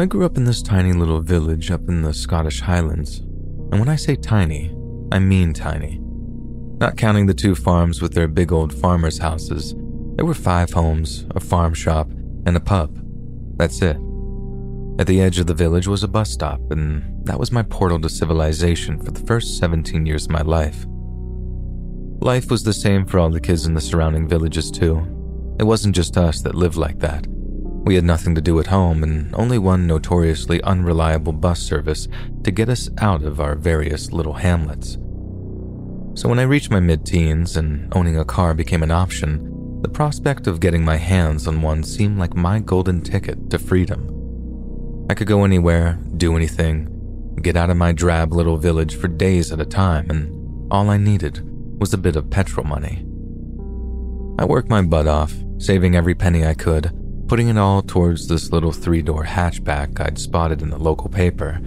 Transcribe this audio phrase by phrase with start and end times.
[0.00, 3.18] I grew up in this tiny little village up in the Scottish Highlands.
[3.18, 4.74] And when I say tiny,
[5.12, 6.00] I mean tiny.
[6.80, 9.74] Not counting the two farms with their big old farmers' houses,
[10.16, 12.08] there were five homes, a farm shop,
[12.46, 12.98] and a pub.
[13.58, 13.98] That's it.
[14.98, 18.00] At the edge of the village was a bus stop, and that was my portal
[18.00, 20.86] to civilization for the first 17 years of my life.
[22.22, 24.96] Life was the same for all the kids in the surrounding villages, too.
[25.58, 27.26] It wasn't just us that lived like that.
[27.84, 32.08] We had nothing to do at home and only one notoriously unreliable bus service
[32.44, 34.98] to get us out of our various little hamlets.
[36.14, 39.88] So when I reached my mid teens and owning a car became an option, the
[39.88, 45.06] prospect of getting my hands on one seemed like my golden ticket to freedom.
[45.08, 49.52] I could go anywhere, do anything, get out of my drab little village for days
[49.52, 51.40] at a time, and all I needed
[51.80, 53.06] was a bit of petrol money.
[54.38, 56.92] I worked my butt off, saving every penny I could
[57.30, 61.60] putting it all towards this little three door hatchback I'd spotted in the local paper.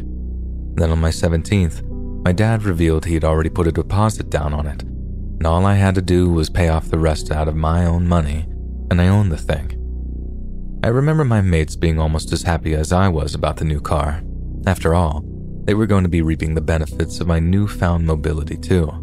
[0.75, 1.81] Then on my 17th,
[2.25, 5.95] my dad revealed he'd already put a deposit down on it, and all I had
[5.95, 8.45] to do was pay off the rest out of my own money,
[8.91, 9.71] and I owned the thing.
[10.83, 14.21] I remember my mates being almost as happy as I was about the new car.
[14.67, 15.23] After all,
[15.63, 19.02] they were going to be reaping the benefits of my newfound mobility too.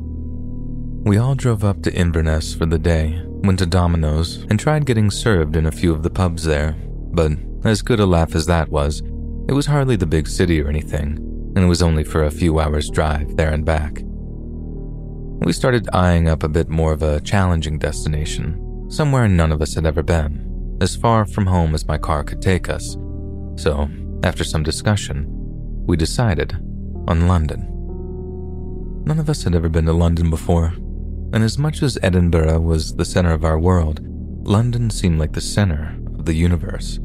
[1.03, 5.11] We all drove up to Inverness for the day, went to Domino's, and tried getting
[5.11, 6.77] served in a few of the pubs there.
[7.12, 7.33] But
[7.65, 9.00] as good a laugh as that was,
[9.49, 11.16] it was hardly the big city or anything,
[11.56, 14.03] and it was only for a few hours' drive there and back.
[15.43, 19.75] We started eyeing up a bit more of a challenging destination, somewhere none of us
[19.75, 22.99] had ever been, as far from home as my car could take us.
[23.56, 23.89] So,
[24.22, 25.25] after some discussion,
[25.87, 26.53] we decided
[27.09, 27.66] on London.
[29.06, 30.75] None of us had ever been to London before,
[31.32, 34.00] and as much as Edinburgh was the center of our world,
[34.46, 36.98] London seemed like the center of the universe.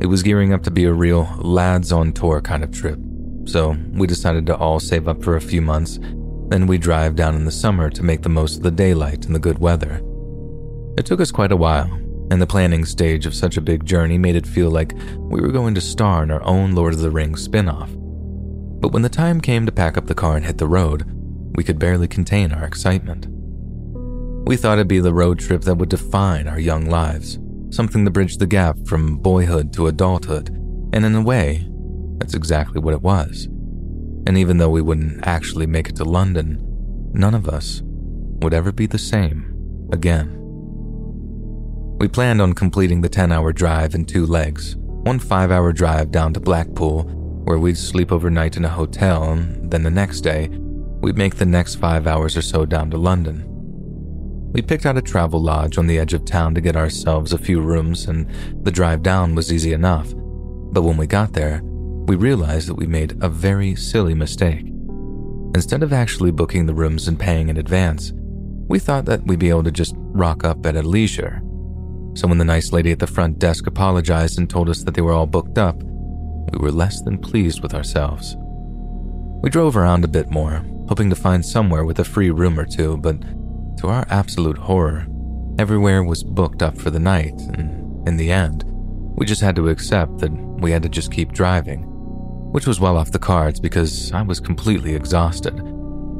[0.00, 2.98] It was gearing up to be a real lads on tour kind of trip,
[3.44, 5.98] so we decided to all save up for a few months,
[6.48, 9.34] then we drive down in the summer to make the most of the daylight and
[9.34, 10.02] the good weather.
[10.98, 11.90] It took us quite a while,
[12.30, 15.52] and the planning stage of such a big journey made it feel like we were
[15.52, 17.90] going to star in our own Lord of the Rings spin off.
[18.80, 21.04] But when the time came to pack up the car and hit the road,
[21.54, 23.26] we could barely contain our excitement.
[24.46, 27.38] We thought it'd be the road trip that would define our young lives,
[27.70, 30.48] something to bridge the gap from boyhood to adulthood,
[30.92, 31.66] and in a way,
[32.18, 33.46] that's exactly what it was.
[34.26, 36.58] And even though we wouldn't actually make it to London,
[37.12, 40.36] none of us would ever be the same again.
[41.98, 46.10] We planned on completing the 10 hour drive in two legs one 5 hour drive
[46.10, 47.04] down to Blackpool,
[47.44, 50.50] where we'd sleep overnight in a hotel, and then the next day,
[51.00, 53.44] We'd make the next five hours or so down to London.
[54.52, 57.38] We picked out a travel lodge on the edge of town to get ourselves a
[57.38, 58.28] few rooms, and
[58.64, 60.12] the drive down was easy enough.
[60.72, 64.66] But when we got there, we realized that we made a very silly mistake.
[65.54, 68.12] Instead of actually booking the rooms and paying in advance,
[68.68, 71.40] we thought that we'd be able to just rock up at a leisure.
[72.14, 75.02] So when the nice lady at the front desk apologized and told us that they
[75.02, 78.36] were all booked up, we were less than pleased with ourselves.
[79.42, 82.66] We drove around a bit more, hoping to find somewhere with a free room or
[82.66, 83.16] two, but
[83.78, 85.06] to our absolute horror,
[85.56, 88.64] everywhere was booked up for the night, and in the end,
[89.16, 91.82] we just had to accept that we had to just keep driving,
[92.50, 95.60] which was well off the cards because I was completely exhausted,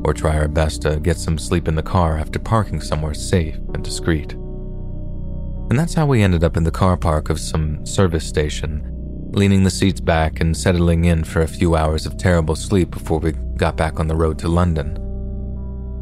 [0.04, 3.56] or try our best to get some sleep in the car after parking somewhere safe
[3.74, 4.34] and discreet.
[4.34, 8.86] And that's how we ended up in the car park of some service station,
[9.32, 13.18] leaning the seats back and settling in for a few hours of terrible sleep before
[13.18, 14.96] we got back on the road to London.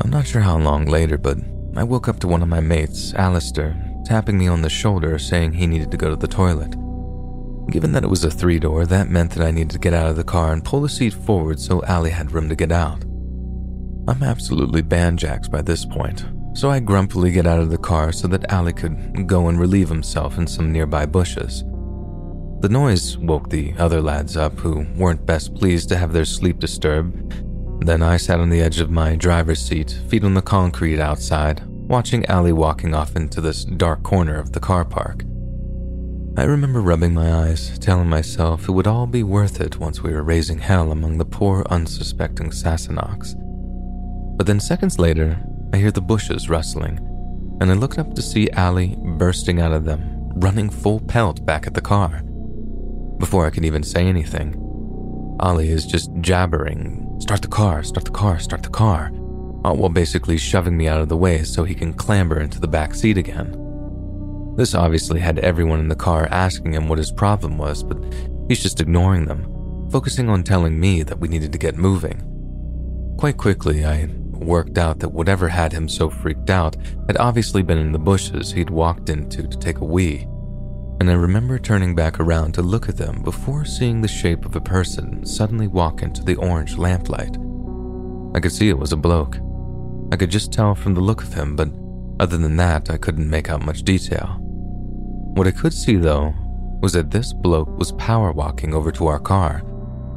[0.02, 1.38] I'm not sure how long later, but
[1.76, 3.76] I woke up to one of my mates, Alistair,
[4.06, 6.70] tapping me on the shoulder saying he needed to go to the toilet.
[7.70, 10.08] Given that it was a three door, that meant that I needed to get out
[10.08, 13.04] of the car and pull the seat forward so Ali had room to get out.
[14.08, 18.26] I'm absolutely banjaxed by this point, so I grumpily get out of the car so
[18.28, 21.62] that Ali could go and relieve himself in some nearby bushes.
[22.60, 26.58] The noise woke the other lads up who weren't best pleased to have their sleep
[26.58, 27.32] disturbed.
[27.86, 31.62] Then I sat on the edge of my driver's seat, feet on the concrete outside,
[31.66, 35.22] watching Ali walking off into this dark corner of the car park.
[36.36, 40.12] I remember rubbing my eyes, telling myself it would all be worth it once we
[40.12, 43.34] were raising hell among the poor, unsuspecting Sassenachs.
[44.36, 45.38] But then seconds later,
[45.72, 46.98] I hear the bushes rustling,
[47.60, 51.68] and I looked up to see Ali bursting out of them, running full pelt back
[51.68, 52.22] at the car.
[53.18, 54.54] Before I can even say anything,
[55.40, 59.06] Ali is just jabbering, start the car, start the car, start the car,
[59.64, 62.68] uh, while basically shoving me out of the way so he can clamber into the
[62.68, 63.56] back seat again.
[64.56, 67.98] This obviously had everyone in the car asking him what his problem was, but
[68.48, 72.22] he's just ignoring them, focusing on telling me that we needed to get moving.
[73.18, 76.76] Quite quickly, I worked out that whatever had him so freaked out
[77.08, 80.28] had obviously been in the bushes he'd walked into to take a wee
[81.00, 84.56] and I remember turning back around to look at them before seeing the shape of
[84.56, 87.36] a person suddenly walk into the orange lamplight.
[88.34, 89.38] I could see it was a bloke.
[90.10, 91.70] I could just tell from the look of him, but
[92.20, 94.38] other than that, I couldn't make out much detail.
[95.34, 96.34] What I could see, though,
[96.82, 99.62] was that this bloke was power walking over to our car,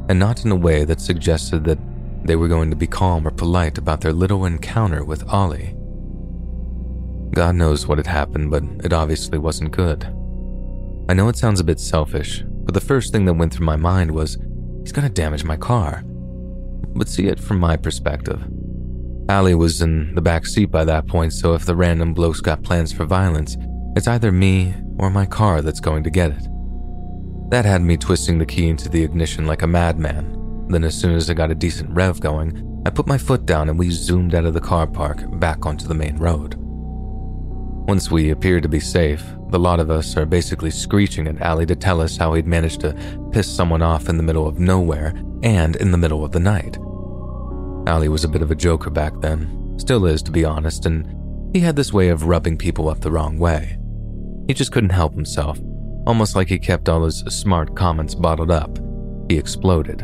[0.08, 1.78] and not in a way that suggested that
[2.24, 5.76] they were going to be calm or polite about their little encounter with Ali.
[7.32, 10.06] God knows what had happened, but it obviously wasn't good.
[11.12, 13.76] I know it sounds a bit selfish, but the first thing that went through my
[13.76, 14.38] mind was,
[14.80, 16.02] he's gonna damage my car.
[16.06, 18.42] But see it from my perspective.
[19.28, 22.62] Ali was in the back seat by that point, so if the random bloke's got
[22.62, 23.58] plans for violence,
[23.94, 26.48] it's either me or my car that's going to get it.
[27.50, 30.66] That had me twisting the key into the ignition like a madman.
[30.68, 33.68] Then, as soon as I got a decent rev going, I put my foot down
[33.68, 36.56] and we zoomed out of the car park back onto the main road.
[37.88, 41.66] Once we appeared to be safe, the lot of us are basically screeching at Ali
[41.66, 42.94] to tell us how he'd managed to
[43.32, 45.12] piss someone off in the middle of nowhere
[45.42, 46.78] and in the middle of the night.
[47.88, 51.52] Ali was a bit of a joker back then, still is to be honest, and
[51.52, 53.76] he had this way of rubbing people up the wrong way.
[54.46, 55.58] He just couldn't help himself,
[56.06, 58.78] almost like he kept all his smart comments bottled up.
[59.28, 60.02] He exploded.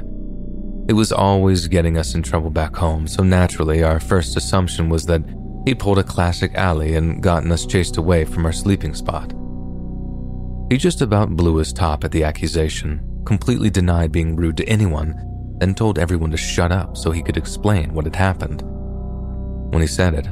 [0.88, 5.06] It was always getting us in trouble back home, so naturally, our first assumption was
[5.06, 5.22] that
[5.66, 9.32] he pulled a classic Ali and gotten us chased away from our sleeping spot.
[10.70, 15.14] He just about blew his top at the accusation, completely denied being rude to anyone,
[15.58, 18.62] then told everyone to shut up so he could explain what had happened.
[19.72, 20.28] When he said it,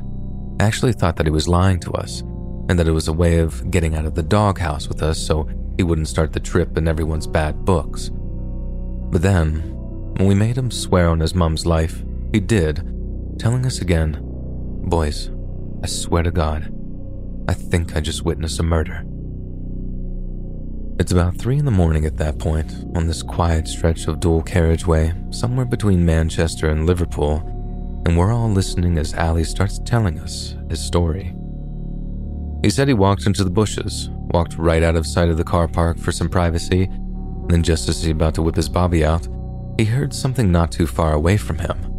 [0.61, 2.21] I actually thought that he was lying to us,
[2.69, 5.49] and that it was a way of getting out of the doghouse with us so
[5.77, 8.11] he wouldn't start the trip in everyone's bad books.
[9.11, 9.61] But then,
[10.17, 12.03] when we made him swear on his mum's life,
[12.33, 12.77] he did,
[13.39, 14.26] telling us again,
[14.87, 15.31] Boys,
[15.83, 16.73] I swear to God,
[17.49, 19.03] I think I just witnessed a murder.
[21.01, 24.45] It's about three in the morning at that point, on this quiet stretch of dual
[24.45, 27.43] carriageway somewhere between Manchester and Liverpool,
[28.07, 31.35] and we're all listening as Ali starts telling us his story.
[32.63, 35.67] He said he walked into the bushes, walked right out of sight of the car
[35.67, 39.27] park for some privacy, and then just as he about to whip his bobby out,
[39.79, 41.96] he heard something not too far away from him.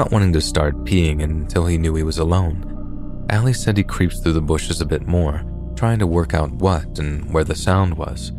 [0.00, 4.22] Not wanting to start peeing until he knew he was alone, Ali said he creeped
[4.22, 5.44] through the bushes a bit more
[5.76, 8.32] trying to work out what and where the sound was.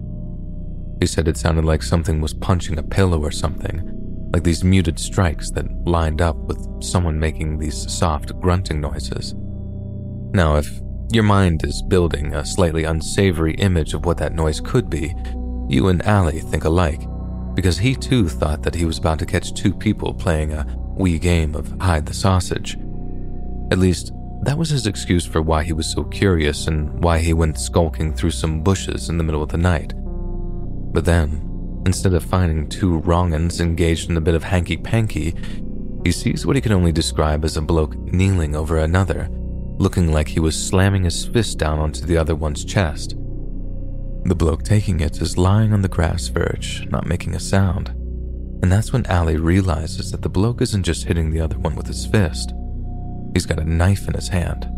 [0.99, 3.79] He said it sounded like something was punching a pillow or something,
[4.33, 9.35] like these muted strikes that lined up with someone making these soft grunting noises.
[10.33, 10.67] Now, if
[11.11, 15.13] your mind is building a slightly unsavory image of what that noise could be,
[15.69, 17.01] you and Ali think alike,
[17.53, 21.19] because he too thought that he was about to catch two people playing a wee
[21.19, 22.77] game of hide the sausage.
[23.71, 24.11] At least,
[24.43, 28.13] that was his excuse for why he was so curious and why he went skulking
[28.13, 29.93] through some bushes in the middle of the night.
[30.93, 35.35] But then, instead of finding two wrong'uns engaged in a bit of hanky panky,
[36.03, 39.27] he sees what he can only describe as a bloke kneeling over another,
[39.77, 43.15] looking like he was slamming his fist down onto the other one's chest.
[44.25, 47.95] The bloke taking it is lying on the grass verge, not making a sound.
[48.61, 51.87] And that's when Ali realizes that the bloke isn't just hitting the other one with
[51.87, 52.53] his fist.
[53.33, 54.69] He's got a knife in his hand.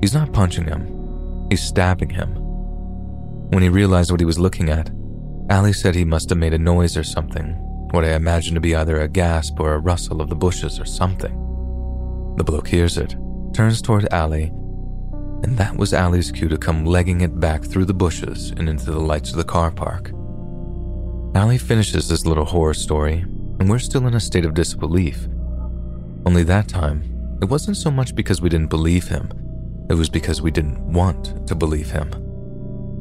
[0.00, 2.34] He's not punching him, he's stabbing him.
[3.50, 4.90] When he realized what he was looking at,
[5.50, 7.52] Ali said he must have made a noise or something,
[7.92, 10.84] what I imagine to be either a gasp or a rustle of the bushes or
[10.84, 11.32] something.
[12.36, 13.14] The bloke hears it,
[13.52, 14.52] turns toward Ali,
[15.44, 18.86] and that was Ali's cue to come legging it back through the bushes and into
[18.86, 20.10] the lights of the car park.
[21.36, 23.22] Ali finishes this little horror story,
[23.58, 25.26] and we're still in a state of disbelief.
[26.26, 29.28] Only that time, it wasn't so much because we didn't believe him,
[29.90, 32.12] it was because we didn't want to believe him.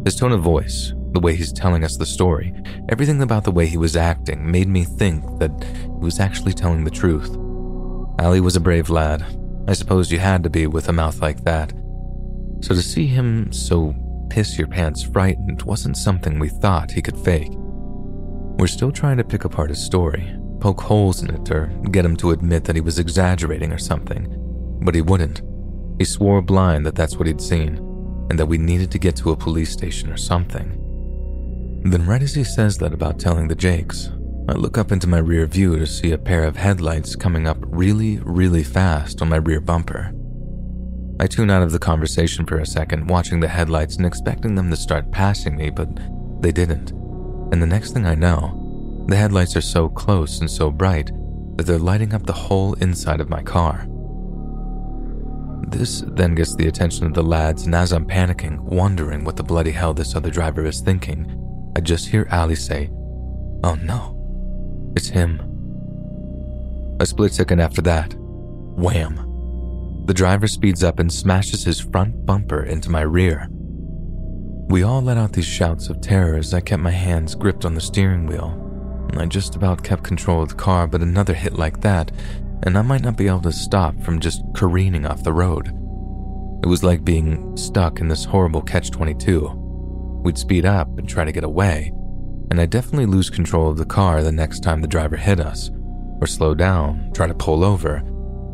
[0.04, 2.54] His tone of voice, the way he's telling us the story,
[2.90, 5.52] everything about the way he was acting made me think that
[5.84, 7.30] he was actually telling the truth.
[8.20, 9.24] Ali was a brave lad.
[9.68, 11.72] I suppose you had to be with a mouth like that.
[12.62, 13.94] So to see him so
[14.30, 17.52] piss your pants frightened wasn't something we thought he could fake.
[18.64, 22.16] We're still trying to pick apart his story, poke holes in it, or get him
[22.16, 24.80] to admit that he was exaggerating or something.
[24.82, 25.42] But he wouldn't.
[26.00, 27.76] He swore blind that that's what he'd seen,
[28.30, 30.80] and that we needed to get to a police station or something.
[31.84, 34.12] Then, right as he says that about telling the Jakes,
[34.48, 37.58] I look up into my rear view to see a pair of headlights coming up
[37.68, 40.14] really, really fast on my rear bumper.
[41.20, 44.70] I tune out of the conversation for a second, watching the headlights and expecting them
[44.70, 45.90] to start passing me, but
[46.42, 47.03] they didn't.
[47.54, 51.12] And the next thing I know, the headlights are so close and so bright
[51.56, 53.86] that they're lighting up the whole inside of my car.
[55.68, 59.44] This then gets the attention of the lads, and as I'm panicking, wondering what the
[59.44, 62.90] bloody hell this other driver is thinking, I just hear Ali say,
[63.64, 65.40] Oh no, it's him.
[67.00, 70.04] A split second after that, wham.
[70.08, 73.48] The driver speeds up and smashes his front bumper into my rear.
[74.74, 77.76] We all let out these shouts of terror as I kept my hands gripped on
[77.76, 78.60] the steering wheel.
[79.16, 82.12] I just about kept control of the car, but another hit like that,
[82.64, 85.68] and I might not be able to stop from just careening off the road.
[86.64, 90.22] It was like being stuck in this horrible catch 22.
[90.24, 91.94] We'd speed up and try to get away,
[92.50, 95.70] and I'd definitely lose control of the car the next time the driver hit us,
[96.20, 97.98] or slow down, try to pull over,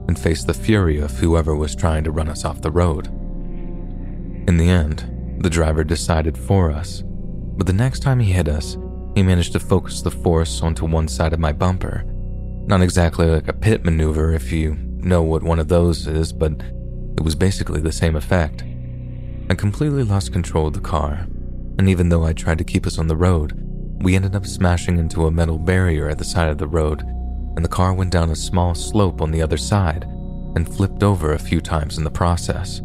[0.10, 3.08] and face the fury of whoever was trying to run us off the road.
[4.50, 8.78] In the end, the driver decided for us, but the next time he hit us,
[9.16, 12.06] he managed to focus the force onto one side of my bumper
[12.70, 16.52] not exactly like a pit maneuver if you know what one of those is, but
[17.18, 18.64] it was basically the same effect.
[19.50, 21.26] I completely lost control of the car,
[21.80, 23.54] and even though I tried to keep us on the road,
[24.04, 27.02] we ended up smashing into a metal barrier at the side of the road,
[27.56, 30.04] and the car went down a small slope on the other side
[30.56, 32.84] and flipped over a few times in the process.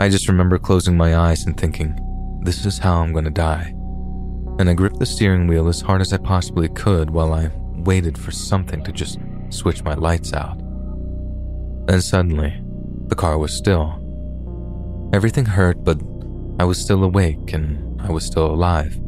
[0.00, 1.98] I just remember closing my eyes and thinking,
[2.44, 3.74] this is how I'm going to die.
[4.60, 8.16] And I gripped the steering wheel as hard as I possibly could while I waited
[8.16, 9.18] for something to just
[9.50, 10.56] switch my lights out.
[11.88, 12.62] Then suddenly,
[13.08, 13.98] the car was still.
[15.12, 16.00] Everything hurt, but
[16.60, 19.00] I was still awake and I was still alive.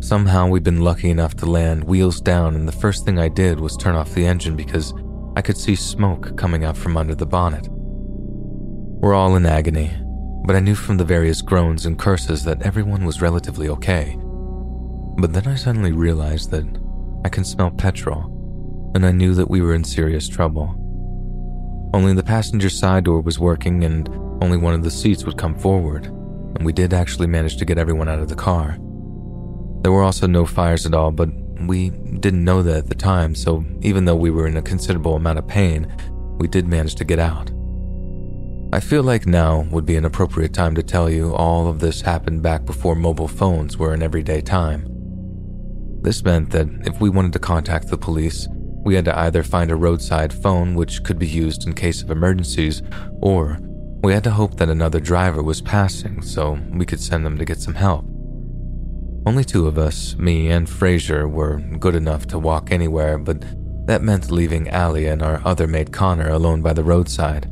[0.00, 3.58] Somehow we'd been lucky enough to land wheels down, and the first thing I did
[3.58, 4.92] was turn off the engine because
[5.34, 7.68] I could see smoke coming out from under the bonnet.
[8.98, 9.92] We're all in agony,
[10.44, 14.16] but I knew from the various groans and curses that everyone was relatively okay.
[15.18, 16.64] But then I suddenly realized that
[17.24, 20.74] I can smell petrol, and I knew that we were in serious trouble.
[21.92, 24.08] Only the passenger side door was working, and
[24.42, 27.78] only one of the seats would come forward, and we did actually manage to get
[27.78, 28.78] everyone out of the car.
[29.82, 31.28] There were also no fires at all, but
[31.66, 35.16] we didn't know that at the time, so even though we were in a considerable
[35.16, 35.86] amount of pain,
[36.38, 37.50] we did manage to get out.
[38.72, 42.00] I feel like now would be an appropriate time to tell you all of this
[42.00, 44.86] happened back before mobile phones were an everyday time.
[46.02, 48.48] This meant that if we wanted to contact the police,
[48.84, 52.10] we had to either find a roadside phone which could be used in case of
[52.10, 52.82] emergencies,
[53.20, 53.58] or
[54.02, 57.44] we had to hope that another driver was passing so we could send them to
[57.44, 58.04] get some help.
[59.26, 63.44] Only two of us, me and Fraser, were good enough to walk anywhere, but
[63.86, 67.48] that meant leaving Ali and our other mate Connor alone by the roadside.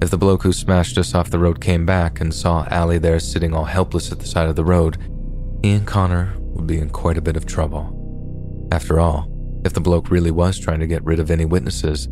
[0.00, 3.18] If the bloke who smashed us off the road came back and saw Ali there
[3.18, 4.96] sitting all helpless at the side of the road,
[5.62, 8.68] he and Connor would be in quite a bit of trouble.
[8.70, 9.28] After all,
[9.64, 12.08] if the bloke really was trying to get rid of any witnesses,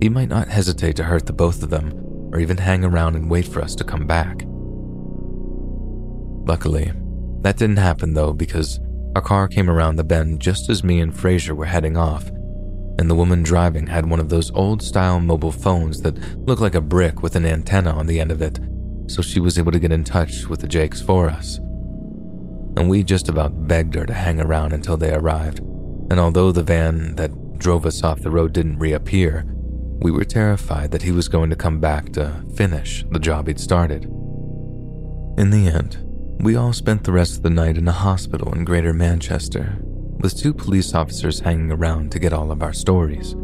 [0.00, 1.92] he might not hesitate to hurt the both of them
[2.32, 4.42] or even hang around and wait for us to come back.
[6.48, 6.92] Luckily,
[7.42, 8.80] that didn't happen though because
[9.14, 12.30] our car came around the bend just as me and Fraser were heading off,
[12.98, 16.74] and the woman driving had one of those old style mobile phones that look like
[16.74, 18.58] a brick with an antenna on the end of it,
[19.06, 21.60] so she was able to get in touch with the Jakes for us
[22.78, 25.58] and we just about begged her to hang around until they arrived.
[26.10, 29.44] And although the van that drove us off the road didn't reappear,
[30.00, 33.58] we were terrified that he was going to come back to finish the job he'd
[33.58, 34.04] started.
[35.36, 36.04] In the end,
[36.40, 39.76] We all spent the rest of the night in a hospital in Greater Manchester,
[40.18, 43.34] with two police officers hanging around to get all of our stories.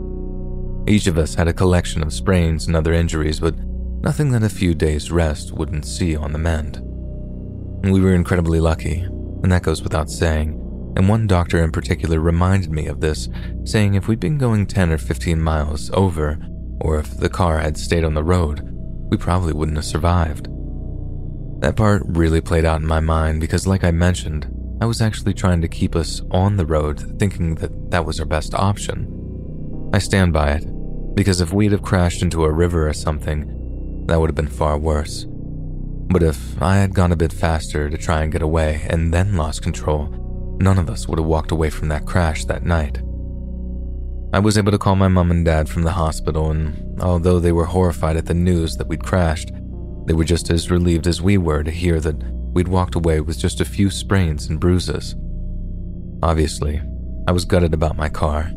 [0.87, 4.49] Each of us had a collection of sprains and other injuries, but nothing that a
[4.49, 6.81] few days' rest wouldn't see on the mend.
[7.83, 10.61] We were incredibly lucky, and that goes without saying,
[10.97, 13.29] and one doctor in particular reminded me of this,
[13.65, 16.39] saying if we'd been going 10 or 15 miles over,
[16.81, 18.61] or if the car had stayed on the road,
[19.11, 20.49] we probably wouldn't have survived.
[21.61, 24.47] That part really played out in my mind because, like I mentioned,
[24.81, 28.27] I was actually trying to keep us on the road, thinking that that was our
[28.27, 29.91] best option.
[29.93, 34.19] I stand by it, because if we'd have crashed into a river or something, that
[34.19, 35.27] would have been far worse.
[35.29, 39.37] But if I had gone a bit faster to try and get away and then
[39.37, 40.09] lost control,
[40.61, 42.99] none of us would have walked away from that crash that night.
[44.33, 47.53] I was able to call my mom and dad from the hospital, and although they
[47.53, 49.53] were horrified at the news that we'd crashed,
[50.07, 52.21] they were just as relieved as we were to hear that
[52.55, 55.17] we'd walked away with just a few sprains and bruises.
[56.23, 56.81] Obviously,
[57.27, 58.51] I was gutted about my car.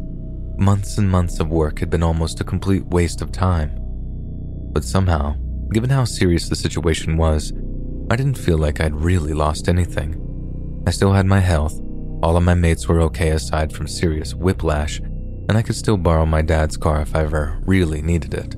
[0.57, 3.71] Months and months of work had been almost a complete waste of time.
[4.71, 5.35] But somehow,
[5.73, 7.51] given how serious the situation was,
[8.09, 10.23] I didn't feel like I'd really lost anything.
[10.87, 11.81] I still had my health,
[12.23, 16.25] all of my mates were okay aside from serious whiplash, and I could still borrow
[16.25, 18.55] my dad's car if I ever really needed it.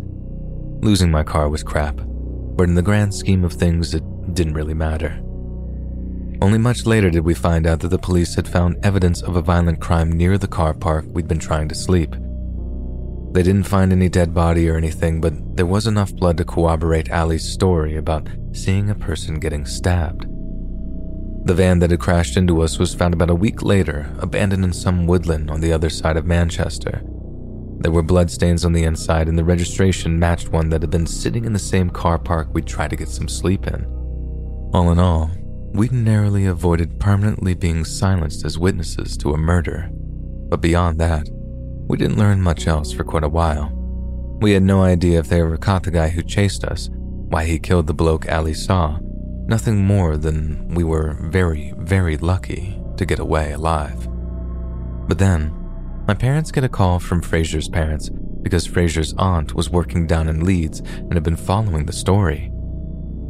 [0.81, 4.03] Losing my car was crap, but in the grand scheme of things, it
[4.33, 5.21] didn't really matter.
[6.41, 9.41] Only much later did we find out that the police had found evidence of a
[9.41, 12.15] violent crime near the car park we'd been trying to sleep.
[13.31, 17.11] They didn't find any dead body or anything, but there was enough blood to corroborate
[17.11, 20.25] Ali's story about seeing a person getting stabbed.
[21.45, 24.73] The van that had crashed into us was found about a week later, abandoned in
[24.73, 27.01] some woodland on the other side of Manchester.
[27.81, 31.45] There were bloodstains on the inside, and the registration matched one that had been sitting
[31.45, 33.85] in the same car park we'd tried to get some sleep in.
[34.73, 35.31] All in all,
[35.73, 39.89] we'd narrowly avoided permanently being silenced as witnesses to a murder.
[40.49, 41.29] But beyond that,
[41.87, 43.71] we didn't learn much else for quite a while.
[44.41, 47.59] We had no idea if they ever caught the guy who chased us, why he
[47.59, 48.99] killed the bloke Ali saw,
[49.47, 54.07] nothing more than we were very, very lucky to get away alive.
[55.07, 55.53] But then,
[56.07, 58.09] my parents get a call from Fraser's parents
[58.41, 62.51] because Fraser's aunt was working down in Leeds and had been following the story.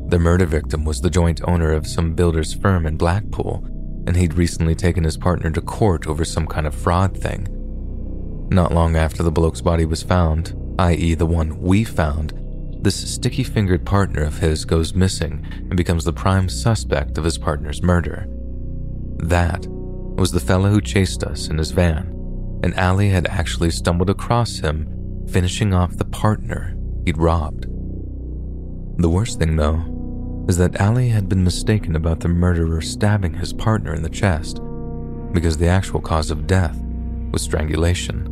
[0.09, 3.63] The murder victim was the joint owner of some builder's firm in Blackpool,
[4.07, 7.47] and he'd recently taken his partner to court over some kind of fraud thing.
[8.51, 12.33] Not long after the bloke's body was found, i.e., the one we found,
[12.81, 17.37] this sticky fingered partner of his goes missing and becomes the prime suspect of his
[17.37, 18.25] partner's murder.
[19.17, 22.15] That was the fellow who chased us in his van
[22.63, 27.65] and Ali had actually stumbled across him, finishing off the partner he'd robbed.
[29.01, 29.81] The worst thing, though,
[30.49, 34.59] is that Ali had been mistaken about the murderer stabbing his partner in the chest,
[35.31, 36.75] because the actual cause of death
[37.31, 38.23] was strangulation.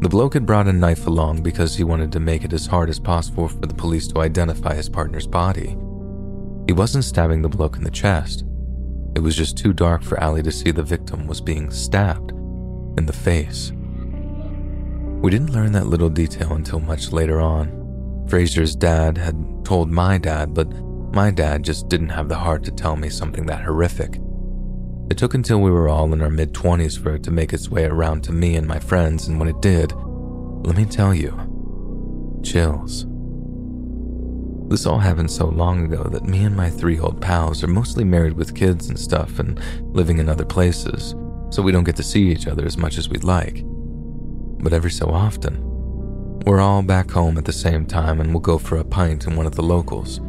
[0.00, 2.88] The bloke had brought a knife along because he wanted to make it as hard
[2.88, 5.76] as possible for the police to identify his partner's body.
[6.66, 8.44] He wasn't stabbing the bloke in the chest.
[9.14, 13.04] It was just too dark for Ali to see the victim was being stabbed in
[13.04, 13.70] the face.
[15.20, 18.24] We didn't learn that little detail until much later on.
[18.28, 19.36] Fraser's dad had
[19.66, 20.72] told my dad, but
[21.12, 24.20] my dad just didn't have the heart to tell me something that horrific.
[25.10, 27.70] It took until we were all in our mid 20s for it to make its
[27.70, 29.92] way around to me and my friends, and when it did,
[30.64, 33.06] let me tell you, chills.
[34.68, 38.04] This all happened so long ago that me and my three old pals are mostly
[38.04, 39.58] married with kids and stuff and
[39.94, 41.14] living in other places
[41.50, 43.62] so we don't get to see each other as much as we'd like.
[43.64, 45.62] But every so often,
[46.44, 49.36] we're all back home at the same time and we'll go for a pint in
[49.36, 50.20] one of the locals.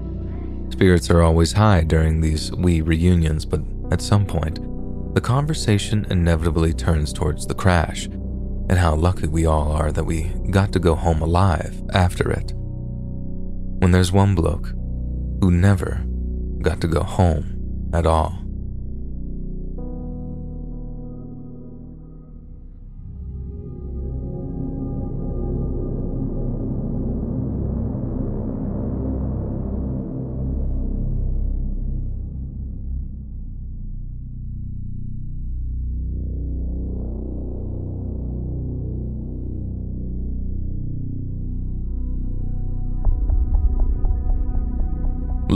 [0.71, 4.59] Spirits are always high during these wee reunions, but at some point,
[5.13, 10.31] the conversation inevitably turns towards the crash and how lucky we all are that we
[10.51, 12.53] got to go home alive after it.
[12.55, 14.67] When there's one bloke
[15.41, 16.03] who never
[16.61, 18.48] got to go home at all.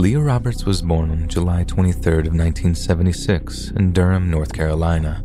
[0.04, 5.24] Leah Roberts was born on July 23rd of 1976 in Durham, North Carolina.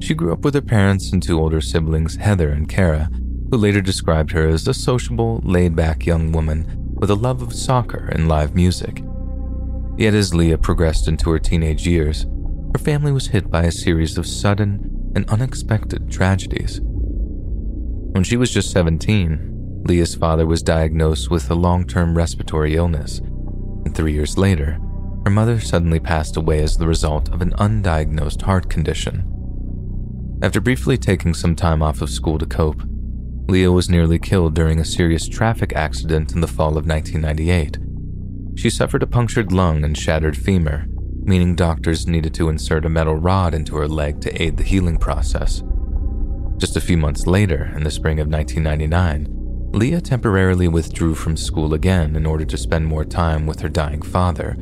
[0.00, 3.10] She grew up with her parents and two older siblings, Heather and Kara,
[3.50, 8.06] who later described her as a sociable, laid-back young woman with a love of soccer
[8.06, 9.04] and live music.
[9.98, 12.24] Yet, as Leah progressed into her teenage years,
[12.72, 16.80] her family was hit by a series of sudden and unexpected tragedies.
[16.82, 23.20] When she was just 17, Leah's father was diagnosed with a long term respiratory illness,
[23.90, 24.78] and three years later,
[25.24, 29.26] her mother suddenly passed away as the result of an undiagnosed heart condition.
[30.42, 32.82] After briefly taking some time off of school to cope,
[33.48, 37.78] Leah was nearly killed during a serious traffic accident in the fall of 1998.
[38.56, 40.86] She suffered a punctured lung and shattered femur,
[41.24, 44.98] meaning doctors needed to insert a metal rod into her leg to aid the healing
[44.98, 45.64] process.
[46.58, 49.39] Just a few months later, in the spring of 1999,
[49.72, 54.02] Leah temporarily withdrew from school again in order to spend more time with her dying
[54.02, 54.56] father,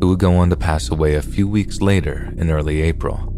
[0.00, 3.32] who would go on to pass away a few weeks later in early April.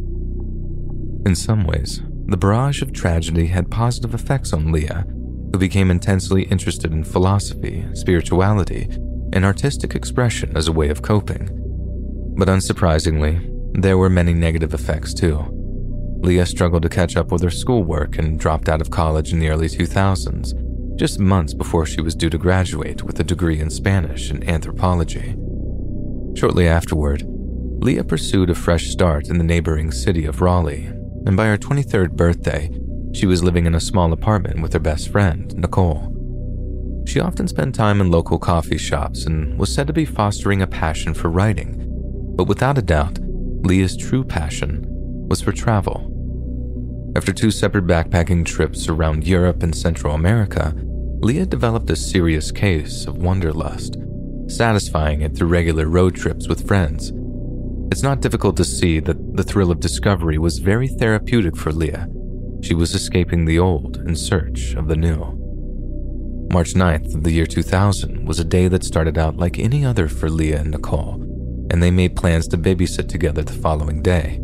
[1.24, 5.05] In some ways, the barrage of tragedy had positive effects on Leah,
[5.53, 8.88] who became intensely interested in philosophy, spirituality,
[9.33, 11.48] and artistic expression as a way of coping.
[12.37, 13.50] But unsurprisingly,
[13.81, 15.44] there were many negative effects too.
[16.22, 19.50] Leah struggled to catch up with her schoolwork and dropped out of college in the
[19.50, 20.63] early 2000s,
[20.96, 25.37] just months before she was due to graduate with a degree in Spanish and anthropology.
[26.37, 30.90] Shortly afterward, Leah pursued a fresh start in the neighboring city of Raleigh
[31.26, 32.70] and by her 23rd birthday,
[33.14, 36.11] she was living in a small apartment with her best friend, Nicole.
[37.07, 40.66] She often spent time in local coffee shops and was said to be fostering a
[40.66, 41.83] passion for writing,
[42.37, 44.85] but without a doubt, Leah's true passion
[45.28, 46.11] was for travel.
[47.16, 50.74] After two separate backpacking trips around Europe and Central America,
[51.20, 53.96] Leah developed a serious case of wanderlust,
[54.48, 57.12] satisfying it through regular road trips with friends
[57.94, 62.09] it's not difficult to see that the thrill of discovery was very therapeutic for Leah.
[62.61, 65.38] She was escaping the old in search of the new.
[66.50, 70.09] March 9th of the year 2000 was a day that started out like any other
[70.09, 71.22] for Leah and Nicole,
[71.70, 74.40] and they made plans to babysit together the following day.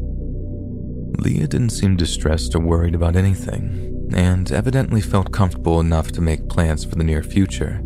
[1.20, 6.48] Leah didn't seem distressed or worried about anything, and evidently felt comfortable enough to make
[6.48, 7.80] plans for the near future.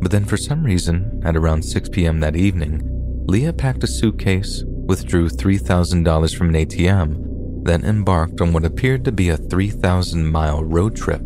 [0.00, 2.20] But then, for some reason, at around 6 p.m.
[2.20, 2.80] that evening,
[3.26, 9.12] Leah packed a suitcase, withdrew $3,000 from an ATM, then embarked on what appeared to
[9.12, 11.22] be a 3,000 mile road trip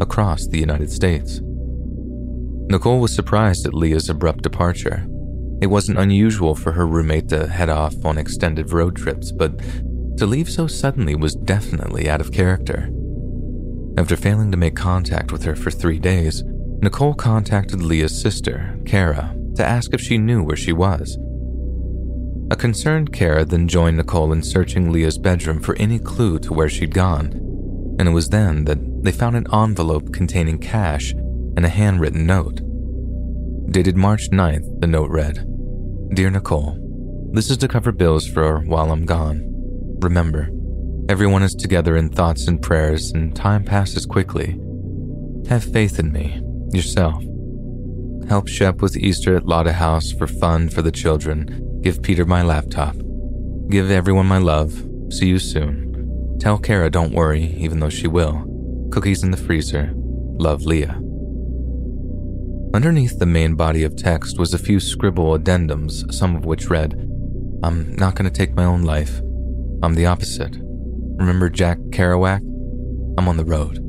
[0.00, 1.40] across the United States.
[2.68, 5.06] Nicole was surprised at Leah's abrupt departure.
[5.62, 9.60] It wasn't unusual for her roommate to head off on extended road trips, but
[10.16, 12.90] to leave so suddenly was definitely out of character.
[13.96, 16.42] After failing to make contact with her for three days,
[16.82, 21.16] Nicole contacted Leah's sister, Kara, to ask if she knew where she was.
[22.50, 26.68] A concerned Kara then joined Nicole in searching Leah's bedroom for any clue to where
[26.68, 27.32] she'd gone,
[27.98, 32.60] and it was then that they found an envelope containing cash and a handwritten note.
[33.70, 35.46] Dated March 9th, the note read
[36.14, 36.78] Dear Nicole,
[37.32, 39.53] this is to cover bills for while I'm gone.
[40.04, 40.50] Remember,
[41.08, 44.60] everyone is together in thoughts and prayers, and time passes quickly.
[45.48, 46.42] Have faith in me,
[46.74, 47.24] yourself.
[48.28, 52.42] Help Shep with Easter at Lotta House for fun for the children Give Peter my
[52.42, 52.96] laptop.
[53.70, 54.72] Give everyone my love.
[55.10, 56.38] See you soon.
[56.38, 58.44] Tell Kara don't worry, even though she will.
[58.90, 59.92] Cookies in the freezer.
[59.94, 61.00] Love Leah.
[62.74, 66.92] Underneath the main body of text was a few scribble addendums, some of which read,
[67.62, 69.20] I'm not going to take my own life.
[69.82, 70.56] I'm the opposite.
[71.16, 72.40] Remember Jack Kerouac?
[73.18, 73.80] I'm on the road.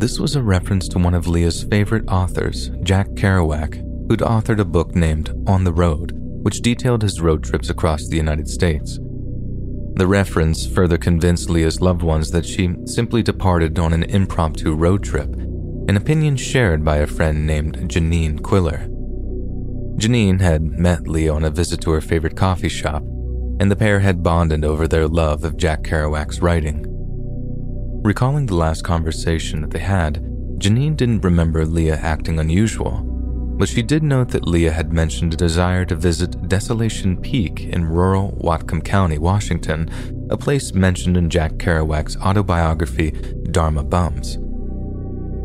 [0.00, 3.76] This was a reference to one of Leah's favorite authors, Jack Kerouac,
[4.08, 8.16] who'd authored a book named On the Road, which detailed his road trips across the
[8.16, 8.98] United States.
[9.94, 15.02] The reference further convinced Leah's loved ones that she simply departed on an impromptu road
[15.02, 18.86] trip, an opinion shared by a friend named Janine Quiller.
[19.98, 23.02] Janine had met Leah on a visit to her favorite coffee shop,
[23.60, 26.84] and the pair had bonded over their love of Jack Kerouac's writing.
[28.02, 30.22] Recalling the last conversation that they had,
[30.58, 33.02] Janine didn't remember Leah acting unusual,
[33.58, 37.84] but she did note that Leah had mentioned a desire to visit Desolation Peak in
[37.84, 43.10] rural Whatcom County, Washington, a place mentioned in Jack Kerouac's autobiography,
[43.50, 44.38] Dharma Bums.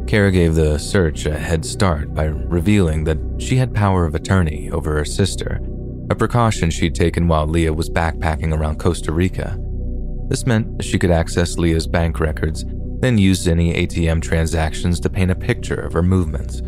[0.08, 4.70] Kara gave the search a head start by revealing that she had power of attorney
[4.70, 5.60] over her sister,
[6.10, 9.58] a precaution she'd taken while Leah was backpacking around Costa Rica.
[10.28, 12.66] This meant she could access Leah's bank records,
[13.00, 16.62] then use any ATM transactions to paint a picture of her movements.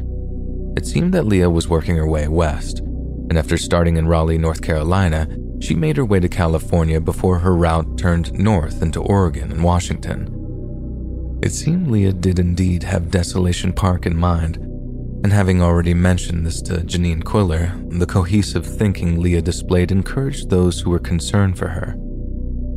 [0.77, 4.61] It seemed that Leah was working her way west, and after starting in Raleigh, North
[4.61, 5.27] Carolina,
[5.61, 10.29] she made her way to California before her route turned north into Oregon and Washington.
[11.41, 14.59] It seemed Leah did indeed have Desolation Peak in mind,
[15.25, 20.79] And having already mentioned this to Janine Quiller, the cohesive thinking Leah displayed encouraged those
[20.79, 21.95] who were concerned for her.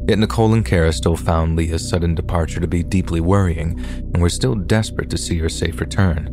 [0.08, 4.30] Yet Nicole and Kara still found Leah's sudden departure to be deeply worrying and were
[4.30, 6.30] still desperate to see her safe return.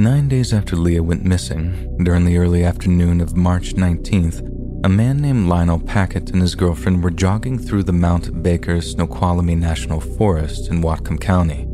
[0.00, 4.40] Nine days after Leah went missing, during the early afternoon of March 19th,
[4.84, 9.54] a man named Lionel Packett and his girlfriend were jogging through the Mount Baker Snoqualmie
[9.54, 11.68] National Forest in Whatcom County.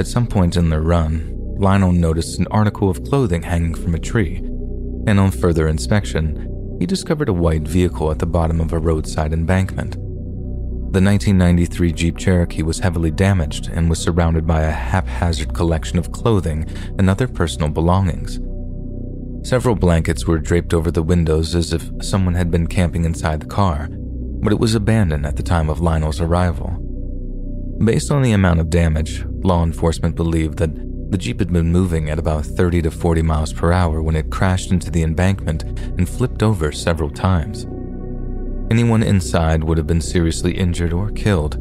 [0.00, 3.98] At some point in their run, Lionel noticed an article of clothing hanging from a
[3.98, 4.36] tree,
[5.06, 9.34] and on further inspection, he discovered a white vehicle at the bottom of a roadside
[9.34, 9.92] embankment.
[9.92, 16.12] The 1993 Jeep Cherokee was heavily damaged and was surrounded by a haphazard collection of
[16.12, 16.66] clothing
[16.98, 18.40] and other personal belongings.
[19.46, 23.46] Several blankets were draped over the windows as if someone had been camping inside the
[23.46, 23.88] car,
[24.42, 26.70] but it was abandoned at the time of Lionel's arrival.
[27.84, 32.08] Based on the amount of damage, law enforcement believed that the Jeep had been moving
[32.08, 36.08] at about 30 to 40 miles per hour when it crashed into the embankment and
[36.08, 37.64] flipped over several times.
[38.70, 41.56] Anyone inside would have been seriously injured or killed,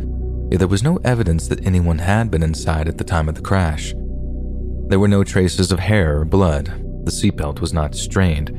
[0.52, 3.42] yet there was no evidence that anyone had been inside at the time of the
[3.42, 3.96] crash.
[4.88, 6.68] There were no traces of hair or blood,
[7.06, 8.50] the seatbelt was not strained,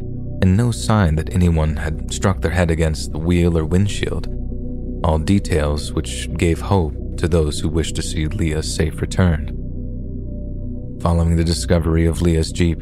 [0.42, 4.26] and no sign that anyone had struck their head against the wheel or windshield.
[5.04, 9.59] All details which gave hope to those who wished to see Leah's safe return.
[11.00, 12.78] Following the discovery of Leah's Jeep,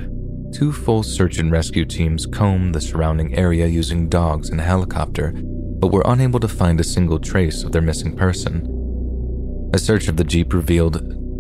[0.53, 5.33] two full search and rescue teams combed the surrounding area using dogs and a helicopter,
[5.35, 9.71] but were unable to find a single trace of their missing person.
[9.73, 10.97] A search of the Jeep revealed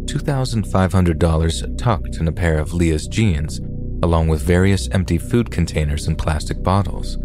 [0.06, 3.58] $2,500 tucked in a pair of Leah's jeans,
[4.04, 7.18] along with various empty food containers and plastic bottles.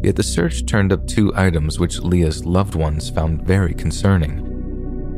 [0.00, 4.49] Yet the search turned up two items which Leah's loved ones found very concerning.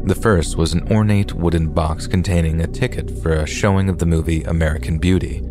[0.04, 4.06] The first was an ornate wooden box containing a ticket for a showing of the
[4.06, 5.42] movie American Beauty.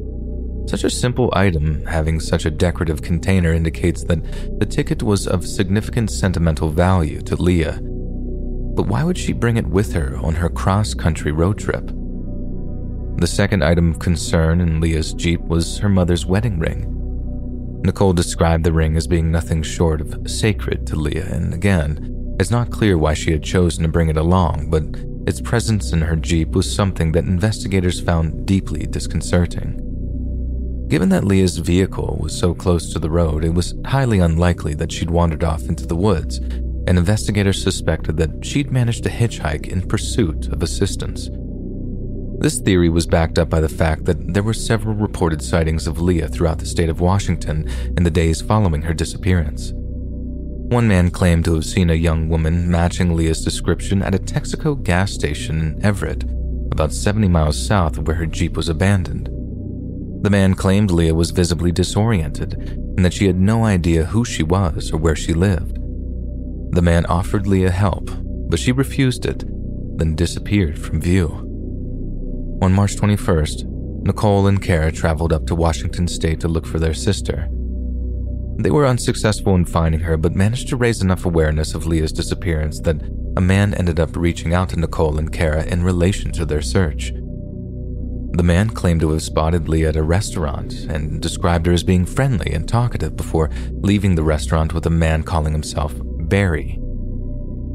[0.68, 5.48] Such a simple item having such a decorative container indicates that the ticket was of
[5.48, 7.80] significant sentimental value to Leah.
[7.82, 11.88] But why would she bring it with her on her cross country road trip?
[13.18, 16.88] The second item of concern in Leah's Jeep was her mother's wedding ring.
[17.84, 22.50] Nicole described the ring as being nothing short of sacred to Leah, and again, it's
[22.50, 24.84] not clear why she had chosen to bring it along, but
[25.28, 29.78] its presence in her Jeep was something that investigators found deeply disconcerting.
[30.88, 34.92] Given that Leah's vehicle was so close to the road, it was highly unlikely that
[34.92, 39.88] she'd wandered off into the woods, and investigators suspected that she'd managed to hitchhike in
[39.88, 41.30] pursuit of assistance.
[42.40, 46.02] This theory was backed up by the fact that there were several reported sightings of
[46.02, 49.74] Leah throughout the state of Washington in the days following her disappearance.
[50.72, 54.82] One man claimed to have seen a young woman matching Leah's description at a Texaco
[54.82, 56.24] gas station in Everett,
[56.72, 59.26] about 70 miles south of where her Jeep was abandoned.
[60.24, 64.44] The man claimed Leah was visibly disoriented and that she had no idea who she
[64.44, 65.76] was or where she lived.
[66.74, 68.10] The man offered Leah help,
[68.48, 69.44] but she refused it,
[69.98, 71.28] then disappeared from view.
[72.62, 73.66] On March 21st,
[74.06, 77.50] Nicole and Kara traveled up to Washington state to look for their sister.
[78.58, 82.80] They were unsuccessful in finding her, but managed to raise enough awareness of Leah's disappearance
[82.82, 83.02] that
[83.38, 87.12] a man ended up reaching out to Nicole and Kara in relation to their search.
[88.34, 92.06] The man claimed to have spotted Leah at a restaurant and described her as being
[92.06, 96.80] friendly and talkative before leaving the restaurant with a man calling himself Barry.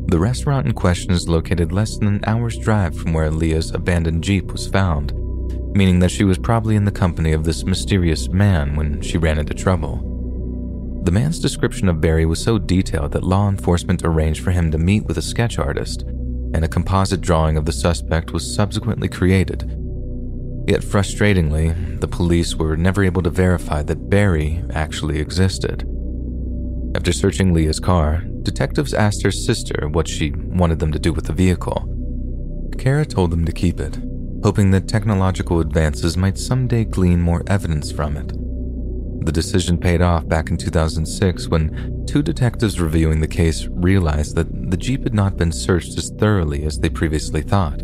[0.08, 4.24] The restaurant in question is located less than an hour's drive from where Leah's abandoned
[4.24, 5.12] Jeep was found,
[5.74, 9.38] meaning that she was probably in the company of this mysterious man when she ran
[9.38, 10.15] into trouble.
[11.06, 14.76] The man's description of Barry was so detailed that law enforcement arranged for him to
[14.76, 19.70] meet with a sketch artist, and a composite drawing of the suspect was subsequently created.
[20.66, 25.88] Yet frustratingly, the police were never able to verify that Barry actually existed.
[26.96, 31.26] After searching Leah's car, detectives asked her sister what she wanted them to do with
[31.26, 31.86] the vehicle.
[32.78, 33.96] Kara told them to keep it,
[34.42, 38.32] hoping that technological advances might someday glean more evidence from it.
[39.26, 44.70] The decision paid off back in 2006 when two detectives reviewing the case realized that
[44.70, 47.82] the Jeep had not been searched as thoroughly as they previously thought.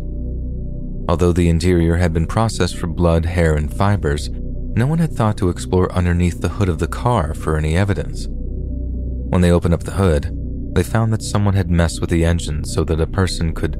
[1.09, 5.35] Although the interior had been processed for blood, hair, and fibers, no one had thought
[5.39, 8.25] to explore underneath the hood of the car for any evidence.
[8.29, 10.31] When they opened up the hood,
[10.73, 13.75] they found that someone had messed with the engine so that a person could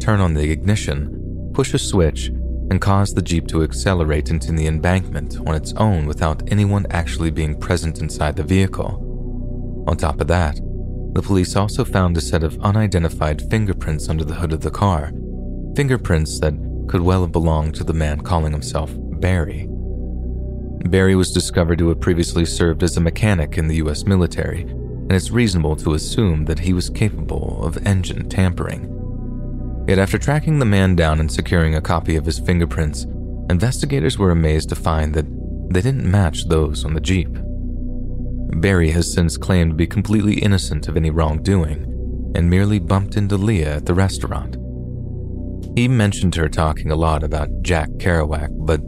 [0.00, 2.30] turn on the ignition, push a switch,
[2.72, 7.30] and caused the Jeep to accelerate into the embankment on its own without anyone actually
[7.30, 9.84] being present inside the vehicle.
[9.86, 10.56] On top of that,
[11.12, 15.12] the police also found a set of unidentified fingerprints under the hood of the car,
[15.76, 16.54] fingerprints that
[16.88, 19.68] could well have belonged to the man calling himself Barry.
[20.86, 25.12] Barry was discovered to have previously served as a mechanic in the US military, and
[25.12, 28.88] it's reasonable to assume that he was capable of engine tampering.
[29.88, 33.04] Yet, after tracking the man down and securing a copy of his fingerprints,
[33.50, 35.26] investigators were amazed to find that
[35.72, 37.28] they didn't match those on the Jeep.
[38.60, 43.36] Barry has since claimed to be completely innocent of any wrongdoing and merely bumped into
[43.36, 44.56] Leah at the restaurant.
[45.76, 48.80] He mentioned her talking a lot about Jack Kerouac, but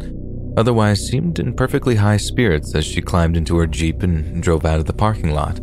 [0.57, 4.79] otherwise seemed in perfectly high spirits as she climbed into her Jeep and drove out
[4.79, 5.61] of the parking lot.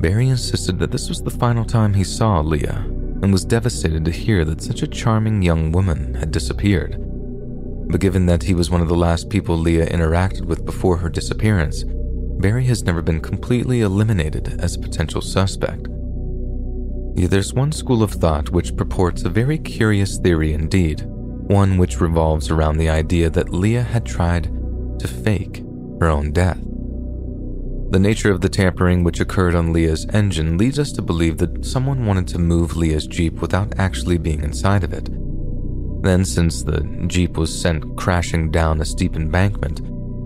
[0.00, 2.84] Barry insisted that this was the final time he saw Leah
[3.24, 6.96] and was devastated to hear that such a charming young woman had disappeared.
[7.88, 11.08] But given that he was one of the last people Leah interacted with before her
[11.08, 11.84] disappearance,
[12.38, 15.88] Barry has never been completely eliminated as a potential suspect.
[17.16, 22.02] Yet there's one school of thought which purports a very curious theory indeed, one which
[22.02, 24.44] revolves around the idea that Leah had tried
[24.98, 25.64] to fake
[25.98, 26.60] her own death.
[27.94, 31.64] The nature of the tampering which occurred on Leah's engine leads us to believe that
[31.64, 35.08] someone wanted to move Leah's Jeep without actually being inside of it.
[36.02, 39.80] Then, since the Jeep was sent crashing down a steep embankment,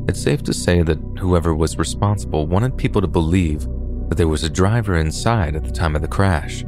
[0.08, 3.68] it's safe to say that whoever was responsible wanted people to believe
[4.08, 6.64] that there was a driver inside at the time of the crash.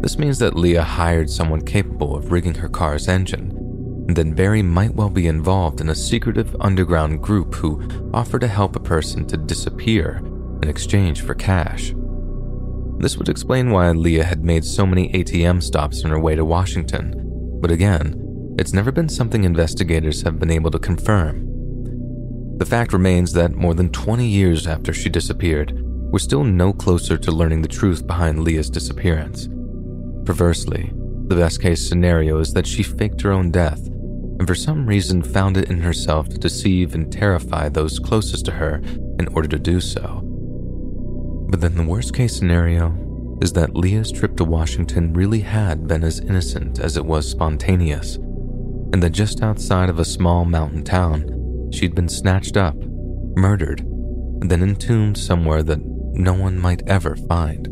[0.00, 3.56] This means that Leah hired someone capable of rigging her car's engine,
[4.08, 8.76] that Barry might well be involved in a secretive underground group who offered to help
[8.76, 10.20] a person to disappear
[10.62, 11.94] in exchange for cash.
[12.98, 16.44] This would explain why Leah had made so many ATM stops on her way to
[16.44, 17.14] Washington,
[17.60, 21.48] but again, it's never been something investigators have been able to confirm.
[22.58, 25.72] The fact remains that more than 20 years after she disappeared,
[26.12, 29.48] we're still no closer to learning the truth behind Leah's disappearance.
[30.24, 30.92] Perversely,
[31.28, 33.88] the best case scenario is that she faked her own death
[34.42, 38.50] and for some reason found it in herself to deceive and terrify those closest to
[38.50, 38.82] her
[39.20, 40.20] in order to do so.
[41.48, 46.02] But then the worst case scenario is that Leah's trip to Washington really had been
[46.02, 51.70] as innocent as it was spontaneous, and that just outside of a small mountain town,
[51.72, 52.74] she'd been snatched up,
[53.36, 57.68] murdered, and then entombed somewhere that no one might ever find.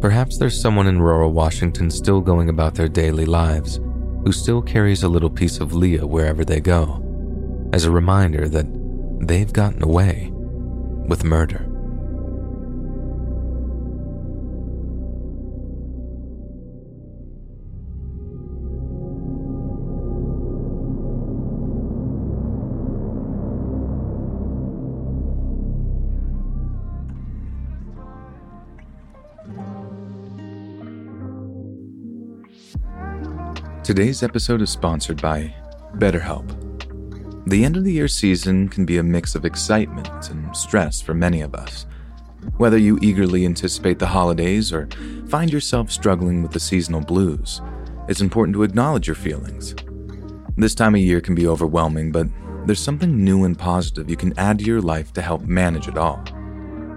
[0.00, 3.80] Perhaps there's someone in rural Washington still going about their daily lives
[4.24, 7.02] who still carries a little piece of Leah wherever they go,
[7.72, 8.66] as a reminder that
[9.26, 10.30] they've gotten away
[11.08, 11.71] with murder.
[33.84, 35.52] Today's episode is sponsored by
[35.96, 36.46] BetterHelp.
[37.48, 41.14] The end of the year season can be a mix of excitement and stress for
[41.14, 41.86] many of us.
[42.58, 44.88] Whether you eagerly anticipate the holidays or
[45.28, 47.60] find yourself struggling with the seasonal blues,
[48.06, 49.74] it's important to acknowledge your feelings.
[50.56, 52.28] This time of year can be overwhelming, but
[52.66, 55.98] there's something new and positive you can add to your life to help manage it
[55.98, 56.22] all.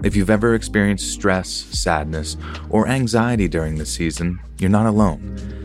[0.04, 2.36] If you've ever experienced stress, sadness,
[2.70, 5.55] or anxiety during the season, you're not alone.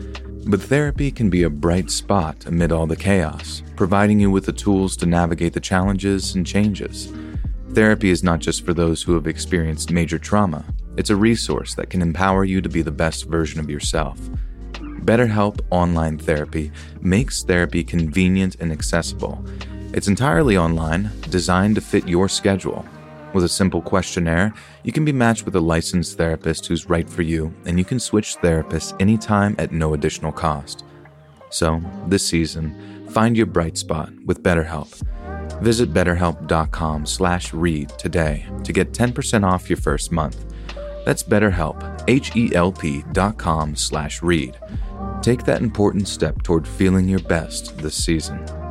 [0.46, 4.52] But therapy can be a bright spot amid all the chaos, providing you with the
[4.52, 7.12] tools to navigate the challenges and changes.
[7.72, 10.64] Therapy is not just for those who have experienced major trauma,
[10.96, 14.18] it's a resource that can empower you to be the best version of yourself.
[15.04, 19.44] BetterHelp Online Therapy makes therapy convenient and accessible.
[19.94, 22.84] It's entirely online, designed to fit your schedule
[23.34, 24.52] with a simple questionnaire,
[24.84, 28.00] you can be matched with a licensed therapist who's right for you, and you can
[28.00, 30.84] switch therapists anytime at no additional cost.
[31.50, 34.92] So, this season, find your bright spot with BetterHelp.
[35.60, 40.44] Visit betterhelp.com/read today to get 10% off your first month.
[41.04, 44.56] That's BetterHelp, H-E-L-P dot com slash read.
[45.20, 48.61] Take that important step toward feeling your best this season.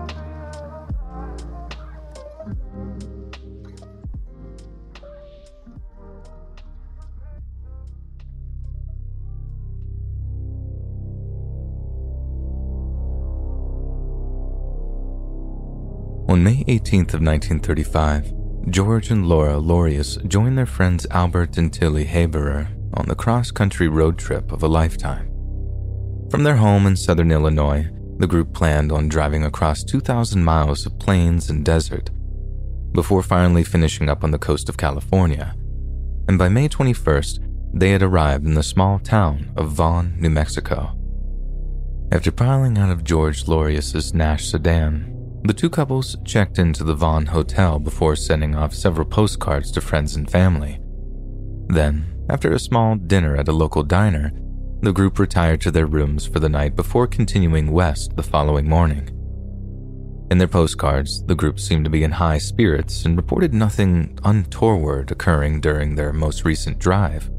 [16.32, 18.32] On May 18th of 1935,
[18.69, 24.17] George and Laura Lorius joined their friends Albert and Tilly Heberer on the cross-country road
[24.17, 25.27] trip of a lifetime.
[26.29, 30.97] From their home in southern Illinois, the group planned on driving across 2,000 miles of
[30.99, 32.09] plains and desert
[32.93, 35.53] before finally finishing up on the coast of California.
[36.29, 37.39] And by May 21st,
[37.73, 40.97] they had arrived in the small town of Vaughn, New Mexico.
[42.13, 47.26] After piling out of George Lorius's Nash sedan, the two couples checked into the Vaughn
[47.26, 50.80] Hotel before sending off several postcards to friends and family.
[51.68, 54.32] Then, after a small dinner at a local diner,
[54.82, 59.10] the group retired to their rooms for the night before continuing west the following morning.
[60.32, 65.12] In their postcards, the group seemed to be in high spirits and reported nothing untoward
[65.12, 67.30] occurring during their most recent drive.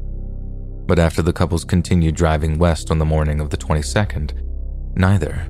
[0.85, 4.33] But after the couples continued driving west on the morning of the 22nd,
[4.95, 5.47] neither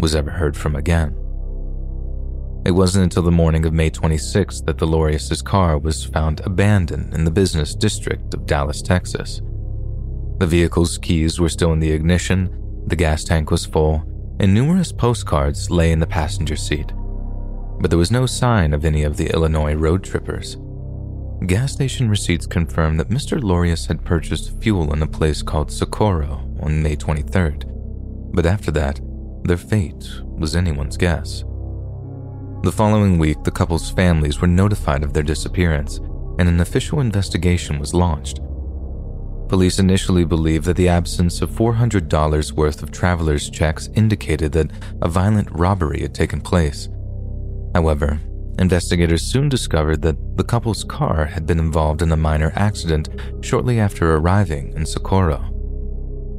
[0.00, 1.16] was ever heard from again.
[2.64, 7.12] It wasn't until the morning of May 26th that the Lorius' car was found abandoned
[7.12, 9.42] in the business district of Dallas, Texas.
[10.38, 14.02] The vehicle's keys were still in the ignition, the gas tank was full,
[14.40, 16.90] and numerous postcards lay in the passenger seat.
[17.80, 20.56] But there was no sign of any of the Illinois road trippers.
[21.46, 23.42] Gas station receipts confirmed that Mr.
[23.42, 27.64] Lorius had purchased fuel in a place called Socorro on May 23rd,
[28.32, 29.00] but after that,
[29.44, 31.44] their fate was anyone's guess.
[32.64, 35.98] The following week, the couple's families were notified of their disappearance,
[36.38, 38.40] and an official investigation was launched.
[39.50, 44.70] Police initially believed that the absence of $400 worth of traveler's checks indicated that
[45.02, 46.88] a violent robbery had taken place.
[47.74, 48.18] However,
[48.58, 53.10] investigators soon discovered that the couple's car had been involved in a minor accident
[53.42, 55.50] shortly after arriving in Socorro.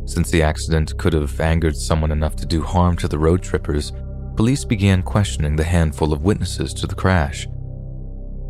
[0.08, 3.92] Since the accident could have angered someone enough to do harm to the road trippers,
[4.36, 7.48] police began questioning the handful of witnesses to the crash.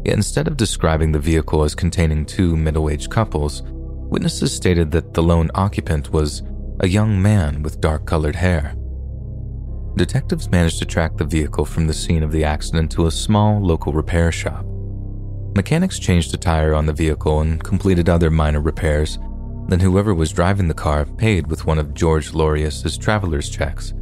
[0.04, 3.64] Yet instead of describing the vehicle as containing two middle aged couples,
[4.10, 6.44] Witnesses stated that the lone occupant was
[6.80, 8.76] a young man with dark colored hair.
[9.96, 13.60] Detectives managed to track the vehicle from the scene of the accident to a small
[13.60, 14.64] local repair shop.
[15.56, 19.18] Mechanics changed a tire on the vehicle and completed other minor repairs.
[19.70, 23.94] Then whoever was driving the car paid with one of George Lorius's traveler's checks.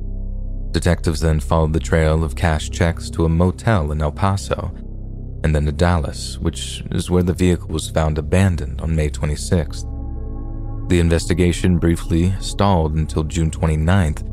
[0.73, 4.73] Detectives then followed the trail of cash checks to a motel in El Paso,
[5.43, 9.87] and then to Dallas, which is where the vehicle was found abandoned on May 26th.
[10.89, 14.23] The investigation briefly stalled until June 29th,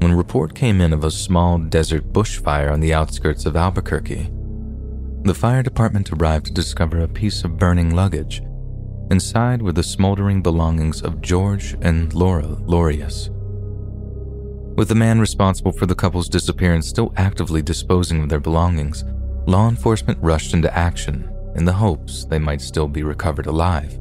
[0.00, 4.30] when a report came in of a small desert bushfire on the outskirts of Albuquerque.
[5.24, 8.42] The fire department arrived to discover a piece of burning luggage.
[9.10, 13.28] Inside were the smoldering belongings of George and Laura Lorius.
[14.76, 19.04] With the man responsible for the couple's disappearance still actively disposing of their belongings,
[19.46, 23.92] law enforcement rushed into action in the hopes they might still be recovered alive.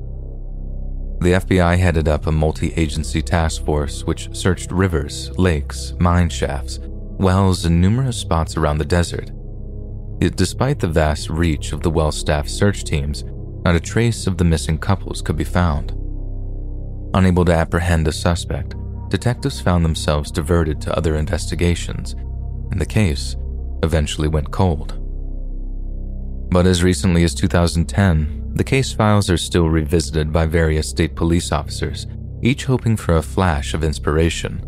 [1.19, 6.79] The FBI headed up a multi agency task force which searched rivers, lakes, mine shafts,
[6.81, 9.31] wells, and numerous spots around the desert.
[10.19, 13.23] Yet, despite the vast reach of the well staffed search teams,
[13.63, 15.91] not a trace of the missing couples could be found.
[17.13, 18.75] Unable to apprehend a suspect,
[19.13, 22.13] detectives found themselves diverted to other investigations,
[22.71, 23.35] and the case
[23.83, 24.99] eventually went cold.
[26.49, 31.51] But as recently as 2010, the case files are still revisited by various state police
[31.51, 32.07] officers,
[32.41, 34.65] each hoping for a flash of inspiration.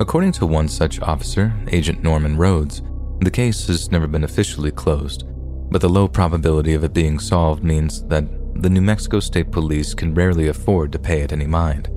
[0.00, 2.82] According to one such officer, Agent Norman Rhodes,
[3.20, 5.24] the case has never been officially closed,
[5.70, 8.26] but the low probability of it being solved means that
[8.62, 11.88] the New Mexico State Police can rarely afford to pay it any mind.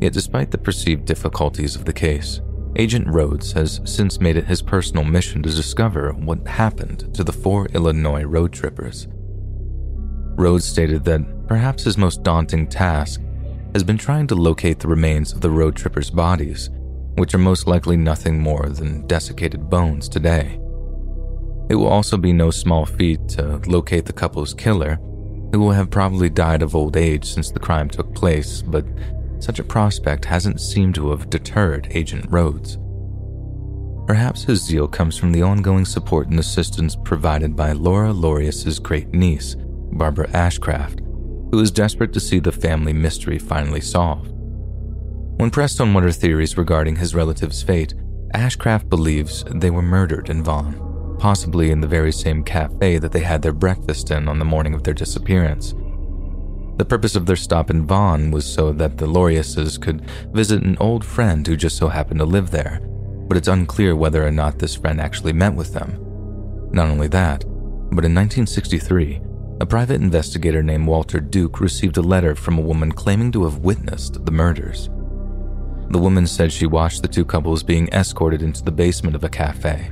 [0.00, 2.40] Yet, despite the perceived difficulties of the case,
[2.76, 7.32] Agent Rhodes has since made it his personal mission to discover what happened to the
[7.32, 9.08] four Illinois road trippers.
[10.36, 13.22] Rhodes stated that perhaps his most daunting task
[13.72, 16.68] has been trying to locate the remains of the road trippers' bodies,
[17.14, 20.60] which are most likely nothing more than desiccated bones today.
[21.70, 24.96] It will also be no small feat to locate the couple's killer,
[25.52, 28.84] who will have probably died of old age since the crime took place, but
[29.38, 32.78] such a prospect hasn't seemed to have deterred Agent Rhodes.
[34.06, 39.08] Perhaps his zeal comes from the ongoing support and assistance provided by Laura Lorius's great
[39.08, 39.56] niece,
[39.92, 41.00] Barbara Ashcraft,
[41.50, 44.30] who is desperate to see the family mystery finally solved.
[45.38, 47.94] When pressed on what are theories regarding his relative's fate,
[48.34, 53.20] Ashcraft believes they were murdered in Vaughn, possibly in the very same cafe that they
[53.20, 55.74] had their breakfast in on the morning of their disappearance.
[56.76, 60.02] The purpose of their stop in Vaughn was so that the Loriuses could
[60.32, 62.80] visit an old friend who just so happened to live there,
[63.28, 65.98] but it's unclear whether or not this friend actually met with them.
[66.72, 69.22] Not only that, but in 1963,
[69.58, 73.58] a private investigator named Walter Duke received a letter from a woman claiming to have
[73.58, 74.90] witnessed the murders.
[75.88, 79.30] The woman said she watched the two couples being escorted into the basement of a
[79.30, 79.86] cafe,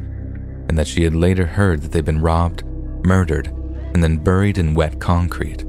[0.68, 2.64] and that she had later heard that they'd been robbed,
[3.07, 3.47] murdered,
[3.95, 5.64] and then buried in wet concrete.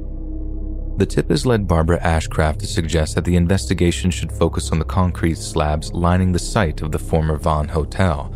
[0.96, 4.84] The tip has led Barbara Ashcraft to suggest that the investigation should focus on the
[4.84, 8.32] concrete slabs lining the site of the former Vaughn Hotel.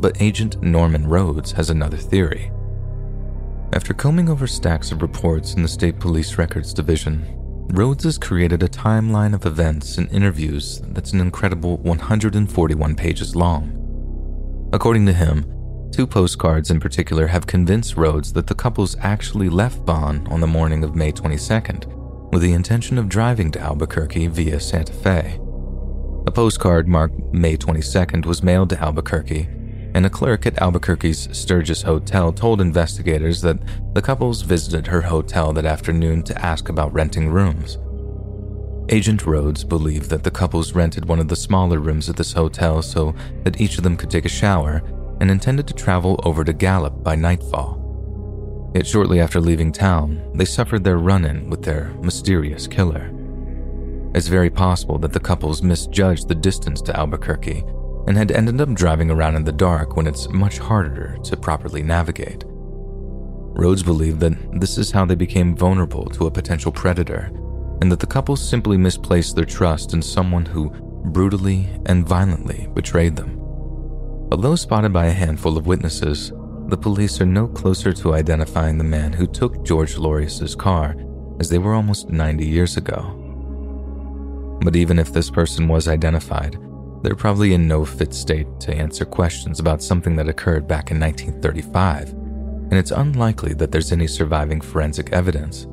[0.00, 2.50] But Agent Norman Rhodes has another theory.
[3.72, 7.26] After combing over stacks of reports in the State Police Records Division,
[7.68, 14.68] Rhodes has created a timeline of events and interviews that's an incredible 141 pages long.
[14.72, 15.44] According to him,
[15.94, 20.46] two postcards in particular have convinced Rhodes that the couples actually left Vaughn on the
[20.46, 25.38] morning of May 22nd with the intention of driving to Albuquerque via Santa Fe.
[26.26, 29.46] A postcard marked May 22nd was mailed to Albuquerque,
[29.94, 33.60] and a clerk at Albuquerque's Sturges Hotel told investigators that
[33.94, 37.78] the couples visited her hotel that afternoon to ask about renting rooms.
[38.88, 42.82] Agent Rhodes believed that the couples rented one of the smaller rooms at this hotel
[42.82, 43.14] so
[43.44, 44.82] that each of them could take a shower
[45.24, 47.80] and intended to travel over to Gallup by nightfall.
[48.74, 53.10] Yet shortly after leaving town, they suffered their run in with their mysterious killer.
[54.14, 57.64] It's very possible that the couples misjudged the distance to Albuquerque
[58.06, 61.82] and had ended up driving around in the dark when it's much harder to properly
[61.82, 62.44] navigate.
[62.46, 67.30] Rhodes believed that this is how they became vulnerable to a potential predator,
[67.80, 70.68] and that the couple simply misplaced their trust in someone who
[71.06, 73.40] brutally and violently betrayed them.
[74.34, 76.32] Although spotted by a handful of witnesses,
[76.66, 80.96] the police are no closer to identifying the man who took George Lorius's car
[81.38, 84.58] as they were almost 90 years ago.
[84.60, 86.58] But even if this person was identified,
[87.04, 90.98] they're probably in no fit state to answer questions about something that occurred back in
[90.98, 95.68] 1935, and it's unlikely that there's any surviving forensic evidence.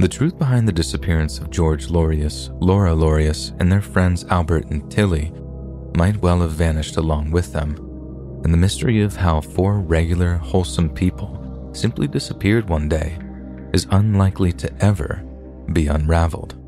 [0.00, 4.92] The truth behind the disappearance of George Lorius, Laura Lorius, and their friends Albert and
[4.92, 5.32] Tilly
[5.94, 7.76] might well have vanished along with them,
[8.44, 13.18] and the mystery of how four regular, wholesome people simply disappeared one day
[13.72, 15.24] is unlikely to ever
[15.72, 16.63] be unraveled.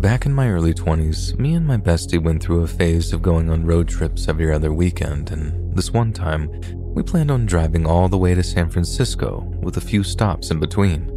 [0.00, 3.50] Back in my early 20s, me and my bestie went through a phase of going
[3.50, 6.48] on road trips every other weekend, and this one time,
[6.94, 10.60] we planned on driving all the way to San Francisco with a few stops in
[10.60, 11.08] between.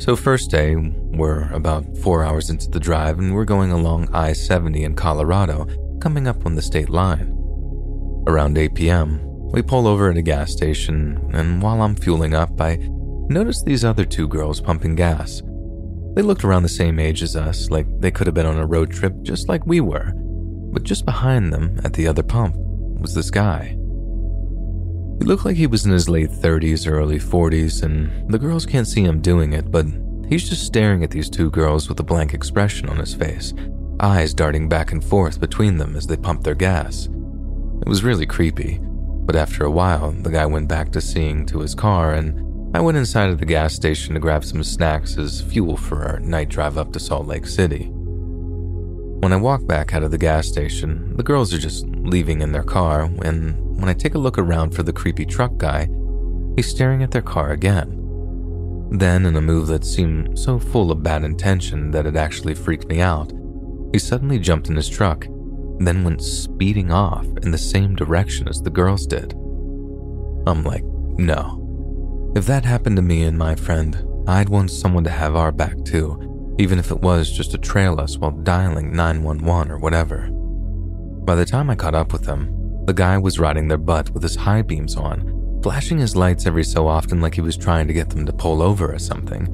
[0.00, 4.32] So, first day, we're about four hours into the drive, and we're going along I
[4.32, 5.66] 70 in Colorado,
[6.00, 7.34] coming up on the state line.
[8.26, 9.20] Around 8 p.m.,
[9.52, 12.78] we pull over at a gas station, and while I'm fueling up, I
[13.28, 15.42] notice these other two girls pumping gas.
[16.18, 18.66] They looked around the same age as us, like they could have been on a
[18.66, 20.10] road trip just like we were.
[20.72, 22.56] But just behind them, at the other pump,
[23.00, 23.76] was this guy.
[25.20, 28.66] He looked like he was in his late 30s or early 40s, and the girls
[28.66, 29.86] can't see him doing it, but
[30.28, 33.54] he's just staring at these two girls with a blank expression on his face,
[34.00, 37.04] eyes darting back and forth between them as they pumped their gas.
[37.06, 41.60] It was really creepy, but after a while, the guy went back to seeing to
[41.60, 45.40] his car, and I went inside of the gas station to grab some snacks as
[45.40, 47.88] fuel for our night drive up to Salt Lake City.
[49.20, 52.52] When I walk back out of the gas station, the girls are just leaving in
[52.52, 55.88] their car, and when I take a look around for the creepy truck guy,
[56.56, 57.94] he's staring at their car again.
[58.90, 62.88] Then, in a move that seemed so full of bad intention that it actually freaked
[62.88, 63.32] me out,
[63.92, 65.26] he suddenly jumped in his truck,
[65.78, 69.32] then went speeding off in the same direction as the girls did.
[70.46, 70.84] I'm like,
[71.18, 71.64] no,
[72.36, 75.82] if that happened to me and my friend, I'd want someone to have our back
[75.84, 80.28] too, even if it was just to trail us while dialing 911 or whatever.
[81.24, 84.22] By the time I caught up with them, the guy was riding their butt with
[84.22, 87.92] his high beams on, flashing his lights every so often like he was trying to
[87.94, 89.44] get them to pull over or something.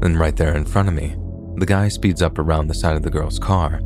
[0.00, 1.16] Then, right there in front of me,
[1.56, 3.80] the guy speeds up around the side of the girl's car.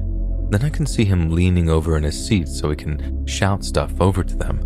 [0.50, 3.92] Then I can see him leaning over in his seat so he can shout stuff
[4.00, 4.58] over to them.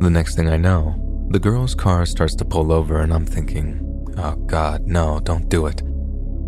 [0.00, 1.03] The next thing I know,
[1.34, 3.80] the girl's car starts to pull over, and I'm thinking,
[4.18, 5.82] oh god, no, don't do it.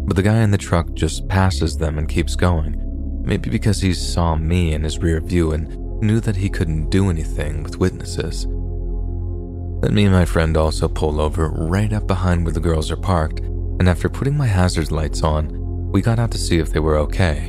[0.07, 2.81] But the guy in the truck just passes them and keeps going.
[3.25, 7.11] Maybe because he saw me in his rear view and knew that he couldn't do
[7.11, 8.45] anything with witnesses.
[8.45, 12.97] Then me and my friend also pull over right up behind where the girls are
[12.97, 15.49] parked, and after putting my hazard lights on,
[15.91, 17.49] we got out to see if they were okay.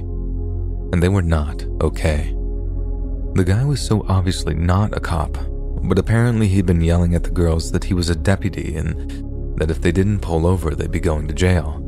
[0.92, 2.36] And they were not okay.
[3.36, 5.38] The guy was so obviously not a cop
[5.88, 9.72] but apparently he'd been yelling at the girls that he was a deputy and that
[9.72, 11.84] if they didn't pull over, they'd be going to jail.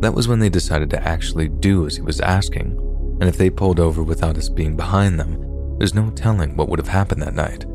[0.00, 2.78] That was when they decided to actually do as he was asking.
[3.20, 6.78] and if they pulled over without us being behind them, there's no telling what would
[6.78, 7.66] have happened that night.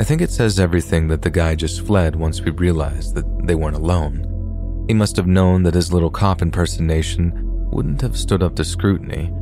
[0.00, 3.54] I think it says everything that the guy just fled once we realized that they
[3.54, 4.84] weren't alone.
[4.86, 7.32] He must have known that his little cop impersonation
[7.70, 9.32] wouldn't have stood up to scrutiny,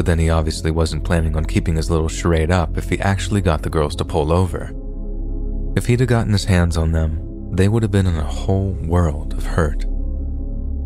[0.00, 3.42] but then he obviously wasn't planning on keeping his little charade up if he actually
[3.42, 4.72] got the girls to pull over.
[5.76, 8.70] If he'd have gotten his hands on them, they would have been in a whole
[8.86, 9.84] world of hurt.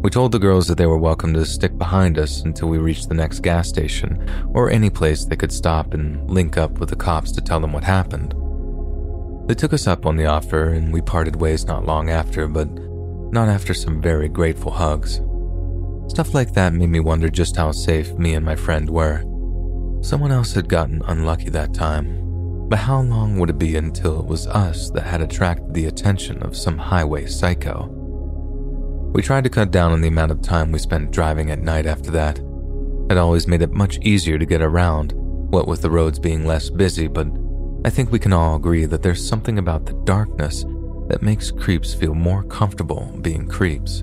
[0.02, 3.08] We told the girls that they were welcome to stick behind us until we reached
[3.08, 6.96] the next gas station or any place they could stop and link up with the
[6.96, 8.34] cops to tell them what happened.
[9.46, 12.68] They took us up on the offer and we parted ways not long after, but
[13.32, 15.20] not after some very grateful hugs.
[16.08, 19.22] Stuff like that made me wonder just how safe me and my friend were.
[20.02, 24.26] Someone else had gotten unlucky that time, but how long would it be until it
[24.26, 27.86] was us that had attracted the attention of some highway psycho?
[29.14, 31.86] We tried to cut down on the amount of time we spent driving at night
[31.86, 32.38] after that.
[33.10, 36.68] It always made it much easier to get around, what with the roads being less
[36.68, 37.28] busy, but
[37.84, 40.64] I think we can all agree that there's something about the darkness
[41.08, 44.02] that makes creeps feel more comfortable being creeps.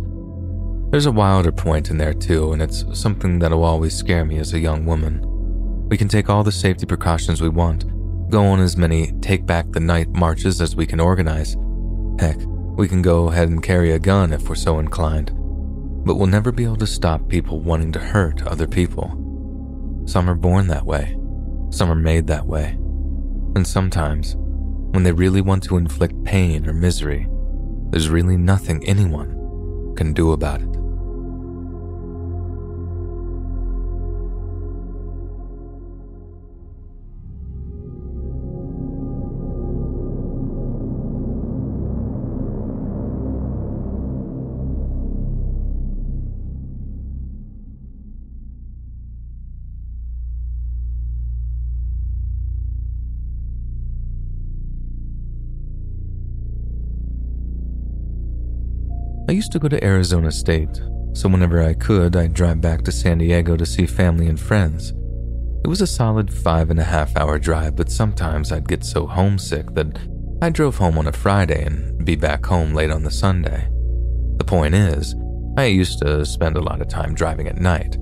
[0.91, 4.53] There's a wilder point in there too, and it's something that'll always scare me as
[4.53, 5.21] a young woman.
[5.87, 7.85] We can take all the safety precautions we want,
[8.29, 11.55] go on as many take back the night marches as we can organize.
[12.19, 12.35] Heck,
[12.75, 15.31] we can go ahead and carry a gun if we're so inclined.
[16.05, 20.03] But we'll never be able to stop people wanting to hurt other people.
[20.05, 21.17] Some are born that way,
[21.69, 22.71] some are made that way.
[23.55, 24.35] And sometimes,
[24.91, 27.29] when they really want to inflict pain or misery,
[27.91, 30.80] there's really nothing anyone can do about it.
[59.31, 60.81] I used to go to Arizona State,
[61.13, 64.89] so whenever I could, I'd drive back to San Diego to see family and friends.
[65.63, 69.07] It was a solid five and a half hour drive, but sometimes I'd get so
[69.07, 69.97] homesick that
[70.41, 73.69] I drove home on a Friday and be back home late on the Sunday.
[74.35, 75.15] The point is,
[75.57, 77.95] I used to spend a lot of time driving at night.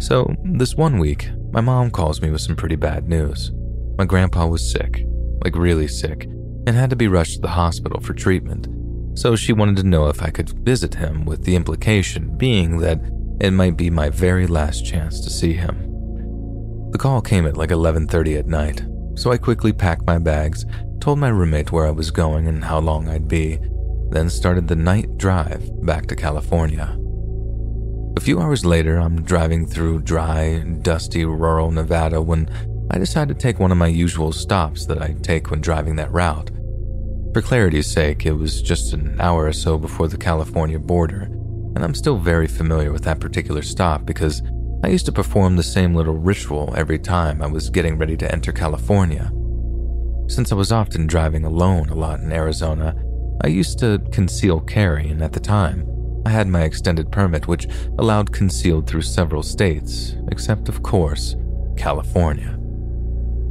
[0.00, 3.52] So, this one week, my mom calls me with some pretty bad news.
[3.96, 5.02] My grandpa was sick,
[5.42, 6.24] like really sick,
[6.66, 8.68] and had to be rushed to the hospital for treatment
[9.16, 13.00] so she wanted to know if I could visit him, with the implication being that
[13.40, 15.82] it might be my very last chance to see him.
[16.92, 20.64] The call came at like 11:30 at night, so I quickly packed my bags,
[21.00, 23.58] told my roommate where I was going and how long I'd be,
[24.10, 26.96] then started the night drive back to California.
[28.16, 32.48] A few hours later, I'm driving through dry, dusty rural Nevada when
[32.90, 36.12] I decide to take one of my usual stops that I take when driving that
[36.12, 36.50] route.
[37.36, 41.84] For clarity's sake, it was just an hour or so before the California border, and
[41.84, 44.42] I'm still very familiar with that particular stop because
[44.82, 48.32] I used to perform the same little ritual every time I was getting ready to
[48.32, 49.30] enter California.
[50.28, 52.94] Since I was often driving alone a lot in Arizona,
[53.44, 55.86] I used to conceal carry, and at the time,
[56.24, 57.68] I had my extended permit, which
[57.98, 61.36] allowed concealed through several states, except, of course,
[61.76, 62.55] California.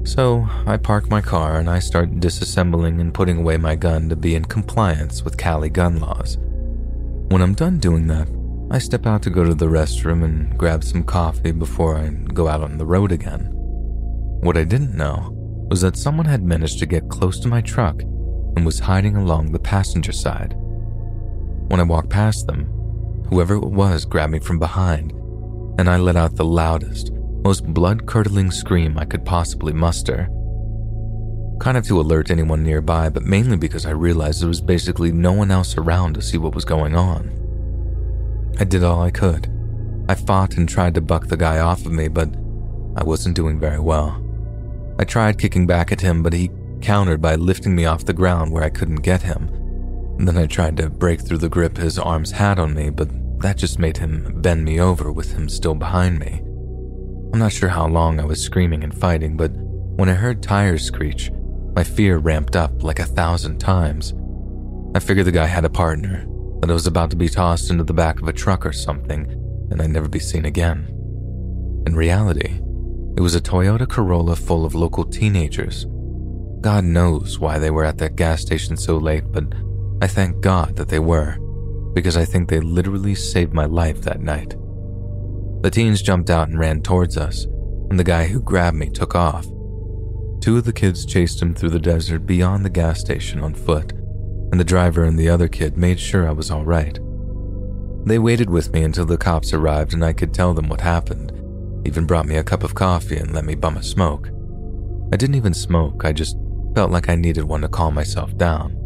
[0.05, 4.15] So I park my car and I start disassembling and putting away my gun to
[4.15, 6.37] be in compliance with Cali gun laws.
[7.29, 8.27] When I'm done doing that,
[8.69, 12.47] I step out to go to the restroom and grab some coffee before I go
[12.47, 13.49] out on the road again.
[14.41, 15.31] What I didn't know
[15.71, 19.51] was that someone had managed to get close to my truck and was hiding along
[19.51, 20.53] the passenger side.
[21.67, 22.65] When I walked past them,
[23.29, 25.13] whoever it was grabbed me from behind,
[25.79, 27.11] and I let out the loudest,
[27.45, 30.27] most blood curdling scream I could possibly muster.
[31.59, 35.31] Kind of to alert anyone nearby, but mainly because I realized there was basically no
[35.31, 37.29] one else around to see what was going on.
[38.59, 39.47] I did all I could.
[40.09, 42.29] I fought and tried to buck the guy off of me, but
[42.95, 44.19] I wasn't doing very well.
[44.97, 46.49] I tried kicking back at him, but he
[46.81, 49.51] countered by lifting me off the ground where I couldn't get him.
[50.17, 53.09] then I tried to break through the grip his arms had on me, but
[53.41, 56.44] that just made him bend me over with him still behind me.
[57.35, 60.85] I'm not sure how long I was screaming and fighting, but when I heard tires
[60.85, 61.31] screech,
[61.75, 64.13] my fear ramped up like a thousand times.
[64.95, 66.25] I figured the guy had a partner,
[66.61, 69.29] that I was about to be tossed into the back of a truck or something,
[69.69, 70.87] and I'd never be seen again.
[71.85, 72.61] In reality,
[73.17, 75.85] it was a Toyota Corolla full of local teenagers.
[76.61, 79.43] God knows why they were at that gas station so late, but
[80.01, 81.37] I thank God that they were,
[81.93, 84.55] because I think they literally saved my life that night.
[85.65, 87.45] The teens jumped out and ran towards us,
[87.89, 89.47] and the guy who grabbed me took off.
[90.39, 93.91] Two of the kids chased him through the desert beyond the gas station on foot,
[94.51, 96.99] and the driver and the other kid made sure I was all right.
[98.05, 101.31] They waited with me until the cops arrived and I could tell them what happened,
[101.83, 104.29] even brought me a cup of coffee and let me bum a smoke.
[105.11, 106.37] I didn't even smoke, I just
[106.75, 108.84] felt like I needed one to calm myself down.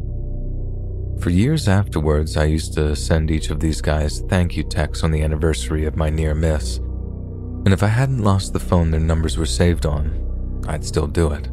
[1.22, 5.11] For years afterwards, I used to send each of these guys thank you texts on
[5.11, 6.78] the anniversary of my near miss.
[6.78, 11.32] And if I hadn't lost the phone their numbers were saved on, I'd still do
[11.34, 11.49] it.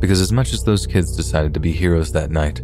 [0.00, 2.62] Because as much as those kids decided to be heroes that night,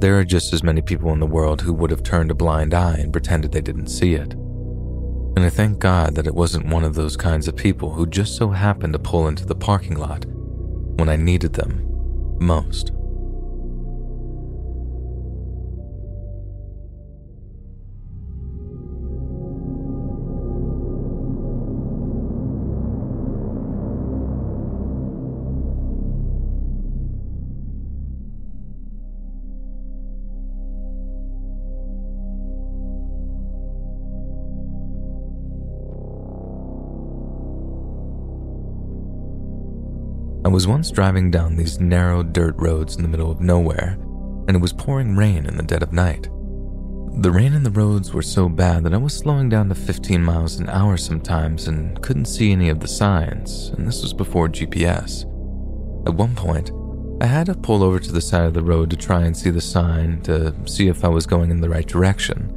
[0.00, 2.74] there are just as many people in the world who would have turned a blind
[2.74, 4.32] eye and pretended they didn't see it.
[4.32, 8.34] And I thank God that it wasn't one of those kinds of people who just
[8.34, 10.26] so happened to pull into the parking lot
[10.96, 11.84] when I needed them
[12.40, 12.90] most.
[40.58, 43.96] Was once driving down these narrow dirt roads in the middle of nowhere,
[44.48, 46.24] and it was pouring rain in the dead of night.
[47.22, 50.20] The rain and the roads were so bad that I was slowing down to 15
[50.20, 54.48] miles an hour sometimes and couldn't see any of the signs, and this was before
[54.48, 55.22] GPS.
[56.08, 56.72] At one point,
[57.22, 59.50] I had to pull over to the side of the road to try and see
[59.50, 62.52] the sign to see if I was going in the right direction.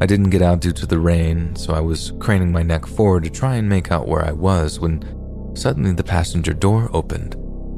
[0.00, 3.24] I didn't get out due to the rain, so I was craning my neck forward
[3.24, 5.19] to try and make out where I was when
[5.54, 7.34] Suddenly, the passenger door opened,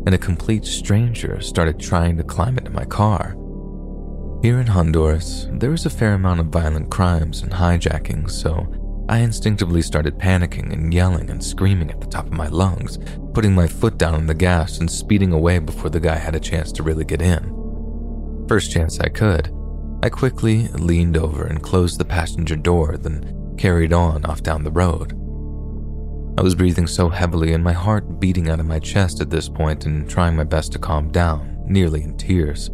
[0.06, 3.36] and a complete stranger started trying to climb into my car.
[4.42, 8.66] Here in Honduras, there is a fair amount of violent crimes and hijackings, so
[9.08, 12.98] I instinctively started panicking and yelling and screaming at the top of my lungs,
[13.34, 16.40] putting my foot down on the gas and speeding away before the guy had a
[16.40, 18.44] chance to really get in.
[18.48, 19.50] First chance I could,
[20.02, 24.72] I quickly leaned over and closed the passenger door, then carried on off down the
[24.72, 25.16] road.
[26.38, 29.48] I was breathing so heavily and my heart beating out of my chest at this
[29.48, 32.70] point and trying my best to calm down, nearly in tears.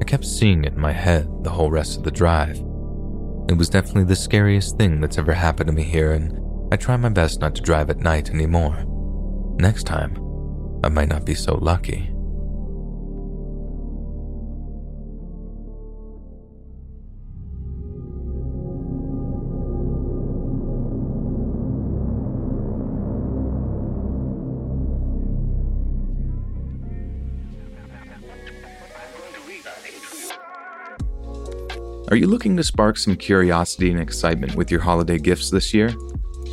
[0.00, 2.56] I kept seeing it in my head the whole rest of the drive.
[3.48, 6.38] It was definitely the scariest thing that's ever happened to me here, and
[6.72, 8.84] I try my best not to drive at night anymore.
[9.58, 10.16] Next time,
[10.82, 12.11] I might not be so lucky.
[32.12, 35.94] Are you looking to spark some curiosity and excitement with your holiday gifts this year?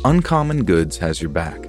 [0.06, 1.68] Uncommon Goods has your back.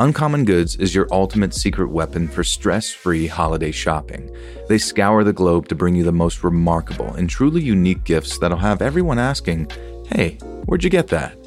[0.00, 4.36] Uncommon Goods is your ultimate secret weapon for stress free holiday shopping.
[4.68, 8.58] They scour the globe to bring you the most remarkable and truly unique gifts that'll
[8.58, 9.70] have everyone asking,
[10.06, 11.38] Hey, where'd you get that?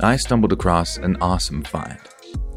[0.00, 2.00] I stumbled across an awesome find.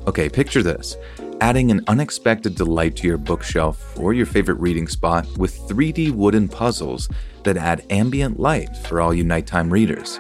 [0.08, 0.98] Okay, picture this
[1.42, 6.48] adding an unexpected delight to your bookshelf or your favorite reading spot with 3D wooden
[6.48, 7.10] puzzles
[7.48, 10.20] that add ambient light for all you nighttime readers.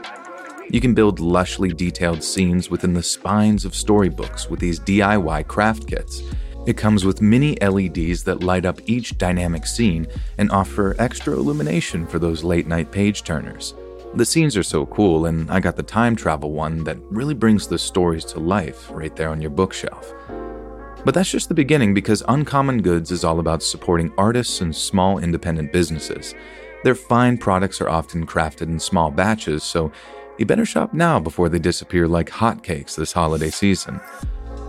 [0.70, 5.88] You can build lushly detailed scenes within the spines of storybooks with these DIY craft
[5.88, 6.24] kits.
[6.66, 10.08] It comes with mini LEDs that light up each dynamic scene
[10.38, 13.76] and offer extra illumination for those late night page turners.
[14.16, 17.68] The scenes are so cool, and I got the time travel one that really brings
[17.68, 20.14] the stories to life right there on your bookshelf.
[21.04, 25.20] But that's just the beginning because Uncommon Goods is all about supporting artists and small
[25.20, 26.34] independent businesses.
[26.84, 29.92] Their fine products are often crafted in small batches, so
[30.38, 34.00] you better shop now before they disappear like hotcakes this holiday season.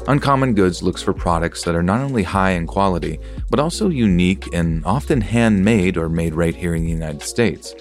[0.08, 4.48] Uncommon Goods looks for products that are not only high in quality, but also unique
[4.54, 7.74] and often handmade or made right here in the United States.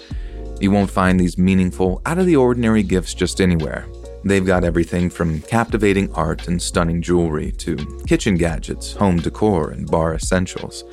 [0.60, 3.86] You won't find these meaningful, out of the ordinary gifts just anywhere.
[4.24, 7.76] They've got everything from captivating art and stunning jewelry to
[8.06, 10.84] kitchen gadgets, home decor, and bar essentials.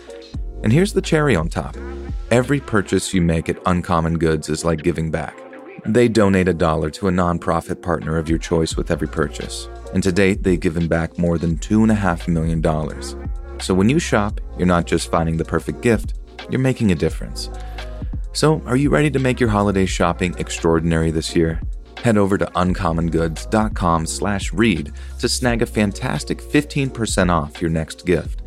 [0.66, 1.78] And here's the cherry on top
[2.32, 5.38] every purchase you make at Uncommon Goods is like giving back.
[5.86, 10.02] They donate a dollar to a nonprofit partner of your choice with every purchase, and
[10.02, 12.64] to date, they've given back more than $2.5 million.
[13.62, 16.16] So when you shop, you're not just finding the perfect gift,
[16.50, 17.52] you're making a difference.
[18.34, 21.62] So, are you ready to make your holiday shopping extraordinary this year?
[22.04, 28.42] Head over to uncommongoods.com slash read to snag a fantastic 15% off your next gift.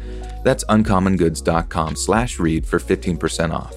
[0.48, 3.76] That's uncommongoods.com slash read for 15% off.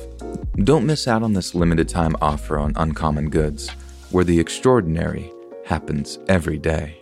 [0.64, 3.72] Don't miss out on this limited time offer on Uncommon Goods,
[4.12, 5.30] where the extraordinary
[5.66, 7.01] happens every day.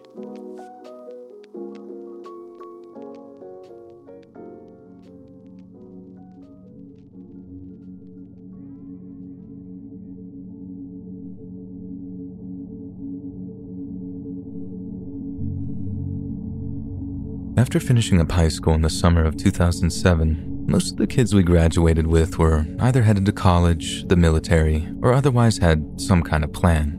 [17.59, 21.43] After finishing up high school in the summer of 2007, most of the kids we
[21.43, 26.53] graduated with were either headed to college, the military, or otherwise had some kind of
[26.53, 26.95] plan.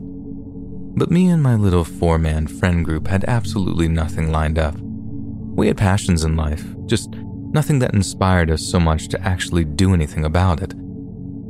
[0.95, 4.75] But me and my little four man friend group had absolutely nothing lined up.
[4.79, 9.95] We had passions in life, just nothing that inspired us so much to actually do
[9.95, 10.75] anything about it.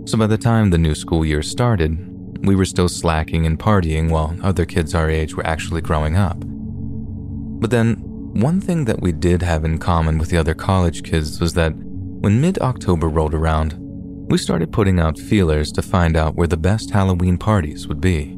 [0.05, 4.09] So by the time the new school year started, we were still slacking and partying
[4.09, 6.38] while other kids our age were actually growing up.
[6.39, 11.39] But then one thing that we did have in common with the other college kids
[11.41, 13.75] was that when mid October rolled around,
[14.29, 18.38] we started putting out feelers to find out where the best Halloween parties would be.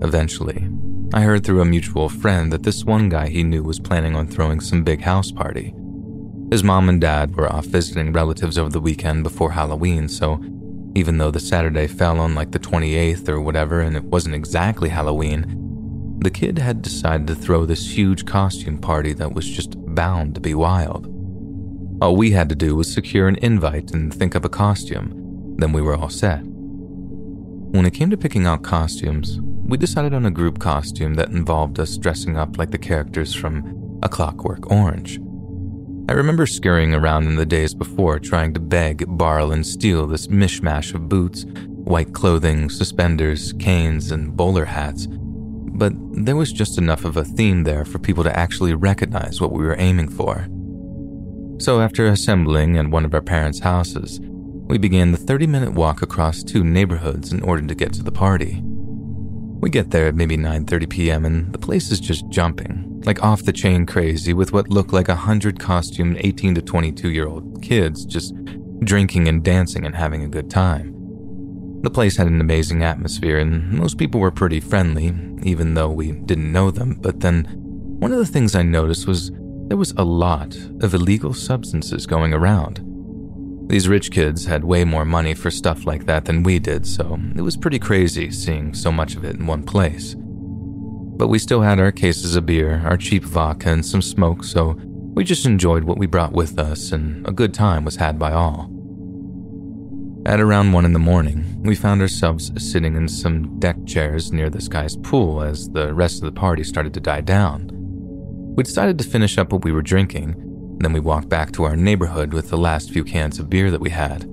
[0.00, 0.68] Eventually,
[1.12, 4.26] I heard through a mutual friend that this one guy he knew was planning on
[4.26, 5.74] throwing some big house party.
[6.50, 10.42] His mom and dad were off visiting relatives over the weekend before Halloween, so
[10.94, 14.88] even though the Saturday fell on like the 28th or whatever and it wasn't exactly
[14.88, 15.67] Halloween,
[16.20, 20.40] the kid had decided to throw this huge costume party that was just bound to
[20.40, 21.06] be wild.
[22.02, 25.72] All we had to do was secure an invite and think up a costume, then
[25.72, 26.40] we were all set.
[26.42, 31.78] When it came to picking out costumes, we decided on a group costume that involved
[31.78, 35.20] us dressing up like the characters from A Clockwork Orange.
[36.08, 40.28] I remember scurrying around in the days before trying to beg, borrow, and steal this
[40.28, 45.06] mishmash of boots, white clothing, suspenders, canes, and bowler hats
[45.78, 49.52] but there was just enough of a theme there for people to actually recognize what
[49.52, 50.48] we were aiming for.
[51.60, 56.02] So, after assembling at one of our parents' houses, we began the 30 minute walk
[56.02, 58.60] across two neighborhoods in order to get to the party.
[58.64, 61.24] We get there at maybe 9:30 p.m.
[61.24, 65.08] and the place is just jumping, like off the chain crazy with what looked like
[65.08, 68.34] a hundred costumed 18 to 22 year old kids just
[68.80, 70.97] drinking and dancing and having a good time.
[71.82, 76.12] The place had an amazing atmosphere, and most people were pretty friendly, even though we
[76.12, 76.98] didn't know them.
[77.00, 77.44] But then,
[78.00, 79.30] one of the things I noticed was
[79.68, 82.84] there was a lot of illegal substances going around.
[83.68, 87.18] These rich kids had way more money for stuff like that than we did, so
[87.36, 90.16] it was pretty crazy seeing so much of it in one place.
[90.18, 94.76] But we still had our cases of beer, our cheap vodka, and some smoke, so
[95.14, 98.32] we just enjoyed what we brought with us, and a good time was had by
[98.32, 98.70] all.
[100.24, 104.48] At around 1 in the morning, we found ourselves sitting in some deck chairs near
[104.48, 107.68] this guy's pool as the rest of the party started to die down.
[108.54, 111.76] We decided to finish up what we were drinking, then we walked back to our
[111.76, 114.26] neighborhood with the last few cans of beer that we had.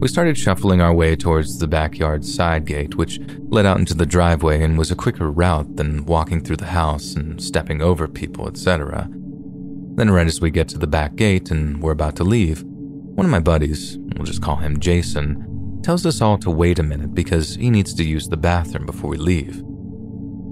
[0.00, 3.18] We started shuffling our way towards the backyard side gate, which
[3.48, 7.14] led out into the driveway and was a quicker route than walking through the house
[7.14, 9.08] and stepping over people, etc.
[9.10, 13.26] Then, right as we get to the back gate and we're about to leave, one
[13.26, 15.44] of my buddies, we'll just call him Jason,
[15.88, 19.08] tells us all to wait a minute because he needs to use the bathroom before
[19.08, 19.64] we leave.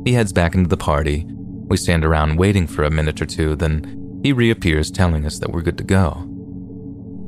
[0.07, 1.26] He heads back into the party.
[1.28, 5.53] We stand around waiting for a minute or two, then he reappears telling us that
[5.53, 6.24] we're good to go.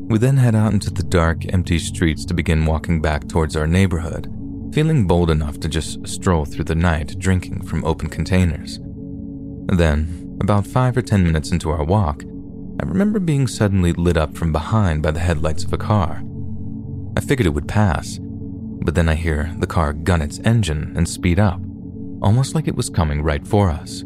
[0.08, 3.66] We then head out into the dark, empty streets to begin walking back towards our
[3.66, 4.26] neighborhood,
[4.72, 8.78] feeling bold enough to just stroll through the night drinking from open containers.
[9.66, 12.22] Then, about five or ten minutes into our walk,
[12.82, 16.22] I remember being suddenly lit up from behind by the headlights of a car.
[17.18, 21.08] I figured it would pass, but then I hear the car gun its engine and
[21.08, 21.60] speed up,
[22.22, 24.04] almost like it was coming right for us.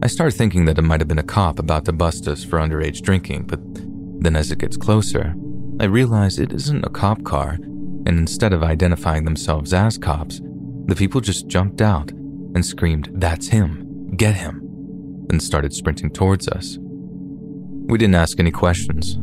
[0.00, 2.60] I start thinking that it might have been a cop about to bust us for
[2.60, 3.58] underage drinking, but
[4.22, 5.34] then as it gets closer,
[5.80, 10.40] I realize it isn't a cop car, and instead of identifying themselves as cops,
[10.86, 14.14] the people just jumped out and screamed, That's him!
[14.16, 15.26] Get him!
[15.30, 16.78] and started sprinting towards us.
[16.80, 19.18] We didn't ask any questions.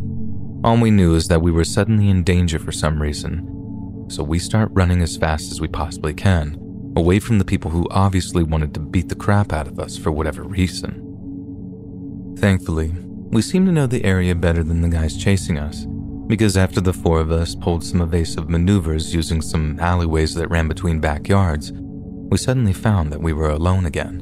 [0.65, 4.39] All we knew is that we were suddenly in danger for some reason, so we
[4.39, 6.57] start running as fast as we possibly can,
[6.97, 10.11] away from the people who obviously wanted to beat the crap out of us for
[10.11, 12.35] whatever reason.
[12.39, 12.91] Thankfully,
[13.29, 15.85] we seem to know the area better than the guys chasing us,
[16.25, 20.67] because after the four of us pulled some evasive maneuvers using some alleyways that ran
[20.67, 24.19] between backyards, we suddenly found that we were alone again.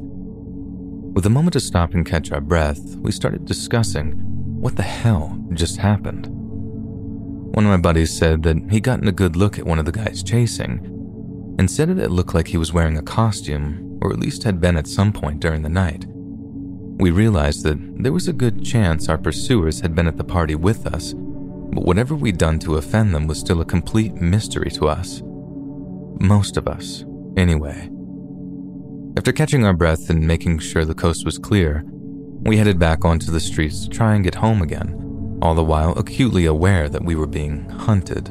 [1.14, 4.33] With a moment to stop and catch our breath, we started discussing
[4.64, 6.28] what the hell just happened?
[6.30, 9.92] One of my buddies said that he'd gotten a good look at one of the
[9.92, 10.80] guys chasing
[11.60, 14.62] and said that it looked like he was wearing a costume, or at least had
[14.62, 16.06] been at some point during the night.
[16.08, 20.56] We realized that there was a good chance our pursuers had been at the party
[20.56, 24.88] with us, but whatever we'd done to offend them was still a complete mystery to
[24.88, 25.22] us.
[26.22, 27.04] Most of us,
[27.36, 27.90] anyway.
[29.18, 31.84] After catching our breath and making sure the coast was clear,
[32.44, 35.98] we headed back onto the streets to try and get home again, all the while
[35.98, 38.28] acutely aware that we were being hunted.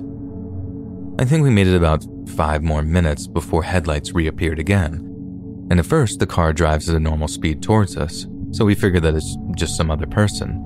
[1.18, 2.06] I think we made it about
[2.36, 7.00] five more minutes before headlights reappeared again, and at first the car drives at a
[7.00, 10.58] normal speed towards us, so we figure that it's just some other person.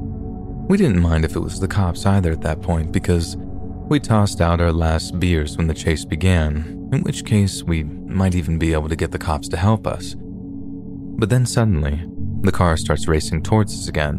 [0.69, 4.41] We didn't mind if it was the cops either at that point because we tossed
[4.41, 8.73] out our last beers when the chase began, in which case we might even be
[8.73, 10.17] able to get the cops to help us.
[10.19, 12.05] But then suddenly,
[12.43, 14.19] the car starts racing towards us again,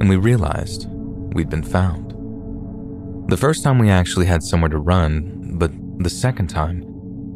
[0.00, 2.12] and we realized we'd been found.
[3.28, 6.84] The first time we actually had somewhere to run, but the second time,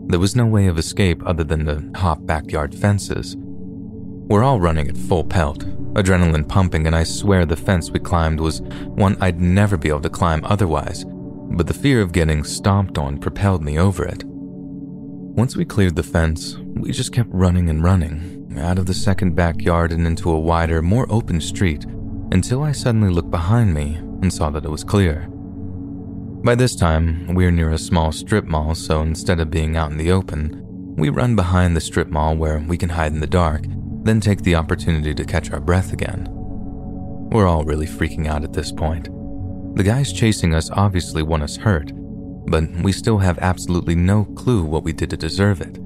[0.08, 3.36] there was no way of escape other than to hop backyard fences.
[3.38, 5.60] We're all running at full pelt,
[5.94, 10.00] adrenaline pumping, and I swear the fence we climbed was one I'd never be able
[10.02, 14.22] to climb otherwise, but the fear of getting stomped on propelled me over it.
[14.24, 19.34] Once we cleared the fence, we just kept running and running, out of the second
[19.34, 21.84] backyard and into a wider, more open street
[22.32, 25.28] until I suddenly looked behind me and saw that it was clear.
[26.42, 29.98] By this time, we're near a small strip mall, so instead of being out in
[29.98, 33.64] the open, we run behind the strip mall where we can hide in the dark,
[34.02, 36.28] then take the opportunity to catch our breath again.
[37.30, 39.08] We're all really freaking out at this point.
[39.76, 41.92] The guys chasing us obviously want us hurt,
[42.46, 45.78] but we still have absolutely no clue what we did to deserve it.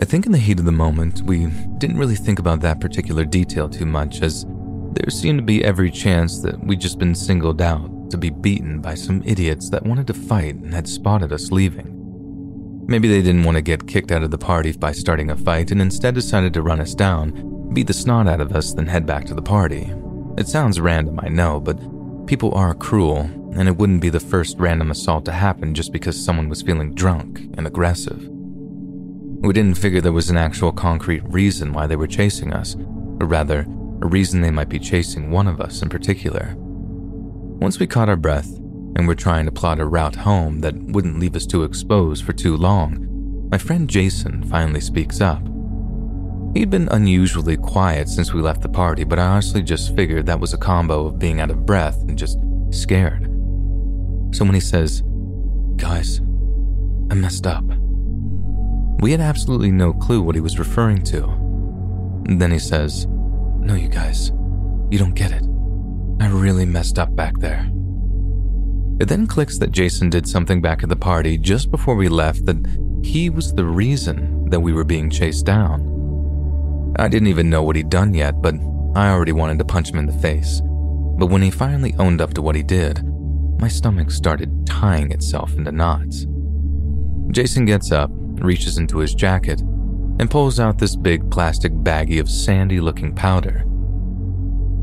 [0.00, 3.26] I think in the heat of the moment, we didn't really think about that particular
[3.26, 4.46] detail too much, as
[4.94, 8.80] there seemed to be every chance that we'd just been singled out to be beaten
[8.80, 12.84] by some idiots that wanted to fight and had spotted us leaving.
[12.86, 15.70] Maybe they didn't want to get kicked out of the party by starting a fight
[15.70, 19.04] and instead decided to run us down, beat the snot out of us, then head
[19.04, 19.92] back to the party.
[20.38, 21.78] It sounds random, I know, but
[22.26, 26.22] people are cruel, and it wouldn't be the first random assault to happen just because
[26.22, 28.31] someone was feeling drunk and aggressive.
[29.42, 33.26] We didn't figure there was an actual concrete reason why they were chasing us, or
[33.26, 33.66] rather,
[34.00, 36.54] a reason they might be chasing one of us in particular.
[36.56, 38.46] Once we caught our breath
[38.94, 42.32] and were trying to plot a route home that wouldn't leave us too exposed for
[42.32, 45.42] too long, my friend Jason finally speaks up.
[46.54, 50.38] He'd been unusually quiet since we left the party, but I honestly just figured that
[50.38, 52.38] was a combo of being out of breath and just
[52.70, 53.24] scared.
[54.32, 55.02] So when he says,
[55.76, 56.20] Guys,
[57.10, 57.64] I messed up.
[59.02, 61.22] We had absolutely no clue what he was referring to.
[62.24, 63.08] then he says,
[63.58, 64.28] No, you guys,
[64.90, 65.42] you don't get it.
[66.20, 67.68] I really messed up back there.
[69.00, 72.46] It then clicks that Jason did something back at the party just before we left
[72.46, 72.64] that
[73.02, 76.94] he was the reason that we were being chased down.
[76.96, 78.54] I didn't even know what he'd done yet, but
[78.94, 80.60] I already wanted to punch him in the face.
[81.18, 83.02] But when he finally owned up to what he did,
[83.58, 86.24] my stomach started tying itself into knots.
[87.32, 88.12] Jason gets up,
[88.44, 93.64] reaches into his jacket, and pulls out this big plastic baggie of sandy looking powder.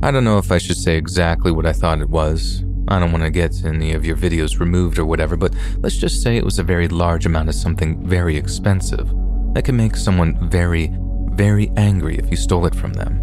[0.01, 2.64] I don't know if I should say exactly what I thought it was.
[2.88, 6.22] I don't want to get any of your videos removed or whatever, but let's just
[6.22, 9.10] say it was a very large amount of something very expensive
[9.53, 10.89] that can make someone very,
[11.34, 13.20] very angry if you stole it from them.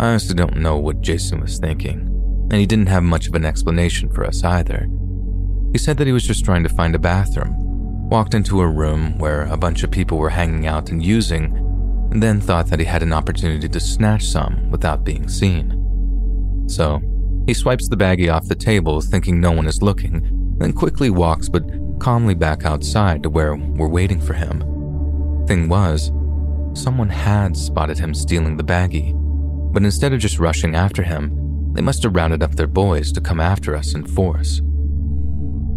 [0.00, 2.00] I honestly don't know what Jason was thinking,
[2.50, 4.88] and he didn't have much of an explanation for us either.
[5.72, 7.69] He said that he was just trying to find a bathroom
[8.10, 11.56] walked into a room where a bunch of people were hanging out and using,
[12.10, 16.64] and then thought that he had an opportunity to snatch some without being seen.
[16.68, 17.00] So,
[17.46, 21.48] he swipes the baggie off the table, thinking no one is looking, then quickly walks
[21.48, 21.64] but
[22.00, 24.58] calmly back outside to where we're waiting for him.
[25.46, 26.10] Thing was,
[26.74, 29.12] someone had spotted him stealing the baggie,
[29.72, 33.20] but instead of just rushing after him, they must have rounded up their boys to
[33.20, 34.60] come after us in force.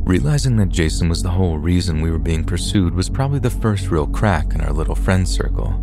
[0.05, 3.89] Realizing that Jason was the whole reason we were being pursued was probably the first
[3.89, 5.79] real crack in our little friend circle.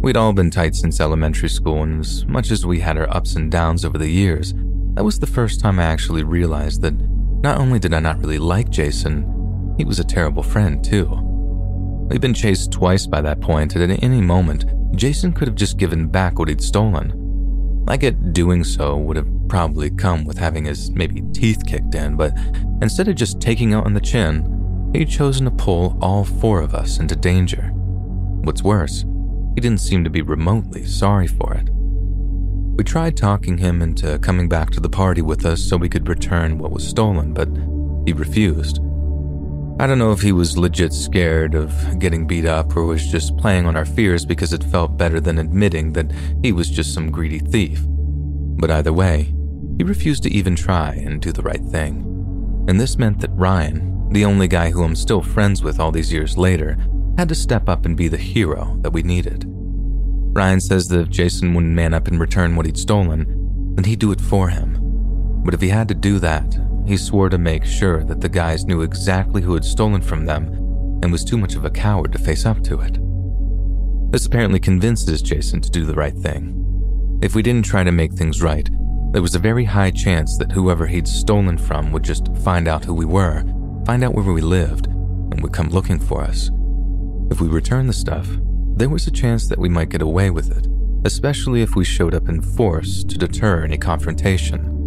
[0.00, 3.36] We'd all been tight since elementary school, and as much as we had our ups
[3.36, 4.54] and downs over the years,
[4.94, 6.94] that was the first time I actually realized that
[7.42, 11.04] not only did I not really like Jason, he was a terrible friend too.
[12.08, 14.64] We'd been chased twice by that point, and at any moment,
[14.96, 17.12] Jason could have just given back what he'd stolen.
[17.88, 22.16] I get doing so would have probably come with having his maybe teeth kicked in,
[22.16, 22.36] but
[22.82, 26.74] instead of just taking out on the chin, he'd chosen to pull all four of
[26.74, 27.70] us into danger.
[28.42, 29.06] What's worse,
[29.54, 31.70] he didn't seem to be remotely sorry for it.
[31.70, 36.08] We tried talking him into coming back to the party with us so we could
[36.08, 37.48] return what was stolen, but
[38.06, 38.80] he refused.
[39.80, 43.36] I don't know if he was legit scared of getting beat up or was just
[43.36, 46.10] playing on our fears because it felt better than admitting that
[46.42, 47.80] he was just some greedy thief.
[47.86, 49.32] But either way,
[49.76, 52.04] he refused to even try and do the right thing.
[52.68, 56.12] And this meant that Ryan, the only guy who I'm still friends with all these
[56.12, 56.76] years later,
[57.16, 59.44] had to step up and be the hero that we needed.
[59.46, 64.00] Ryan says that if Jason wouldn't man up and return what he'd stolen, then he'd
[64.00, 64.76] do it for him.
[65.44, 66.52] But if he had to do that,
[66.88, 70.46] he swore to make sure that the guys knew exactly who had stolen from them
[71.02, 72.98] and was too much of a coward to face up to it.
[74.10, 77.18] This apparently convinces Jason to do the right thing.
[77.22, 78.70] If we didn't try to make things right,
[79.12, 82.86] there was a very high chance that whoever he'd stolen from would just find out
[82.86, 83.44] who we were,
[83.84, 86.50] find out where we lived, and would come looking for us.
[87.30, 88.26] If we returned the stuff,
[88.76, 90.66] there was a chance that we might get away with it,
[91.04, 94.77] especially if we showed up in force to deter any confrontation.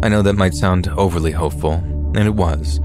[0.00, 2.78] I know that might sound overly hopeful, and it was,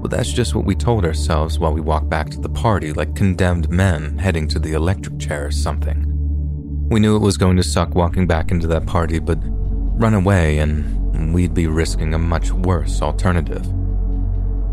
[0.00, 3.16] but that's just what we told ourselves while we walked back to the party like
[3.16, 6.06] condemned men heading to the electric chair or something.
[6.88, 10.58] We knew it was going to suck walking back into that party, but run away
[10.58, 13.66] and we'd be risking a much worse alternative.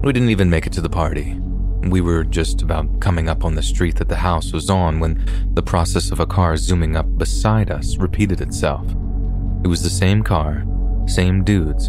[0.03, 1.33] We didn't even make it to the party.
[1.89, 5.25] We were just about coming up on the street that the house was on when
[5.53, 8.85] the process of a car zooming up beside us repeated itself.
[9.63, 10.63] It was the same car,
[11.07, 11.87] same dudes,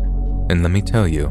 [0.50, 1.26] and let me tell you,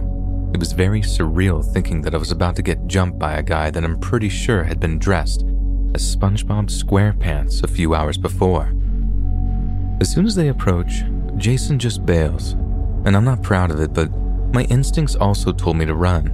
[0.53, 3.69] it was very surreal thinking that I was about to get jumped by a guy
[3.69, 5.43] that I'm pretty sure had been dressed
[5.93, 8.73] as SpongeBob SquarePants a few hours before.
[9.99, 11.03] As soon as they approach,
[11.37, 12.53] Jason just bails,
[13.05, 14.09] and I'm not proud of it, but
[14.53, 16.33] my instincts also told me to run.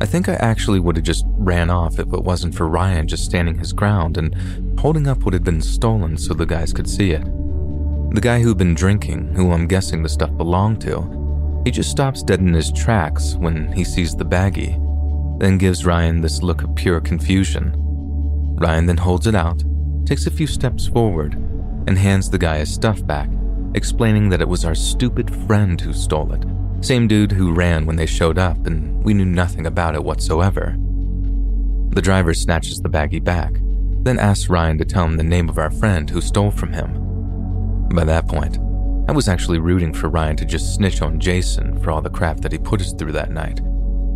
[0.00, 3.24] I think I actually would have just ran off if it wasn't for Ryan just
[3.24, 4.34] standing his ground and
[4.78, 7.26] holding up what had been stolen so the guys could see it.
[8.12, 12.22] The guy who'd been drinking, who I'm guessing the stuff belonged to, he just stops
[12.22, 14.78] dead in his tracks when he sees the baggie,
[15.38, 17.72] then gives Ryan this look of pure confusion.
[18.58, 19.62] Ryan then holds it out,
[20.06, 21.34] takes a few steps forward,
[21.86, 23.30] and hands the guy his stuff back
[23.74, 26.44] explaining that it was our stupid friend who stole it.
[26.84, 30.76] Same dude who ran when they showed up, and we knew nothing about it whatsoever.
[31.90, 33.54] The driver snatches the baggie back,
[34.02, 37.09] then asks Ryan to tell him the name of our friend who stole from him.
[37.90, 38.58] By that point,
[39.08, 42.40] I was actually rooting for Ryan to just snitch on Jason for all the crap
[42.40, 43.60] that he put us through that night.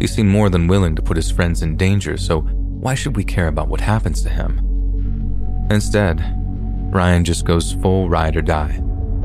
[0.00, 3.24] He seemed more than willing to put his friends in danger, so why should we
[3.24, 5.66] care about what happens to him?
[5.70, 6.22] Instead,
[6.92, 8.80] Ryan just goes full ride or die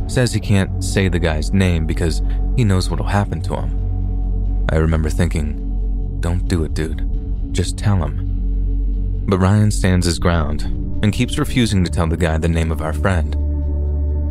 [0.09, 2.23] Says he can't say the guy's name because
[2.57, 4.65] he knows what'll happen to him.
[4.71, 7.07] I remember thinking, don't do it, dude.
[7.51, 9.23] Just tell him.
[9.27, 10.63] But Ryan stands his ground
[11.03, 13.35] and keeps refusing to tell the guy the name of our friend.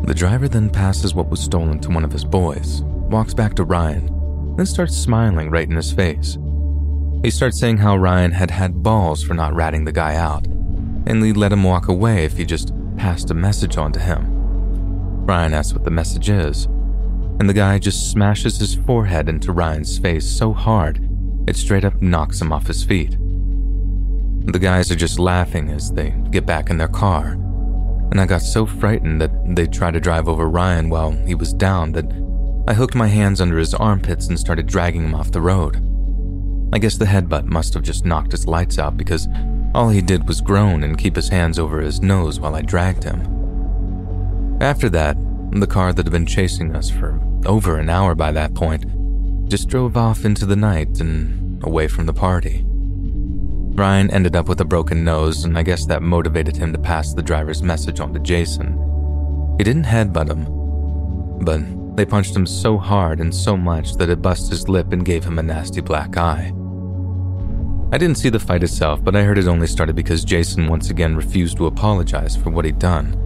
[0.03, 3.65] The driver then passes what was stolen to one of his boys, walks back to
[3.65, 6.39] Ryan, then starts smiling right in his face.
[7.23, 11.23] He starts saying how Ryan had had balls for not ratting the guy out, and
[11.23, 14.25] he'd let him walk away if he just passed a message on to him.
[15.27, 16.67] Ryan asks what the message is,
[17.41, 21.05] and the guy just smashes his forehead into Ryan's face so hard
[21.49, 23.17] it straight up knocks him off his feet.
[24.53, 27.37] The guys are just laughing as they get back in their car,
[28.11, 31.53] and I got so frightened that they tried to drive over Ryan while he was
[31.53, 32.07] down that
[32.67, 35.77] I hooked my hands under his armpits and started dragging him off the road.
[36.73, 39.27] I guess the headbutt must have just knocked his lights out because
[39.75, 43.05] all he did was groan and keep his hands over his nose while I dragged
[43.05, 44.59] him.
[44.61, 45.17] After that,
[45.53, 48.85] the car that had been chasing us for over an hour by that point
[49.49, 52.65] just drove off into the night and away from the party.
[53.79, 57.14] Ryan ended up with a broken nose, and I guess that motivated him to pass
[57.14, 58.74] the driver's message on to Jason.
[59.57, 64.20] He didn't headbutt him, but they punched him so hard and so much that it
[64.20, 66.53] bust his lip and gave him a nasty black eye.
[67.93, 70.90] I didn't see the fight itself, but I heard it only started because Jason once
[70.90, 73.24] again refused to apologize for what he'd done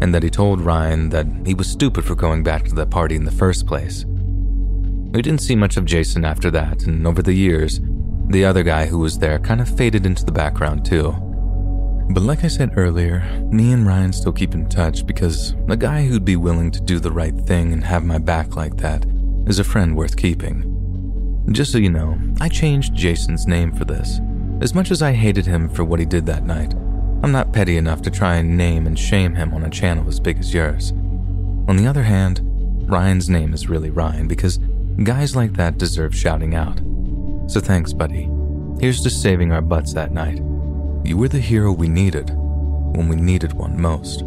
[0.00, 3.16] and that he told Ryan that he was stupid for going back to that party
[3.16, 4.04] in the first place.
[4.06, 7.80] We didn't see much of Jason after that, and over the years,
[8.30, 11.10] the other guy who was there kind of faded into the background too.
[12.10, 13.20] But like I said earlier,
[13.50, 17.00] me and Ryan still keep in touch because a guy who'd be willing to do
[17.00, 19.04] the right thing and have my back like that
[19.46, 20.66] is a friend worth keeping.
[21.50, 24.20] Just so you know, I changed Jason's name for this.
[24.60, 26.74] As much as I hated him for what he did that night,
[27.22, 30.20] I'm not petty enough to try and name and shame him on a channel as
[30.20, 30.92] big as yours.
[31.68, 32.40] On the other hand,
[32.88, 34.58] Ryan's name is really Ryan because
[35.02, 36.80] guys like that deserve shouting out.
[37.50, 38.30] So thanks, buddy.
[38.78, 40.36] Here's to saving our butts that night.
[41.04, 44.22] You were the hero we needed when we needed one most.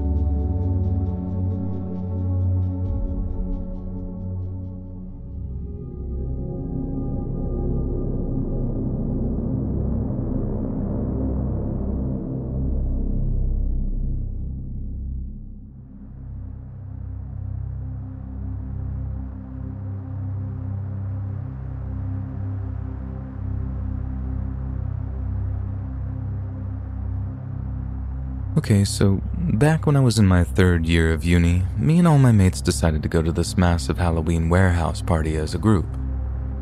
[28.63, 32.17] Okay, so back when I was in my third year of uni, me and all
[32.17, 35.85] my mates decided to go to this massive Halloween warehouse party as a group.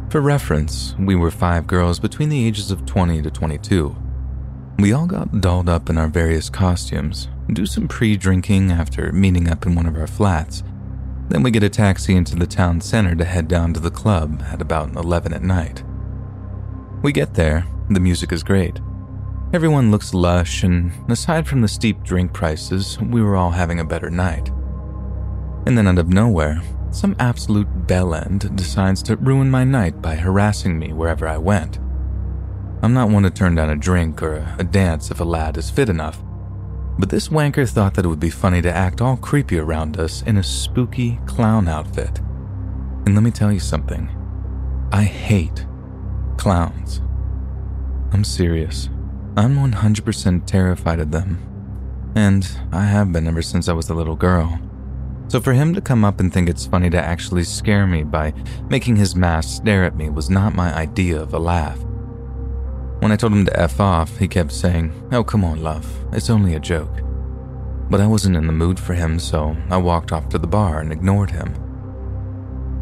[0.09, 3.95] For reference, we were five girls between the ages of 20 to 22.
[4.79, 9.47] We all got dolled up in our various costumes, do some pre drinking after meeting
[9.47, 10.63] up in one of our flats.
[11.29, 14.41] Then we get a taxi into the town center to head down to the club
[14.47, 15.83] at about 11 at night.
[17.03, 18.79] We get there, the music is great.
[19.53, 23.85] Everyone looks lush, and aside from the steep drink prices, we were all having a
[23.85, 24.47] better night.
[25.65, 26.61] And then out of nowhere,
[26.91, 31.79] some absolute bellend decides to ruin my night by harassing me wherever I went.
[32.81, 35.69] I'm not one to turn down a drink or a dance if a lad is
[35.69, 36.23] fit enough,
[36.97, 40.21] but this wanker thought that it would be funny to act all creepy around us
[40.21, 42.19] in a spooky clown outfit.
[43.05, 44.09] And let me tell you something
[44.93, 45.65] I hate
[46.37, 47.01] clowns.
[48.13, 48.89] I'm serious.
[49.37, 51.39] I'm 100% terrified of them.
[52.15, 54.59] And I have been ever since I was a little girl.
[55.29, 58.33] So for him to come up and think it's funny to actually scare me by
[58.67, 61.79] making his mask stare at me was not my idea of a laugh.
[62.99, 66.29] When I told him to F off, he kept saying, Oh, come on, love, it's
[66.29, 66.99] only a joke.
[67.89, 70.81] But I wasn't in the mood for him, so I walked off to the bar
[70.81, 71.55] and ignored him.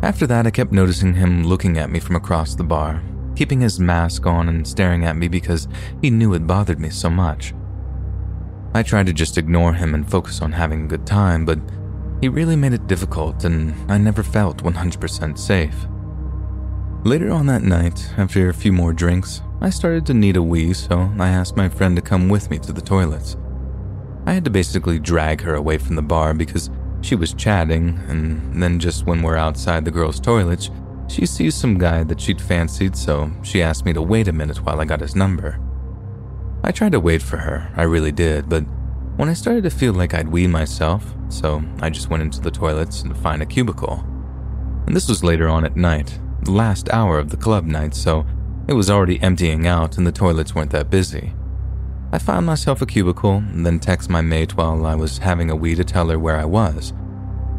[0.01, 3.03] After that, I kept noticing him looking at me from across the bar,
[3.39, 5.69] keeping his mask on and staring at me because
[6.01, 7.53] he knew it bothered me so much.
[8.73, 11.57] I tried to just ignore him and focus on having a good time, but
[12.19, 15.87] he really made it difficult and I never felt 100% safe.
[17.05, 20.73] Later on that night, after a few more drinks, I started to need a wee,
[20.73, 23.37] so I asked my friend to come with me to the toilets.
[24.25, 28.61] I had to basically drag her away from the bar because she was chatting, and
[28.61, 30.71] then just when we're outside the girls' toilets,
[31.11, 34.63] she sees some guy that she'd fancied, so she asked me to wait a minute
[34.65, 35.59] while I got his number.
[36.63, 38.61] I tried to wait for her, I really did, but
[39.15, 42.51] when I started to feel like I'd weed myself, so I just went into the
[42.51, 44.03] toilets and find a cubicle.
[44.87, 48.25] And this was later on at night, the last hour of the club night, so
[48.67, 51.33] it was already emptying out and the toilets weren't that busy.
[52.11, 55.55] I found myself a cubicle and then text my mate while I was having a
[55.55, 56.93] wee to tell her where I was.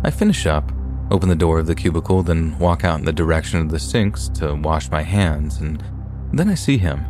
[0.03, 0.73] I finish up
[1.11, 4.29] open the door of the cubicle, then walk out in the direction of the sinks
[4.29, 5.83] to wash my hands, and
[6.33, 7.05] then I see him.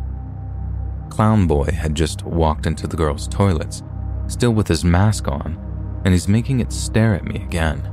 [1.09, 3.83] Clown Boy had just walked into the girls' toilets,
[4.27, 7.87] still with his mask on, and he's making it stare at me again.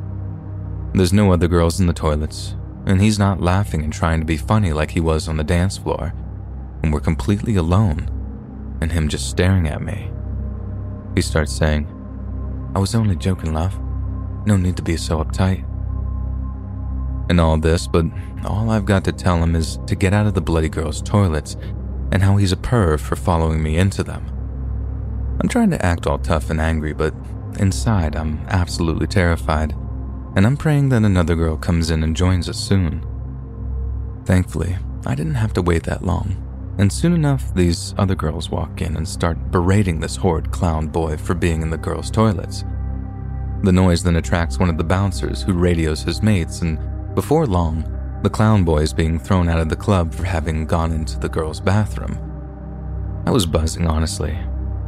[0.95, 2.57] There's no other girls in the toilets,
[2.87, 5.77] and he's not laughing and trying to be funny like he was on the dance
[5.77, 6.15] floor,
[6.83, 8.09] and we're completely alone,
[8.81, 10.11] and him just staring at me.
[11.15, 11.87] He starts saying,
[12.75, 13.79] I was only joking, love.
[14.47, 15.68] No need to be so uptight
[17.29, 18.07] and all this, but
[18.45, 21.57] all I've got to tell him is to get out of the bloody girl's toilets
[22.13, 24.27] and how he's a perv for following me into them.
[25.41, 27.15] I'm trying to act all tough and angry, but
[27.59, 29.73] inside I'm absolutely terrified,
[30.37, 33.05] and I'm praying that another girl comes in and joins us soon.
[34.25, 34.77] Thankfully,
[35.07, 36.37] I didn't have to wait that long,
[36.79, 41.17] and soon enough, these other girls walk in and start berating this horrid clown boy
[41.17, 42.65] for being in the girls' toilets.
[43.63, 46.79] The noise then attracts one of the bouncers who radios his mates and
[47.19, 47.83] before long,
[48.23, 51.29] the clown boy is being thrown out of the club for having gone into the
[51.29, 52.17] girl's bathroom.
[53.27, 54.39] I was buzzing, honestly.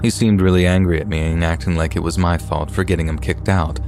[0.01, 3.09] He seemed really angry at me and acting like it was my fault for getting
[3.09, 3.81] him kicked out,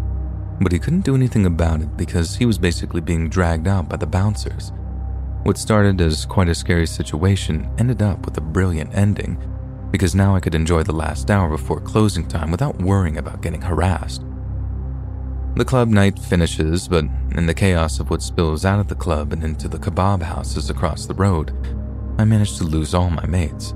[0.60, 3.96] but he couldn't do anything about it because he was basically being dragged out by
[3.96, 4.72] the bouncers.
[5.44, 9.38] What started as quite a scary situation ended up with a brilliant ending
[9.92, 13.62] because now I could enjoy the last hour before closing time without worrying about getting
[13.62, 14.24] harassed.
[15.54, 19.34] The club night finishes, but in the chaos of what spills out of the club
[19.34, 21.52] and into the kebab houses across the road,
[22.18, 23.74] I manage to lose all my mates.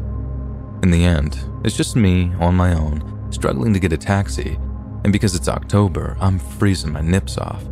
[0.83, 4.59] In the end, it's just me on my own, struggling to get a taxi,
[5.05, 7.63] and because it's October, I'm freezing my nips off.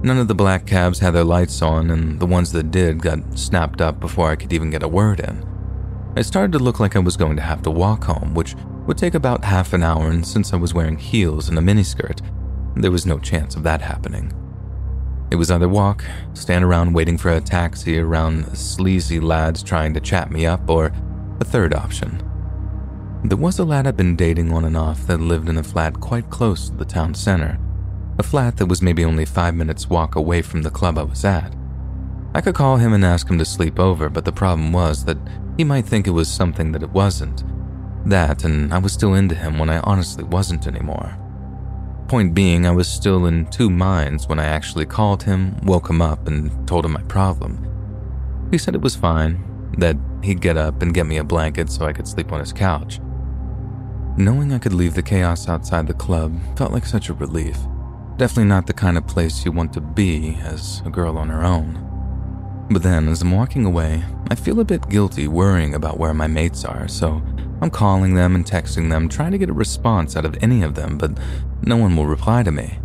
[0.00, 3.36] None of the black cabs had their lights on, and the ones that did got
[3.36, 5.44] snapped up before I could even get a word in.
[6.16, 8.54] It started to look like I was going to have to walk home, which
[8.86, 12.20] would take about half an hour, and since I was wearing heels and a miniskirt,
[12.82, 14.32] there was no chance of that happening.
[15.30, 20.00] It was either walk, stand around waiting for a taxi around sleazy lads trying to
[20.00, 20.92] chat me up, or
[21.40, 22.22] a third option.
[23.24, 26.00] There was a lad I'd been dating on and off that lived in a flat
[26.00, 27.58] quite close to the town center,
[28.18, 31.24] a flat that was maybe only five minutes' walk away from the club I was
[31.24, 31.54] at.
[32.34, 35.18] I could call him and ask him to sleep over, but the problem was that
[35.56, 37.42] he might think it was something that it wasn't.
[38.06, 41.18] That, and I was still into him when I honestly wasn't anymore.
[42.08, 46.00] Point being, I was still in two minds when I actually called him, woke him
[46.00, 47.66] up, and told him my problem.
[48.50, 51.84] He said it was fine, that he'd get up and get me a blanket so
[51.84, 52.98] I could sleep on his couch.
[54.16, 57.58] Knowing I could leave the chaos outside the club felt like such a relief.
[58.16, 61.44] Definitely not the kind of place you want to be as a girl on her
[61.44, 61.84] own.
[62.70, 66.26] But then, as I'm walking away, I feel a bit guilty worrying about where my
[66.26, 67.22] mates are, so
[67.60, 70.74] I'm calling them and texting them, trying to get a response out of any of
[70.74, 71.18] them, but
[71.62, 72.78] no one will reply to me.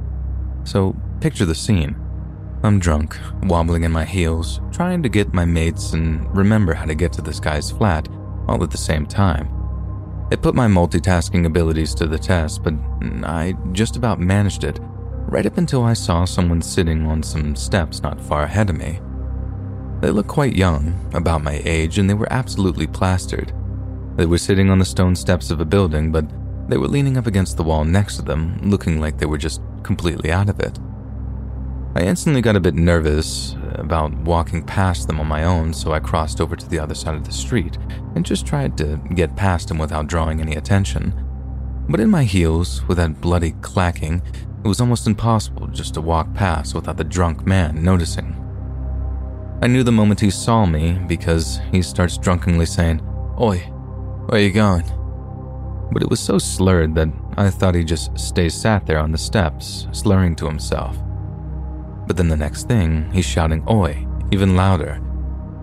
[0.64, 1.96] So, picture the scene.
[2.64, 6.96] I'm drunk, wobbling in my heels, trying to get my mates and remember how to
[6.96, 8.08] get to this guy's flat,
[8.48, 9.50] all at the same time.
[10.32, 12.74] It put my multitasking abilities to the test, but
[13.24, 14.80] I just about managed it,
[15.28, 19.00] right up until I saw someone sitting on some steps not far ahead of me.
[20.00, 23.54] They looked quite young, about my age, and they were absolutely plastered.
[24.16, 26.26] They were sitting on the stone steps of a building, but
[26.70, 29.62] they were leaning up against the wall next to them, looking like they were just
[29.84, 30.80] completely out of it.
[31.96, 36.00] I instantly got a bit nervous about walking past them on my own, so I
[36.00, 37.78] crossed over to the other side of the street
[38.16, 41.14] and just tried to get past them without drawing any attention.
[41.90, 44.22] But in my heels, with that bloody clacking,
[44.64, 48.40] it was almost impossible just to walk past without the drunk man noticing.
[49.62, 53.02] I knew the moment he saw me because he starts drunkenly saying,
[53.40, 53.73] Oi,
[54.28, 54.84] where you going?
[55.92, 59.18] But it was so slurred that I thought he just stay sat there on the
[59.18, 60.98] steps, slurring to himself.
[62.08, 65.02] But then the next thing, he's shouting, Oi, even louder.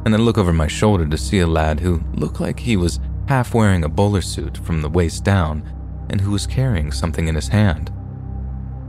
[0.05, 3.01] And I look over my shoulder to see a lad who looked like he was
[3.28, 5.62] half wearing a bowler suit from the waist down
[6.11, 7.93] and who was carrying something in his hand.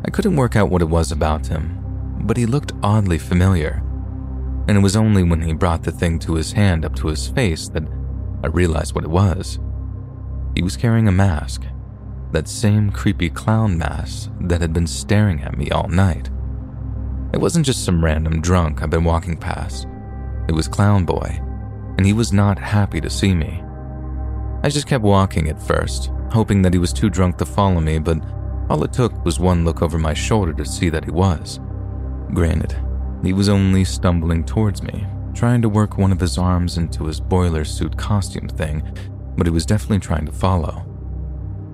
[0.06, 1.78] I couldn't work out what it was about him,
[2.22, 3.84] but he looked oddly familiar.
[4.68, 7.28] And it was only when he brought the thing to his hand up to his
[7.28, 7.84] face that
[8.44, 9.60] I realized what it was.
[10.56, 11.64] He was carrying a mask,
[12.32, 16.30] that same creepy clown mask that had been staring at me all night.
[17.34, 19.88] It wasn't just some random drunk I'd been walking past.
[20.48, 21.40] It was Clown Boy,
[21.98, 23.64] and he was not happy to see me.
[24.64, 28.00] I just kept walking at first, hoping that he was too drunk to follow me,
[28.00, 28.20] but
[28.70, 31.60] all it took was one look over my shoulder to see that he was.
[32.34, 32.76] Granted,
[33.24, 37.20] he was only stumbling towards me, trying to work one of his arms into his
[37.20, 38.84] boiler suit costume thing,
[39.38, 40.86] but he was definitely trying to follow.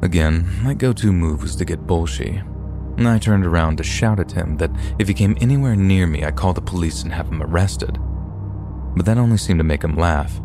[0.02, 2.44] Again, my go to move was to get bullshy,
[3.06, 6.36] I turned around to shout at him that if he came anywhere near me, I'd
[6.36, 7.98] call the police and have him arrested.
[8.96, 10.42] But that only seemed to make him laugh.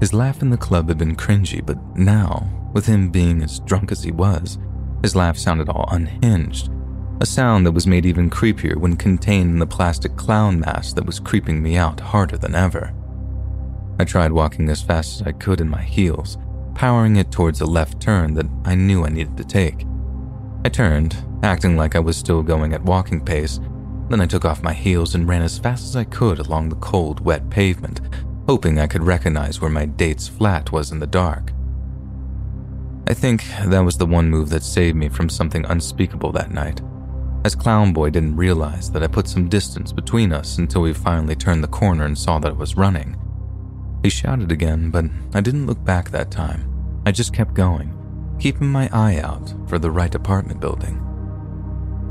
[0.00, 3.92] His laugh in the club had been cringy, but now, with him being as drunk
[3.92, 4.58] as he was,
[5.02, 6.70] his laugh sounded all unhinged.
[7.20, 11.06] A sound that was made even creepier when contained in the plastic clown mask that
[11.06, 12.92] was creeping me out harder than ever.
[13.98, 16.36] I tried walking as fast as I could in my heels,
[16.74, 19.86] powering it towards a left turn that I knew I needed to take.
[20.64, 23.60] I turned, acting like I was still going at walking pace.
[24.08, 26.76] Then I took off my heels and ran as fast as I could along the
[26.76, 28.00] cold, wet pavement,
[28.48, 31.52] hoping I could recognize where my date's flat was in the dark.
[33.06, 36.80] I think that was the one move that saved me from something unspeakable that night,
[37.44, 41.36] as Clown Boy didn't realize that I put some distance between us until we finally
[41.36, 43.16] turned the corner and saw that it was running.
[44.02, 45.04] He shouted again, but
[45.34, 46.70] I didn't look back that time.
[47.06, 47.94] I just kept going
[48.38, 51.00] keeping my eye out for the right apartment building.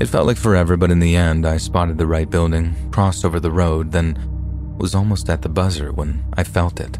[0.00, 3.38] It felt like forever, but in the end, I spotted the right building, crossed over
[3.38, 4.18] the road, then
[4.78, 6.98] was almost at the buzzer when I felt it.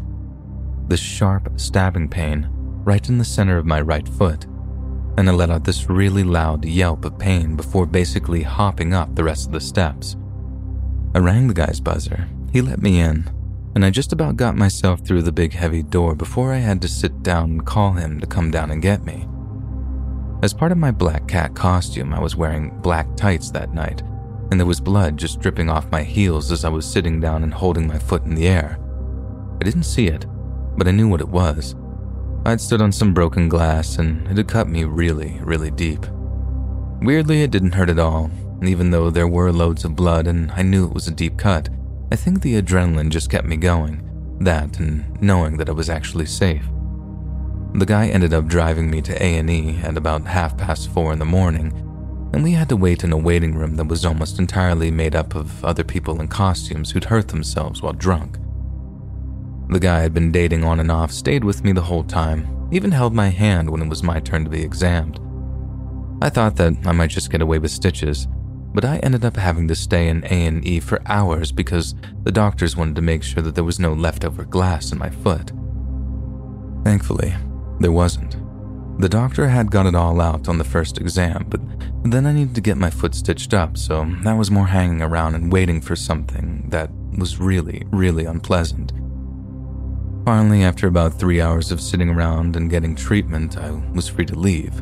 [0.87, 4.45] This sharp stabbing pain right in the center of my right foot,
[5.17, 9.23] and I let out this really loud yelp of pain before basically hopping up the
[9.23, 10.15] rest of the steps.
[11.13, 12.27] I rang the guy's buzzer.
[12.51, 13.29] He let me in,
[13.75, 16.87] and I just about got myself through the big heavy door before I had to
[16.87, 19.27] sit down and call him to come down and get me.
[20.43, 24.01] As part of my black cat costume, I was wearing black tights that night,
[24.51, 27.53] and there was blood just dripping off my heels as I was sitting down and
[27.53, 28.77] holding my foot in the air.
[29.61, 30.25] I didn't see it,
[30.77, 31.75] but I knew what it was.
[32.47, 36.05] I'd stood on some broken glass and it had cut me really, really deep.
[37.01, 38.29] Weirdly, it didn't hurt at all,
[38.61, 41.69] even though there were loads of blood and I knew it was a deep cut.
[42.11, 46.27] I think the adrenaline just kept me going, that and knowing that I was actually
[46.27, 46.63] safe.
[47.73, 51.25] The guy ended up driving me to A&E at about half past 4 in the
[51.25, 51.73] morning,
[52.31, 55.33] and we had to wait in a waiting room that was almost entirely made up
[55.33, 58.37] of other people in costumes who'd hurt themselves while drunk.
[59.69, 62.91] The guy I'd been dating on and off stayed with me the whole time, even
[62.91, 65.19] held my hand when it was my turn to be examined.
[66.21, 68.27] I thought that I might just get away with stitches,
[68.73, 72.95] but I ended up having to stay in A&E for hours because the doctors wanted
[72.95, 75.51] to make sure that there was no leftover glass in my foot.
[76.83, 77.33] Thankfully,
[77.79, 78.37] there wasn't.
[78.99, 81.59] The doctor had got it all out on the first exam, but
[82.03, 85.35] then I needed to get my foot stitched up, so that was more hanging around
[85.35, 88.93] and waiting for something that was really, really unpleasant.
[90.25, 94.33] Finally, after about three hours of sitting around and getting treatment, I was free to
[94.33, 94.75] leave.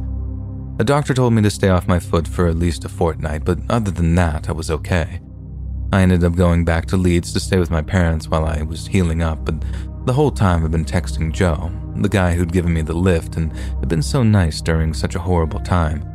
[0.77, 3.59] The doctor told me to stay off my foot for at least a fortnight, but
[3.69, 5.19] other than that, I was okay.
[5.91, 8.87] I ended up going back to Leeds to stay with my parents while I was
[8.87, 9.55] healing up, but
[10.05, 13.51] the whole time I've been texting Joe, the guy who'd given me the lift and
[13.51, 16.05] had been so nice during such a horrible time.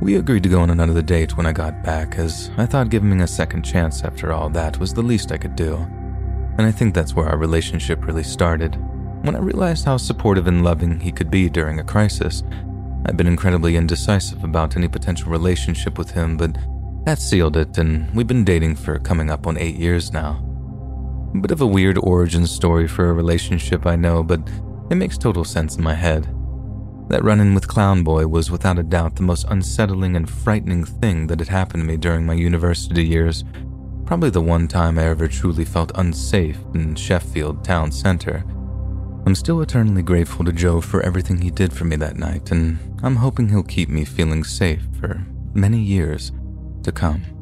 [0.00, 3.12] We agreed to go on another date when I got back, as I thought giving
[3.12, 5.86] him a second chance after all that was the least I could do
[6.58, 8.76] and I think that's where our relationship really started.
[9.22, 12.42] When I realized how supportive and loving he could be during a crisis,
[13.06, 16.56] I've been incredibly indecisive about any potential relationship with him, but
[17.04, 20.42] that sealed it, and we've been dating for coming up on eight years now.
[21.40, 24.40] Bit of a weird origin story for a relationship, I know, but
[24.90, 26.24] it makes total sense in my head.
[27.08, 30.84] That run in with Clown Boy was without a doubt the most unsettling and frightening
[30.84, 33.44] thing that had happened to me during my university years,
[34.06, 38.44] Probably the one time I ever truly felt unsafe in Sheffield town center.
[39.26, 42.78] I'm still eternally grateful to Joe for everything he did for me that night, and
[43.02, 46.30] I'm hoping he'll keep me feeling safe for many years
[46.84, 47.35] to come.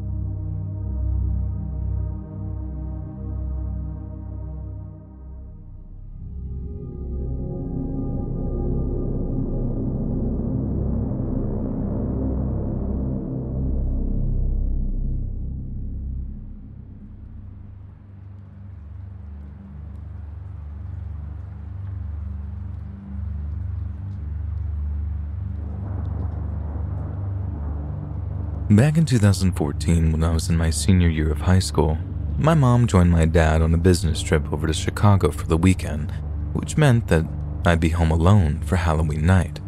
[28.74, 31.96] Back in 2014, when I was in my senior year of high school,
[32.36, 36.10] my mom joined my dad on a business trip over to Chicago for the weekend,
[36.54, 37.24] which meant that
[37.64, 39.60] I'd be home alone for Halloween night.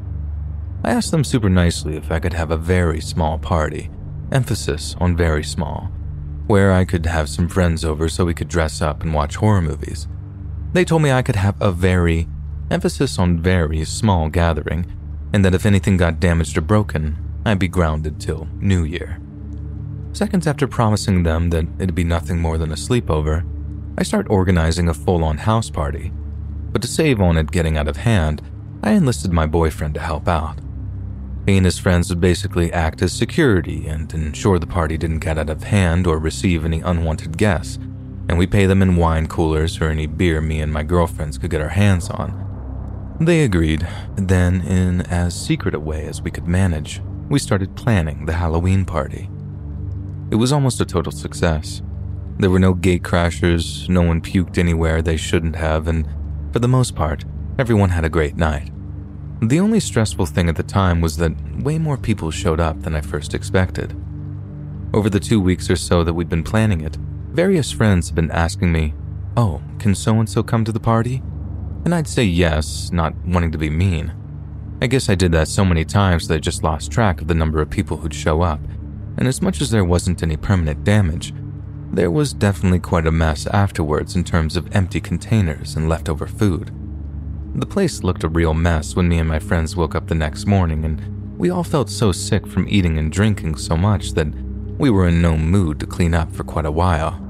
[0.82, 3.90] I asked them super nicely if I could have a very small party,
[4.32, 5.82] emphasis on very small,
[6.48, 9.62] where I could have some friends over so we could dress up and watch horror
[9.62, 10.08] movies.
[10.72, 12.26] They told me I could have a very,
[12.72, 14.92] emphasis on very small gathering,
[15.32, 19.20] and that if anything got damaged or broken, I'd be grounded till New Year.
[20.12, 23.46] Seconds after promising them that it'd be nothing more than a sleepover,
[23.96, 26.10] I start organizing a full on house party.
[26.72, 28.42] But to save on it getting out of hand,
[28.82, 30.58] I enlisted my boyfriend to help out.
[31.46, 35.38] He and his friends would basically act as security and ensure the party didn't get
[35.38, 37.76] out of hand or receive any unwanted guests,
[38.28, 41.50] and we pay them in wine coolers or any beer me and my girlfriends could
[41.50, 43.16] get our hands on.
[43.20, 43.86] They agreed,
[44.16, 48.84] then, in as secret a way as we could manage, we started planning the Halloween
[48.84, 49.28] party.
[50.30, 51.82] It was almost a total success.
[52.38, 56.06] There were no gate crashers, no one puked anywhere they shouldn't have, and
[56.52, 57.24] for the most part,
[57.58, 58.70] everyone had a great night.
[59.42, 62.94] The only stressful thing at the time was that way more people showed up than
[62.94, 63.94] I first expected.
[64.94, 66.96] Over the two weeks or so that we'd been planning it,
[67.30, 68.94] various friends had been asking me,
[69.36, 71.22] Oh, can so and so come to the party?
[71.84, 74.14] And I'd say yes, not wanting to be mean.
[74.86, 77.34] I guess I did that so many times that I just lost track of the
[77.34, 78.60] number of people who'd show up,
[79.18, 81.34] and as much as there wasn't any permanent damage,
[81.90, 86.70] there was definitely quite a mess afterwards in terms of empty containers and leftover food.
[87.56, 90.46] The place looked a real mess when me and my friends woke up the next
[90.46, 94.28] morning, and we all felt so sick from eating and drinking so much that
[94.78, 97.20] we were in no mood to clean up for quite a while.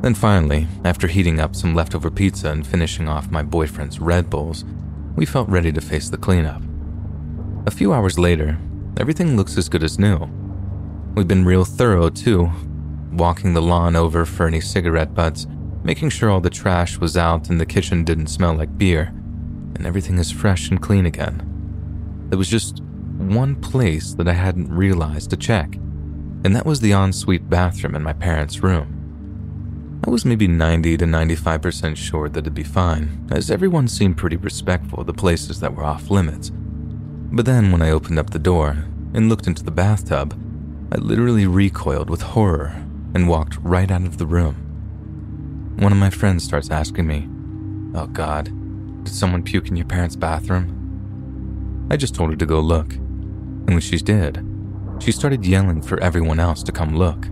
[0.00, 4.64] Then finally, after heating up some leftover pizza and finishing off my boyfriend's Red Bulls,
[5.16, 6.62] we felt ready to face the cleanup.
[7.66, 8.58] A few hours later,
[8.96, 10.28] everything looks as good as new.
[11.14, 12.50] We've been real thorough, too,
[13.12, 15.46] walking the lawn over for any cigarette butts,
[15.84, 19.12] making sure all the trash was out and the kitchen didn't smell like beer,
[19.76, 22.26] and everything is fresh and clean again.
[22.28, 22.82] There was just
[23.16, 25.76] one place that I hadn't realized to check,
[26.44, 29.03] and that was the ensuite bathroom in my parents' room.
[30.06, 34.36] I was maybe 90 to 95% sure that it'd be fine, as everyone seemed pretty
[34.36, 36.52] respectful of the places that were off limits.
[36.52, 40.38] But then when I opened up the door and looked into the bathtub,
[40.92, 44.56] I literally recoiled with horror and walked right out of the room.
[45.78, 47.26] One of my friends starts asking me,
[47.98, 48.52] Oh God,
[49.04, 51.88] did someone puke in your parents' bathroom?
[51.90, 54.46] I just told her to go look, and when she did,
[54.98, 57.26] she started yelling for everyone else to come look.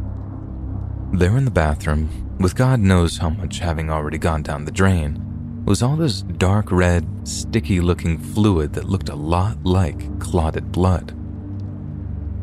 [1.12, 2.08] There in the bathroom,
[2.42, 6.72] with God knows how much having already gone down the drain, was all this dark
[6.72, 11.12] red, sticky looking fluid that looked a lot like clotted blood.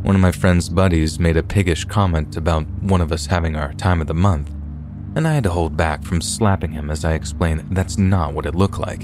[0.04, 3.74] One of my friend's buddies made a piggish comment about one of us having our
[3.74, 4.50] time of the month,
[5.16, 8.46] and I had to hold back from slapping him as I explained that's not what
[8.46, 9.02] it looked like.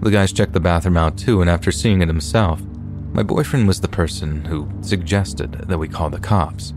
[0.00, 2.62] The guys checked the bathroom out too, and after seeing it himself,
[3.12, 6.72] my boyfriend was the person who suggested that we call the cops.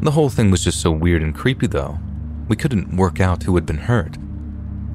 [0.00, 2.00] The whole thing was just so weird and creepy, though.
[2.48, 4.16] We couldn't work out who had been hurt.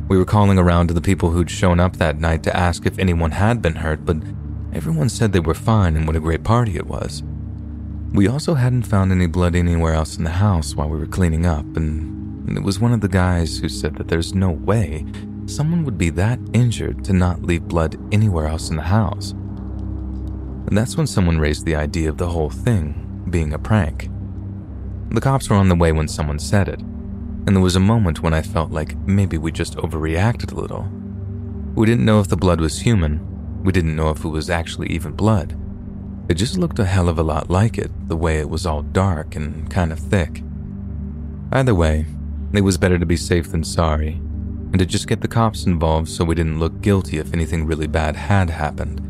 [0.08, 2.98] We were calling around to the people who'd shown up that night to ask if
[2.98, 4.18] anyone had been hurt, but
[4.74, 7.24] everyone said they were fine and what a great party it was.
[8.12, 11.46] We also hadn't found any blood anywhere else in the house while we were cleaning
[11.46, 15.06] up, and it was one of the guys who said that there's no way
[15.46, 19.32] someone would be that injured to not leave blood anywhere else in the house.
[19.32, 24.10] And that's when someone raised the idea of the whole thing being a prank.
[25.10, 26.82] The cops were on the way when someone said it,
[27.50, 30.88] and there was a moment when I felt like maybe we just overreacted a little.
[31.74, 34.90] We didn't know if the blood was human, we didn't know if it was actually
[34.90, 35.60] even blood.
[36.30, 38.84] It just looked a hell of a lot like it, the way it was all
[38.84, 40.44] dark and kind of thick.
[41.52, 42.06] Either way,
[42.54, 46.08] it was better to be safe than sorry, and to just get the cops involved
[46.08, 49.02] so we didn't look guilty if anything really bad had happened.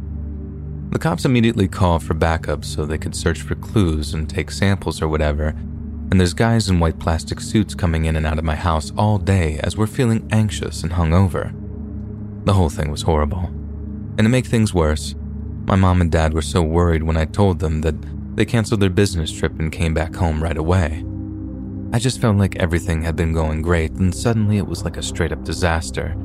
[0.94, 5.02] The cops immediately called for backup so they could search for clues and take samples
[5.02, 5.58] or whatever,
[6.12, 9.18] and there's guys in white plastic suits coming in and out of my house all
[9.18, 11.54] day as we're feeling anxious and hungover.
[12.46, 13.44] The whole thing was horrible.
[14.18, 15.16] And to make things worse,
[15.66, 17.96] my mom and dad were so worried when I told them that
[18.36, 21.06] they canceled their business trip and came back home right away.
[21.92, 25.04] I just felt like everything had been going great, and suddenly it was like a
[25.04, 26.16] straight up disaster.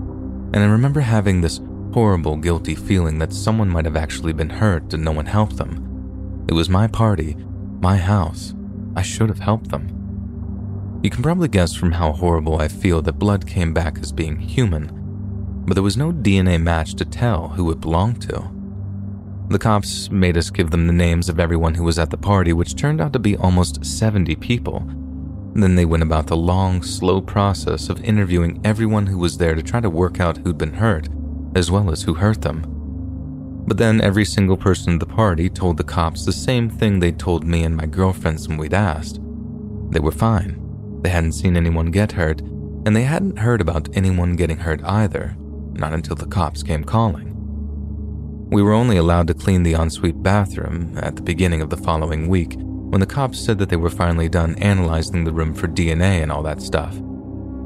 [0.53, 1.61] And I remember having this
[1.93, 6.45] horrible, guilty feeling that someone might have actually been hurt and no one helped them.
[6.49, 7.37] It was my party,
[7.81, 8.55] my house.
[8.97, 11.01] I should have helped them.
[11.03, 14.39] You can probably guess from how horrible I feel that blood came back as being
[14.39, 14.91] human,
[15.67, 18.51] but there was no DNA match to tell who it belonged to.
[19.49, 22.53] The cops made us give them the names of everyone who was at the party,
[22.55, 24.81] which turned out to be almost 70 people.
[25.55, 29.63] Then they went about the long, slow process of interviewing everyone who was there to
[29.63, 31.09] try to work out who'd been hurt,
[31.55, 32.74] as well as who hurt them.
[33.67, 37.19] But then every single person at the party told the cops the same thing they'd
[37.19, 39.21] told me and my girlfriends when we'd asked.
[39.91, 40.61] They were fine.
[41.03, 45.37] They hadn't seen anyone get hurt, and they hadn't heard about anyone getting hurt either,
[45.73, 47.31] not until the cops came calling.
[48.51, 52.29] We were only allowed to clean the ensuite bathroom at the beginning of the following
[52.29, 56.23] week when the cops said that they were finally done analyzing the room for DNA
[56.23, 56.95] and all that stuff.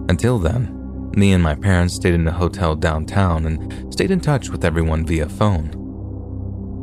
[0.08, 4.48] Until then, me and my parents stayed in a hotel downtown and stayed in touch
[4.48, 5.77] with everyone via phone.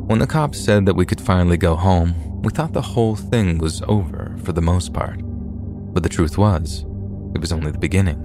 [0.06, 3.58] When the cops said that we could finally go home, we thought the whole thing
[3.58, 5.18] was over for the most part.
[5.20, 6.84] But the truth was,
[7.34, 8.22] it was only the beginning.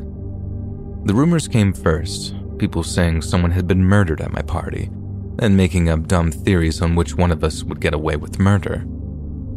[1.06, 4.92] The rumors came first, people saying someone had been murdered at my party,
[5.40, 8.86] and making up dumb theories on which one of us would get away with murder.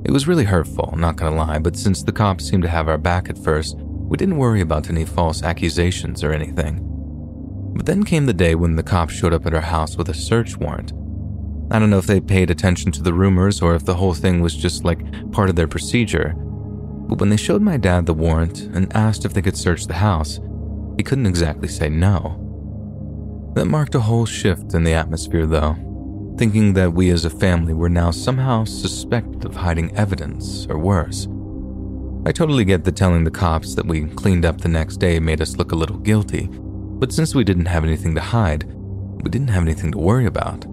[0.06, 2.96] It was really hurtful, not gonna lie, but since the cops seemed to have our
[2.96, 6.80] back at first, we didn't worry about any false accusations or anything.
[7.76, 10.14] But then came the day when the cops showed up at our house with a
[10.14, 10.94] search warrant.
[11.70, 14.40] I don't know if they paid attention to the rumors or if the whole thing
[14.40, 16.34] was just like part of their procedure,
[17.08, 19.94] but when they showed my dad the warrant and asked if they could search the
[19.94, 20.40] house,
[20.96, 22.40] he couldn't exactly say no.
[23.54, 25.76] That marked a whole shift in the atmosphere, though,
[26.38, 31.28] thinking that we as a family were now somehow suspected of hiding evidence, or worse.
[32.26, 35.40] I totally get that telling the cops that we cleaned up the next day made
[35.40, 38.64] us look a little guilty, but since we didn't have anything to hide,
[39.22, 40.64] we didn't have anything to worry about.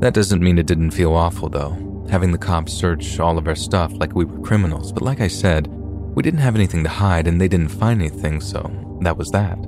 [0.00, 3.54] That doesn't mean it didn't feel awful, though, having the cops search all of our
[3.54, 7.26] stuff like we were criminals, but like I said, we didn't have anything to hide
[7.26, 9.58] and they didn't find anything, so that was that.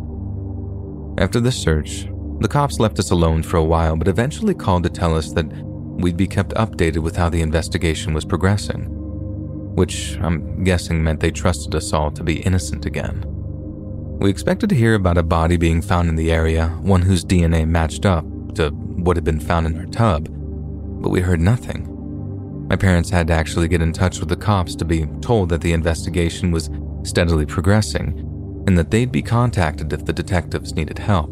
[1.19, 2.09] After the search,
[2.41, 5.47] the cops left us alone for a while, but eventually called to tell us that
[5.53, 8.87] we'd be kept updated with how the investigation was progressing,
[9.77, 13.25] which I'm guessing meant they trusted us all to be innocent again.
[14.19, 17.69] We expected to hear about a body being found in the area, one whose DNA
[17.69, 18.71] matched up to
[19.05, 20.29] what had been found in our tub,
[21.03, 21.89] but we heard nothing.
[22.69, 25.61] My parents had to actually get in touch with the cops to be told that
[25.61, 26.70] the investigation was
[27.03, 28.19] steadily progressing
[28.66, 31.31] and that they'd be contacted if the detectives needed help.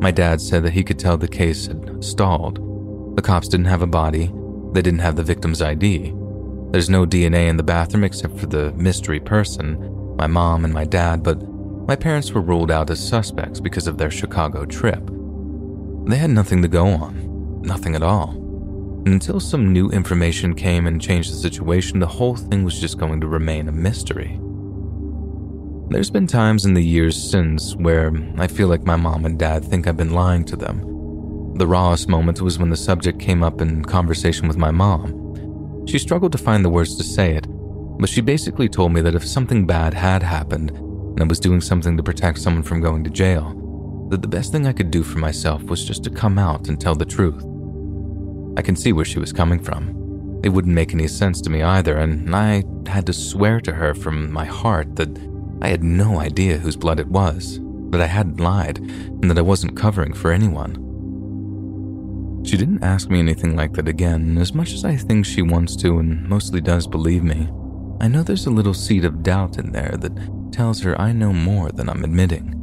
[0.00, 2.56] My dad said that he could tell the case had stalled.
[3.16, 4.32] The cops didn't have a body,
[4.72, 6.12] they didn't have the victim's ID.
[6.72, 10.84] There's no DNA in the bathroom except for the mystery person, my mom and my
[10.84, 11.40] dad, but
[11.86, 15.13] my parents were ruled out as suspects because of their Chicago trip.
[16.06, 18.30] They had nothing to go on, nothing at all.
[19.06, 23.20] Until some new information came and changed the situation, the whole thing was just going
[23.20, 24.38] to remain a mystery.
[25.88, 29.64] There's been times in the years since where I feel like my mom and dad
[29.64, 30.80] think I've been lying to them.
[31.56, 35.86] The rawest moment was when the subject came up in conversation with my mom.
[35.86, 37.46] She struggled to find the words to say it,
[37.98, 41.60] but she basically told me that if something bad had happened and I was doing
[41.60, 43.60] something to protect someone from going to jail,
[44.14, 46.80] that the best thing I could do for myself was just to come out and
[46.80, 47.42] tell the truth.
[48.56, 50.40] I can see where she was coming from.
[50.44, 53.92] It wouldn't make any sense to me either, and I had to swear to her
[53.92, 55.18] from my heart that
[55.62, 57.58] I had no idea whose blood it was,
[57.90, 60.74] that I hadn't lied and that I wasn't covering for anyone.
[62.44, 65.74] She didn't ask me anything like that again, as much as I think she wants
[65.82, 67.48] to and mostly does believe me,
[68.00, 71.32] I know there's a little seed of doubt in there that tells her I know
[71.32, 72.60] more than I'm admitting.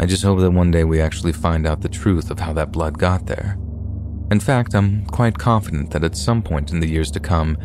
[0.00, 2.72] I just hope that one day we actually find out the truth of how that
[2.72, 3.58] blood got there.
[4.30, 7.58] In fact, I'm quite confident that at some point in the years to come,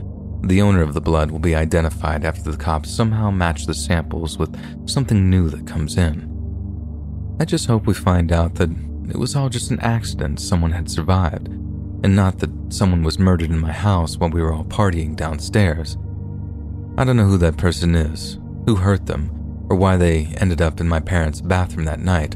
[0.44, 4.38] the owner of the blood will be identified after the cops somehow match the samples
[4.38, 4.54] with
[4.86, 6.30] something new that comes in.
[7.40, 8.70] I just hope we find out that
[9.10, 13.50] it was all just an accident someone had survived, and not that someone was murdered
[13.50, 15.98] in my house while we were all partying downstairs.
[16.98, 19.35] I don't know who that person is, who hurt them,
[19.70, 22.36] or why they ended up in my parents' bathroom that night,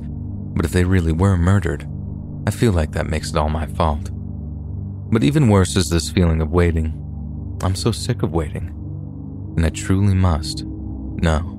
[0.55, 1.87] but if they really were murdered,
[2.47, 4.09] I feel like that makes it all my fault.
[5.11, 7.57] But even worse is this feeling of waiting.
[7.61, 8.67] I'm so sick of waiting,
[9.57, 11.58] and I truly must know.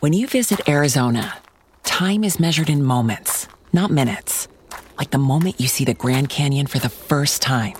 [0.00, 1.36] When you visit Arizona,
[1.84, 4.48] time is measured in moments, not minutes.
[4.96, 7.74] Like the moment you see the Grand Canyon for the first time.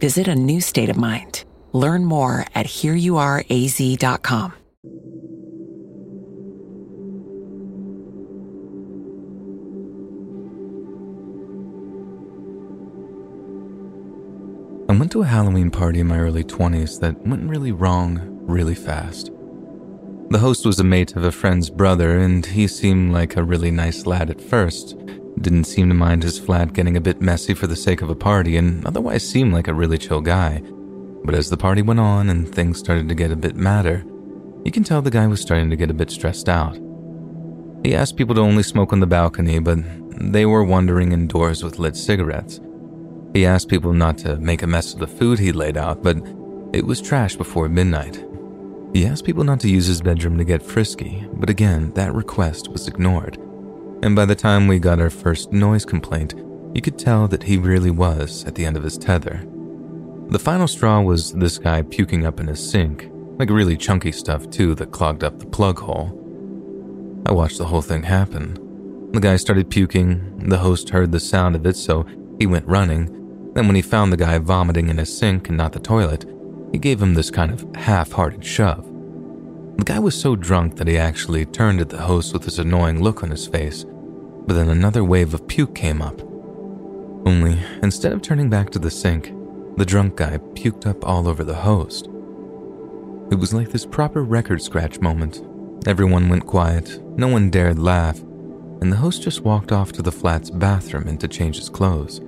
[0.00, 1.44] Visit a new state of mind.
[1.72, 4.52] Learn more at hereyouareaz.com.
[14.86, 18.74] I went to a Halloween party in my early 20s that went really wrong really
[18.74, 19.30] fast.
[20.34, 23.70] The host was a mate of a friend's brother, and he seemed like a really
[23.70, 24.96] nice lad at first.
[25.40, 28.16] Didn't seem to mind his flat getting a bit messy for the sake of a
[28.16, 30.60] party, and otherwise seemed like a really chill guy.
[31.24, 34.04] But as the party went on and things started to get a bit madder,
[34.64, 36.76] you can tell the guy was starting to get a bit stressed out.
[37.84, 39.78] He asked people to only smoke on the balcony, but
[40.20, 42.60] they were wandering indoors with lit cigarettes.
[43.34, 46.16] He asked people not to make a mess of the food he laid out, but
[46.72, 48.24] it was trash before midnight.
[48.94, 52.68] He asked people not to use his bedroom to get frisky, but again, that request
[52.68, 53.36] was ignored.
[54.04, 56.34] And by the time we got our first noise complaint,
[56.74, 59.44] you could tell that he really was at the end of his tether.
[60.28, 64.48] The final straw was this guy puking up in his sink, like really chunky stuff
[64.48, 66.20] too that clogged up the plug hole.
[67.26, 69.10] I watched the whole thing happen.
[69.12, 72.06] The guy started puking, the host heard the sound of it, so
[72.38, 75.72] he went running, then, when he found the guy vomiting in his sink and not
[75.72, 76.26] the toilet,
[76.74, 78.84] he gave him this kind of half hearted shove.
[79.76, 83.00] The guy was so drunk that he actually turned at the host with this annoying
[83.00, 83.84] look on his face,
[84.44, 86.20] but then another wave of puke came up.
[87.24, 89.32] Only, instead of turning back to the sink,
[89.76, 92.06] the drunk guy puked up all over the host.
[93.30, 95.46] It was like this proper record scratch moment.
[95.86, 100.10] Everyone went quiet, no one dared laugh, and the host just walked off to the
[100.10, 102.20] flat's bathroom and to change his clothes.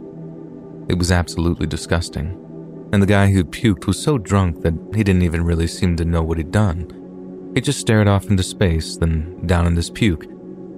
[0.89, 2.45] It was absolutely disgusting.
[2.92, 6.04] And the guy who'd puked was so drunk that he didn't even really seem to
[6.04, 7.52] know what he'd done.
[7.54, 10.26] He just stared off into space, then down in his puke,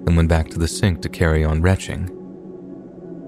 [0.05, 2.15] then went back to the sink to carry on retching.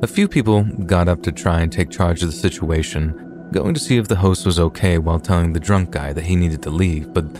[0.01, 3.79] A few people got up to try and take charge of the situation, going to
[3.79, 6.69] see if the host was okay while telling the drunk guy that he needed to
[6.69, 7.31] leave, but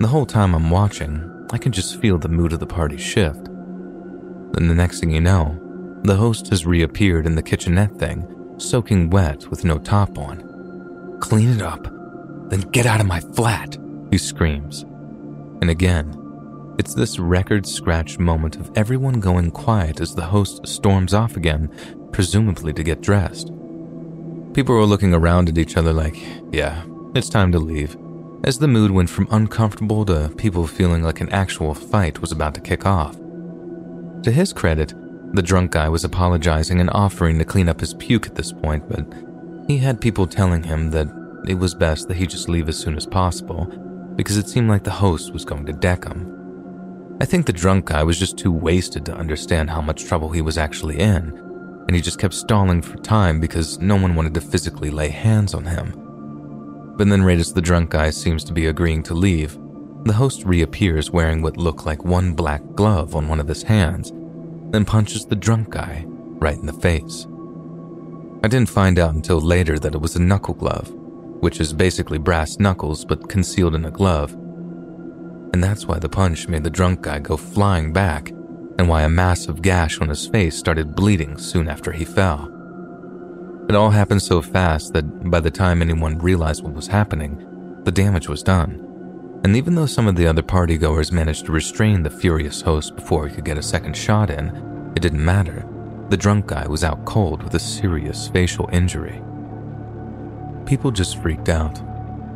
[0.00, 3.44] the whole time I'm watching, I can just feel the mood of the party shift.
[3.44, 5.58] Then the next thing you know,
[6.04, 10.47] the host has reappeared in the kitchenette thing soaking wet with no top on.
[11.20, 11.84] Clean it up,
[12.50, 13.76] then get out of my flat,
[14.10, 14.82] he screams.
[15.60, 16.14] And again,
[16.78, 21.70] it's this record scratch moment of everyone going quiet as the host storms off again,
[22.12, 23.48] presumably to get dressed.
[24.54, 26.16] People were looking around at each other like,
[26.52, 26.84] yeah,
[27.14, 27.96] it's time to leave,
[28.44, 32.54] as the mood went from uncomfortable to people feeling like an actual fight was about
[32.54, 33.16] to kick off.
[34.22, 34.94] To his credit,
[35.34, 38.88] the drunk guy was apologizing and offering to clean up his puke at this point,
[38.88, 39.04] but
[39.68, 41.06] he had people telling him that
[41.46, 43.66] it was best that he just leave as soon as possible
[44.16, 47.18] because it seemed like the host was going to deck him.
[47.20, 50.40] I think the drunk guy was just too wasted to understand how much trouble he
[50.40, 51.36] was actually in,
[51.86, 55.52] and he just kept stalling for time because no one wanted to physically lay hands
[55.52, 55.92] on him.
[56.96, 59.58] But then, right as the drunk guy seems to be agreeing to leave,
[60.04, 64.12] the host reappears wearing what looked like one black glove on one of his hands,
[64.72, 67.26] then punches the drunk guy right in the face.
[68.40, 70.92] I didn't find out until later that it was a knuckle glove,
[71.40, 74.32] which is basically brass knuckles but concealed in a glove.
[75.52, 78.30] And that's why the punch made the drunk guy go flying back,
[78.78, 82.48] and why a massive gash on his face started bleeding soon after he fell.
[83.68, 87.44] It all happened so fast that by the time anyone realized what was happening,
[87.82, 88.84] the damage was done.
[89.42, 93.26] And even though some of the other partygoers managed to restrain the furious host before
[93.26, 95.66] he could get a second shot in, it didn't matter.
[96.10, 99.22] The drunk guy was out cold with a serious facial injury.
[100.64, 101.80] People just freaked out.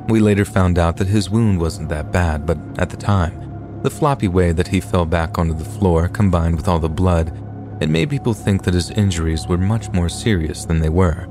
[0.08, 3.90] We later found out that his wound wasn't that bad, but at the time, the
[3.90, 7.36] floppy way that he fell back onto the floor combined with all the blood,
[7.80, 11.26] it made people think that his injuries were much more serious than they were,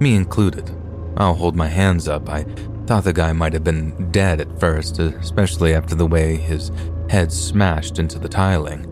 [0.00, 0.70] me included.
[1.16, 2.28] I'll hold my hands up.
[2.28, 2.44] I
[2.86, 6.72] thought the guy might have been dead at first, especially after the way his
[7.08, 8.91] head smashed into the tiling.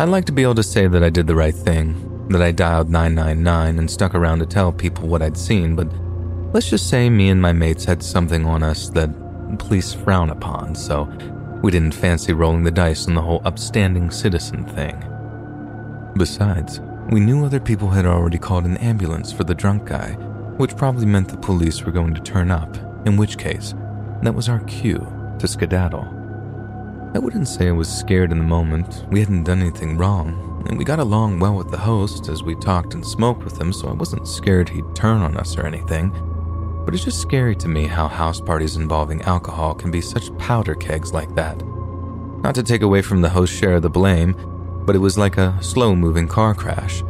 [0.00, 2.52] I'd like to be able to say that I did the right thing, that I
[2.52, 5.88] dialed 999 and stuck around to tell people what I'd seen, but
[6.54, 9.10] let's just say me and my mates had something on us that
[9.58, 11.06] police frown upon, so
[11.64, 15.02] we didn't fancy rolling the dice on the whole upstanding citizen thing.
[16.16, 16.80] Besides,
[17.10, 20.12] we knew other people had already called an ambulance for the drunk guy,
[20.58, 23.74] which probably meant the police were going to turn up, in which case,
[24.22, 25.04] that was our cue
[25.40, 26.17] to skedaddle.
[27.14, 29.06] I wouldn't say I was scared in the moment.
[29.10, 32.54] We hadn't done anything wrong, and we got along well with the host as we
[32.54, 36.12] talked and smoked with him, so I wasn't scared he'd turn on us or anything.
[36.84, 40.74] But it's just scary to me how house parties involving alcohol can be such powder
[40.74, 41.62] kegs like that.
[42.42, 44.34] Not to take away from the host's share of the blame,
[44.84, 47.02] but it was like a slow moving car crash.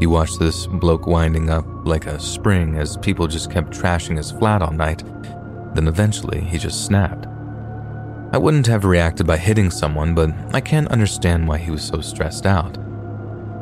[0.00, 4.30] You watched this bloke winding up like a spring as people just kept trashing his
[4.30, 5.02] flat all night.
[5.74, 7.26] Then eventually he just snapped.
[8.32, 12.00] I wouldn't have reacted by hitting someone, but I can't understand why he was so
[12.00, 12.74] stressed out.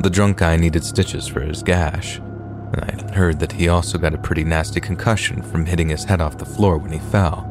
[0.02, 4.12] The drunk guy needed stitches for his gash, and I heard that he also got
[4.12, 7.46] a pretty nasty concussion from hitting his head off the floor when he fell.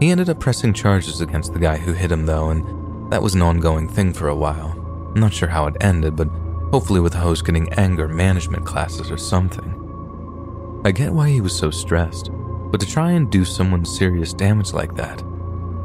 [0.00, 3.34] He ended up pressing charges against the guy who hit him, though, and that was
[3.34, 4.72] an ongoing thing for a while.
[5.14, 6.28] I'm not sure how it ended, but
[6.72, 10.82] hopefully with the host getting anger management classes or something.
[10.84, 12.30] I get why he was so stressed,
[12.70, 15.22] but to try and do someone serious damage like that,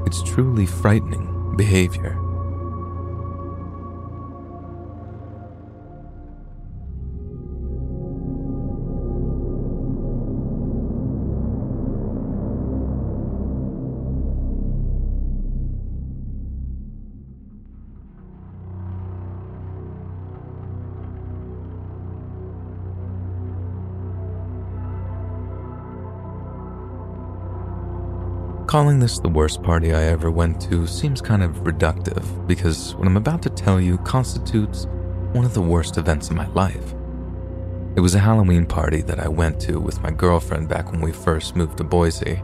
[0.05, 2.22] it's truly frightening behavior.
[28.73, 33.05] Calling this the worst party I ever went to seems kind of reductive because what
[33.05, 34.87] I'm about to tell you constitutes
[35.33, 36.95] one of the worst events in my life.
[37.95, 41.11] It was a Halloween party that I went to with my girlfriend back when we
[41.11, 42.41] first moved to Boise.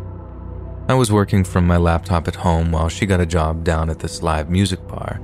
[0.88, 3.98] I was working from my laptop at home while she got a job down at
[3.98, 5.20] this live music bar,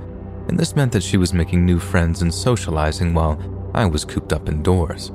[0.48, 4.32] and this meant that she was making new friends and socializing while I was cooped
[4.32, 5.12] up indoors.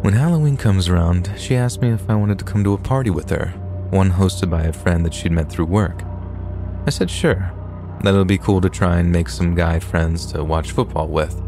[0.00, 3.10] When Halloween comes around, she asked me if I wanted to come to a party
[3.10, 3.54] with her,
[3.90, 6.02] one hosted by a friend that she'd met through work.
[6.86, 7.52] I said sure,
[8.02, 11.40] that it'll be cool to try and make some guy friends to watch football with.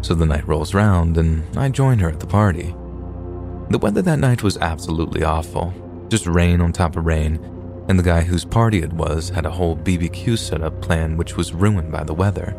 [0.00, 2.74] So the night rolls round, and I join her at the party.
[3.70, 5.74] The weather that night was absolutely awful
[6.08, 7.36] just rain on top of rain,
[7.88, 11.52] and the guy whose party it was had a whole BBQ setup planned, which was
[11.52, 12.54] ruined by the weather.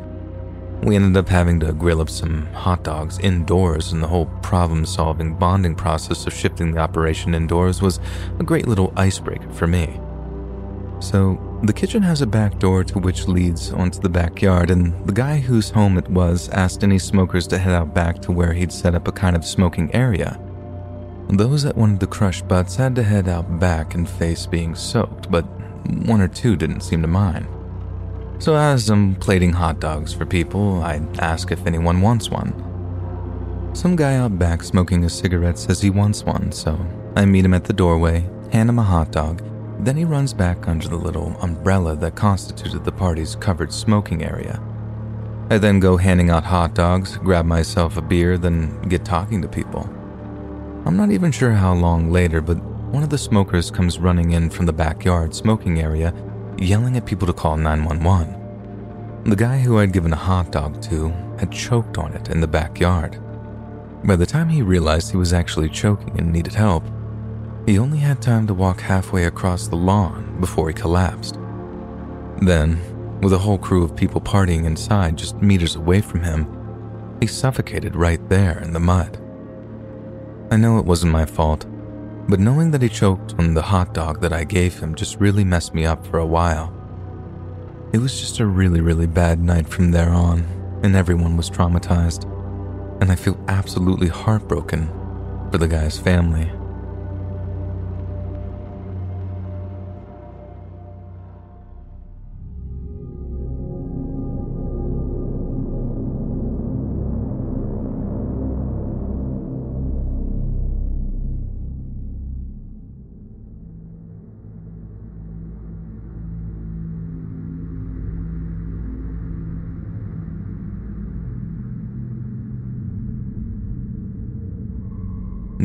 [0.83, 4.85] We ended up having to grill up some hot dogs indoors, and the whole problem
[4.85, 7.99] solving bonding process of shifting the operation indoors was
[8.39, 9.99] a great little icebreaker for me.
[10.99, 15.13] So, the kitchen has a back door to which leads onto the backyard, and the
[15.13, 18.71] guy whose home it was asked any smokers to head out back to where he'd
[18.71, 20.39] set up a kind of smoking area.
[21.29, 25.29] Those that wanted to crush butts had to head out back and face being soaked,
[25.29, 25.45] but
[26.05, 27.47] one or two didn't seem to mind.
[28.39, 32.53] So, as I'm plating hot dogs for people, I ask if anyone wants one.
[33.73, 36.80] Some guy out back smoking a cigarette says he wants one, so
[37.15, 39.41] I meet him at the doorway, hand him a hot dog,
[39.80, 44.61] then he runs back under the little umbrella that constituted the party's covered smoking area.
[45.49, 49.47] I then go handing out hot dogs, grab myself a beer, then get talking to
[49.47, 49.89] people.
[50.85, 52.61] I'm not even sure how long later, but
[52.91, 56.14] one of the smokers comes running in from the backyard smoking area
[56.57, 59.23] yelling at people to call 911.
[59.25, 61.09] The guy who I'd given a hot dog to
[61.39, 63.19] had choked on it in the backyard.
[64.03, 66.84] By the time he realized he was actually choking and needed help,
[67.65, 71.38] he only had time to walk halfway across the lawn before he collapsed.
[72.41, 72.79] Then,
[73.21, 76.47] with a whole crew of people partying inside just meters away from him,
[77.19, 79.19] he suffocated right there in the mud.
[80.49, 81.65] I know it wasn't my fault,
[82.27, 85.43] but knowing that he choked on the hot dog that I gave him just really
[85.43, 86.73] messed me up for a while.
[87.93, 90.45] It was just a really, really bad night from there on,
[90.83, 92.25] and everyone was traumatized.
[93.01, 94.87] And I feel absolutely heartbroken
[95.51, 96.51] for the guy's family.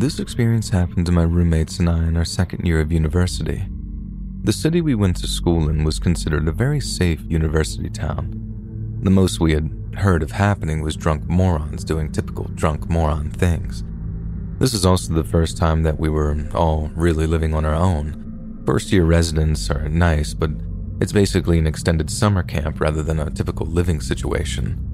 [0.03, 3.69] This experience happened to my roommates and I in our second year of university.
[4.43, 8.99] The city we went to school in was considered a very safe university town.
[9.05, 13.85] The most we had heard of happening was drunk morons doing typical drunk moron things.
[14.59, 18.61] This is also the first time that we were all really living on our own.
[18.66, 20.51] First year residents are nice, but
[21.01, 24.91] it's basically an extended summer camp rather than a typical living situation.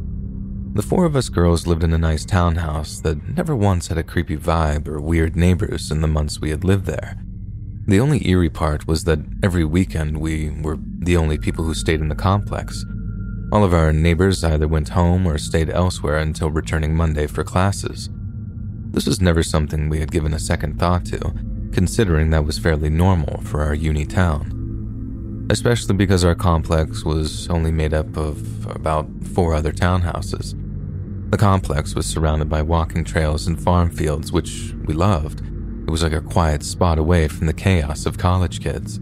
[0.74, 4.02] The four of us girls lived in a nice townhouse that never once had a
[4.02, 7.16] creepy vibe or weird neighbors in the months we had lived there.
[7.86, 12.00] The only eerie part was that every weekend we were the only people who stayed
[12.00, 12.84] in the complex.
[13.50, 18.10] All of our neighbors either went home or stayed elsewhere until returning Monday for classes.
[18.90, 21.32] This was never something we had given a second thought to,
[21.72, 24.57] considering that was fairly normal for our uni town.
[25.50, 30.54] Especially because our complex was only made up of about four other townhouses.
[31.30, 35.40] The complex was surrounded by walking trails and farm fields, which we loved.
[35.86, 39.00] It was like a quiet spot away from the chaos of college kids.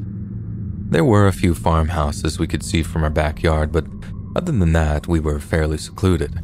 [0.88, 3.86] There were a few farmhouses we could see from our backyard, but
[4.36, 6.40] other than that, we were fairly secluded.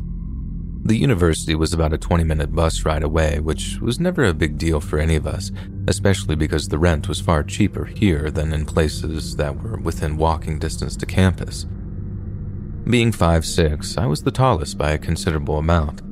[0.84, 4.58] The university was about a 20 minute bus ride away, which was never a big
[4.58, 5.52] deal for any of us,
[5.86, 10.58] especially because the rent was far cheaper here than in places that were within walking
[10.58, 11.66] distance to campus.
[12.84, 16.02] Being 5'6, I was the tallest by a considerable amount.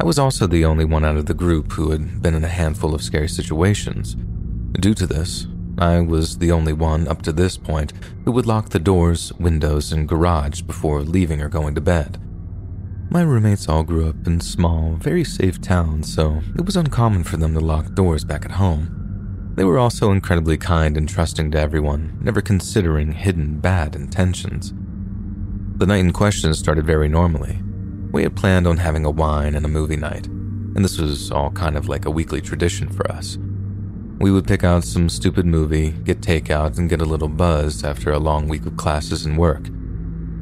[0.00, 2.48] I was also the only one out of the group who had been in a
[2.48, 4.16] handful of scary situations.
[4.78, 5.46] Due to this,
[5.78, 7.94] I was the only one up to this point
[8.26, 12.20] who would lock the doors, windows, and garage before leaving or going to bed.
[13.10, 17.38] My roommates all grew up in small, very safe towns, so it was uncommon for
[17.38, 19.52] them to lock doors back at home.
[19.54, 24.74] They were also incredibly kind and trusting to everyone, never considering hidden bad intentions.
[25.78, 27.62] The night in question started very normally.
[28.12, 31.50] We had planned on having a wine and a movie night, and this was all
[31.52, 33.38] kind of like a weekly tradition for us.
[34.18, 38.12] We would pick out some stupid movie, get takeout, and get a little buzzed after
[38.12, 39.70] a long week of classes and work.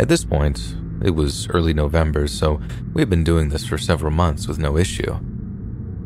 [0.01, 2.61] At this point, it was early November, so
[2.93, 5.19] we had been doing this for several months with no issue.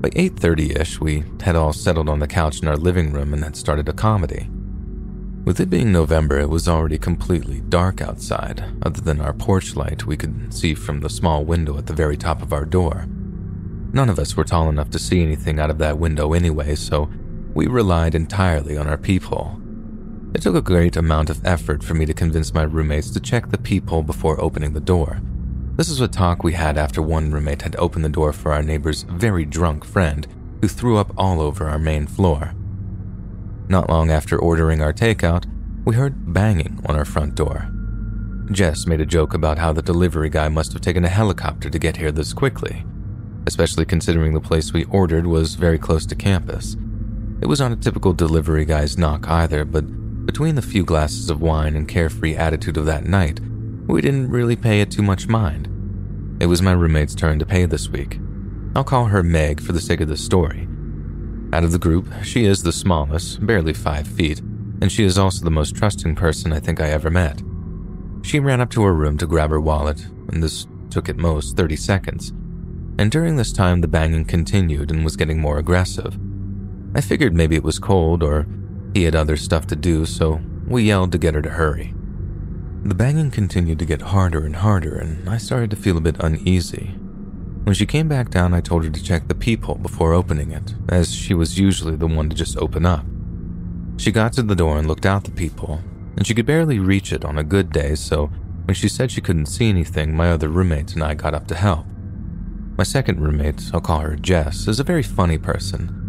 [0.00, 3.56] By 8:30ish, we had all settled on the couch in our living room and had
[3.56, 4.48] started a comedy.
[5.44, 10.06] With it being November, it was already completely dark outside, other than our porch light
[10.06, 13.06] we could see from the small window at the very top of our door.
[13.92, 17.10] None of us were tall enough to see anything out of that window anyway, so
[17.52, 19.59] we relied entirely on our peephole.
[20.32, 23.48] It took a great amount of effort for me to convince my roommates to check
[23.48, 25.20] the peephole before opening the door.
[25.76, 28.62] This is a talk we had after one roommate had opened the door for our
[28.62, 30.28] neighbor's very drunk friend,
[30.60, 32.54] who threw up all over our main floor.
[33.68, 35.46] Not long after ordering our takeout,
[35.84, 37.68] we heard banging on our front door.
[38.52, 41.78] Jess made a joke about how the delivery guy must have taken a helicopter to
[41.78, 42.84] get here this quickly,
[43.46, 46.76] especially considering the place we ordered was very close to campus.
[47.40, 49.84] It was not a typical delivery guy's knock either, but
[50.24, 53.40] between the few glasses of wine and carefree attitude of that night,
[53.86, 55.66] we didn't really pay it too much mind.
[56.40, 58.18] It was my roommate's turn to pay this week.
[58.74, 60.68] I'll call her Meg for the sake of the story,
[61.52, 65.44] out of the group, she is the smallest, barely five feet, and she is also
[65.44, 67.42] the most trusting person I think I ever met.
[68.22, 71.56] She ran up to her room to grab her wallet, and this took at most
[71.56, 72.30] 30 seconds.
[72.98, 76.16] And during this time, the banging continued and was getting more aggressive.
[76.94, 78.46] I figured maybe it was cold or
[78.94, 81.94] he had other stuff to do, so we yelled to get her to hurry.
[82.82, 86.16] The banging continued to get harder and harder, and I started to feel a bit
[86.20, 86.94] uneasy,
[87.64, 90.74] when she came back down, I told her to check the peephole before opening it,
[90.88, 93.04] as she was usually the one to just open up.
[93.98, 95.80] She got to the door and looked out the peephole,
[96.16, 98.26] and she could barely reach it on a good day, so
[98.64, 101.54] when she said she couldn't see anything, my other roommate and I got up to
[101.54, 101.86] help.
[102.78, 105.99] My second roommate, I'll call her Jess, is a very funny person.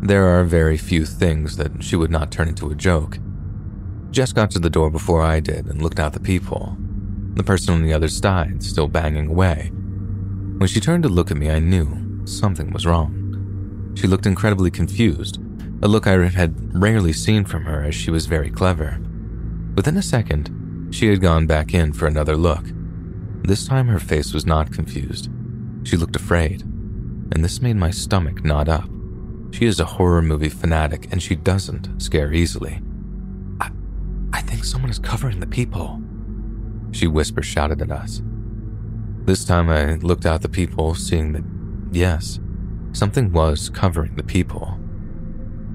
[0.00, 3.18] There are very few things that she would not turn into a joke.
[4.10, 6.76] Jess got to the door before I did and looked out the peephole.
[7.34, 9.70] The person on the other side still banging away.
[10.58, 13.92] When she turned to look at me, I knew something was wrong.
[13.96, 15.38] She looked incredibly confused,
[15.82, 18.98] a look I had rarely seen from her as she was very clever.
[19.74, 22.64] Within a second, she had gone back in for another look.
[23.42, 25.28] This time her face was not confused.
[25.84, 28.88] She looked afraid, and this made my stomach knot up.
[29.56, 32.82] She is a horror movie fanatic and she doesn't scare easily.
[33.58, 33.70] I,
[34.30, 35.98] I think someone is covering the peephole,
[36.92, 38.20] she whisper shouted at us.
[39.24, 41.44] This time I looked out the peephole, seeing that,
[41.90, 42.38] yes,
[42.92, 44.78] something was covering the peephole.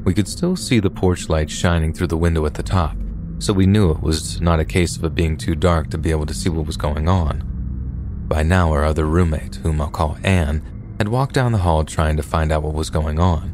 [0.03, 2.95] We could still see the porch light shining through the window at the top,
[3.39, 6.11] so we knew it was not a case of it being too dark to be
[6.11, 7.41] able to see what was going on.
[8.27, 10.61] By now, our other roommate, whom I'll call Anne,
[10.99, 13.50] had walked down the hall trying to find out what was going on.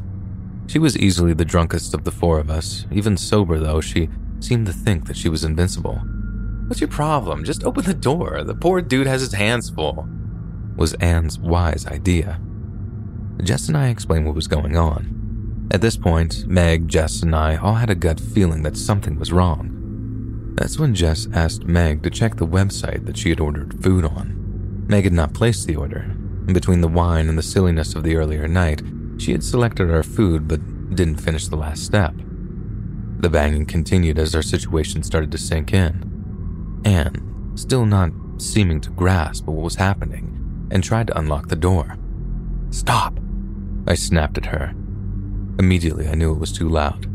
[0.67, 4.65] She was easily the drunkest of the four of us, even sober though, she seemed
[4.67, 6.01] to think that she was invincible.
[6.67, 7.45] What's your problem?
[7.45, 8.43] Just open the door.
[8.43, 10.07] The poor dude has his hands full,
[10.75, 12.41] was Anne's wise idea.
[13.41, 15.67] Jess and I explained what was going on.
[15.71, 19.31] At this point, Meg, Jess, and I all had a gut feeling that something was
[19.31, 20.53] wrong.
[20.55, 24.85] That's when Jess asked Meg to check the website that she had ordered food on.
[24.87, 26.15] Meg had not placed the order,
[26.47, 28.81] between the wine and the silliness of the earlier night,
[29.17, 32.13] she had selected our food but didn't finish the last step.
[33.19, 36.81] The banging continued as our situation started to sink in.
[36.85, 41.97] Anne, still not seeming to grasp what was happening, and tried to unlock the door.
[42.69, 43.19] Stop!
[43.87, 44.75] I snapped at her.
[45.59, 47.07] Immediately, I knew it was too loud.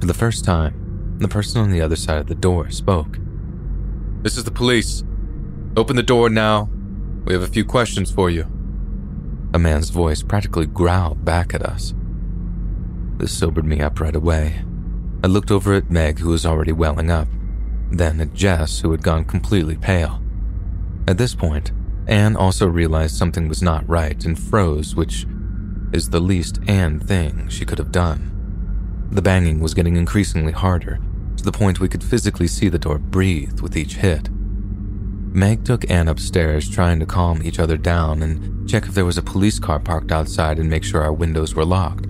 [0.00, 3.18] For the first time, the person on the other side of the door spoke.
[4.22, 5.04] This is the police.
[5.76, 6.68] Open the door now.
[7.24, 8.46] We have a few questions for you.
[9.54, 11.92] A man's voice practically growled back at us.
[13.18, 14.64] This sobered me up right away.
[15.22, 17.28] I looked over at Meg, who was already welling up,
[17.90, 20.22] then at Jess, who had gone completely pale.
[21.06, 21.70] At this point,
[22.06, 25.26] Anne also realized something was not right and froze, which
[25.92, 29.08] is the least Anne thing she could have done.
[29.12, 30.98] The banging was getting increasingly harder,
[31.36, 34.30] to the point we could physically see the door breathe with each hit.
[35.34, 39.16] Meg took Anne upstairs, trying to calm each other down and check if there was
[39.16, 42.06] a police car parked outside and make sure our windows were locked.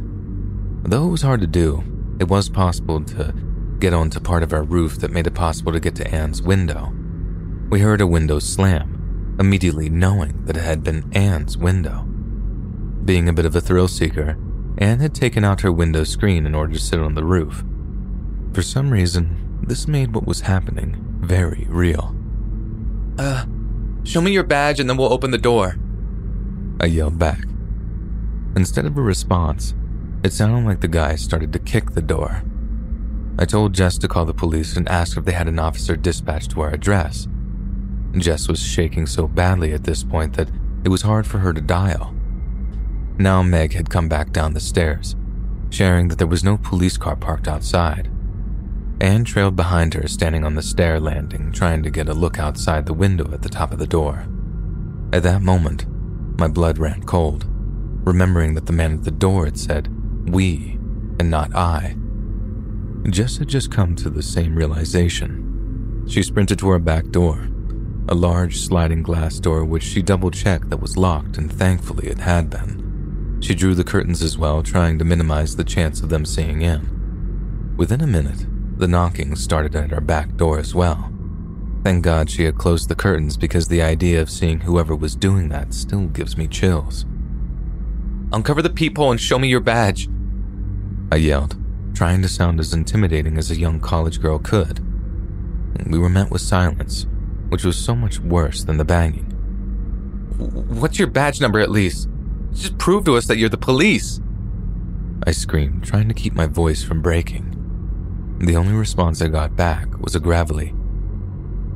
[0.83, 1.85] Though it was hard to do,
[2.19, 3.33] it was possible to
[3.79, 6.93] get onto part of our roof that made it possible to get to Anne's window.
[7.71, 12.03] We heard a window slam, immediately knowing that it had been Anne's window.
[13.05, 14.37] Being a bit of a thrill seeker,
[14.79, 17.63] Anne had taken out her window screen in order to sit on the roof.
[18.53, 22.17] For some reason, this made what was happening very real.
[23.19, 23.45] Uh,
[24.05, 25.77] show me your badge and then we'll open the door.
[26.81, 27.45] I yelled back.
[28.57, 29.75] Instead of a response,
[30.25, 32.43] it sounded like the guy started to kick the door.
[33.39, 36.51] I told Jess to call the police and ask if they had an officer dispatched
[36.53, 37.29] to our address.
[38.17, 40.51] Jess was shaking so badly at this point that
[40.85, 42.15] it was hard for her to dial.
[43.19, 45.17] Now Meg had come back down the stairs,
[45.71, 48.11] sharing that there was no police car parked outside.
[49.03, 52.87] Anne trailed behind her, standing on the stair landing, trying to get a look outside
[52.87, 54.29] the window at the top of the door.
[55.13, 55.87] At that moment,
[56.39, 57.45] my blood ran cold,
[58.07, 59.89] remembering that the man at the door had said,
[60.31, 60.79] we,
[61.19, 61.97] and not I.
[63.11, 66.05] Jess had just come to the same realization.
[66.09, 67.49] She sprinted to her back door,
[68.09, 72.19] a large sliding glass door which she double checked that was locked, and thankfully it
[72.19, 73.39] had been.
[73.41, 77.75] She drew the curtains as well, trying to minimize the chance of them seeing in.
[77.77, 78.47] Within a minute,
[78.83, 81.09] the knocking started at our back door as well.
[81.85, 85.49] Thank God she had closed the curtains because the idea of seeing whoever was doing
[85.51, 87.07] that still gives me chills.
[88.33, 90.09] Uncover the peephole and show me your badge,
[91.13, 91.57] I yelled,
[91.95, 94.81] trying to sound as intimidating as a young college girl could.
[95.87, 97.07] We were met with silence,
[97.51, 99.31] which was so much worse than the banging.
[100.39, 102.09] What's your badge number at least?
[102.53, 104.21] Just prove to us that you're the police.
[105.25, 107.52] I screamed, trying to keep my voice from breaking.
[108.39, 110.75] The only response I got back was a gravelly,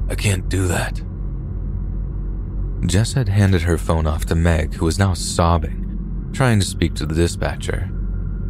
[0.09, 1.03] I can't do that.
[2.87, 6.95] Jess had handed her phone off to Meg, who was now sobbing, trying to speak
[6.95, 7.91] to the dispatcher.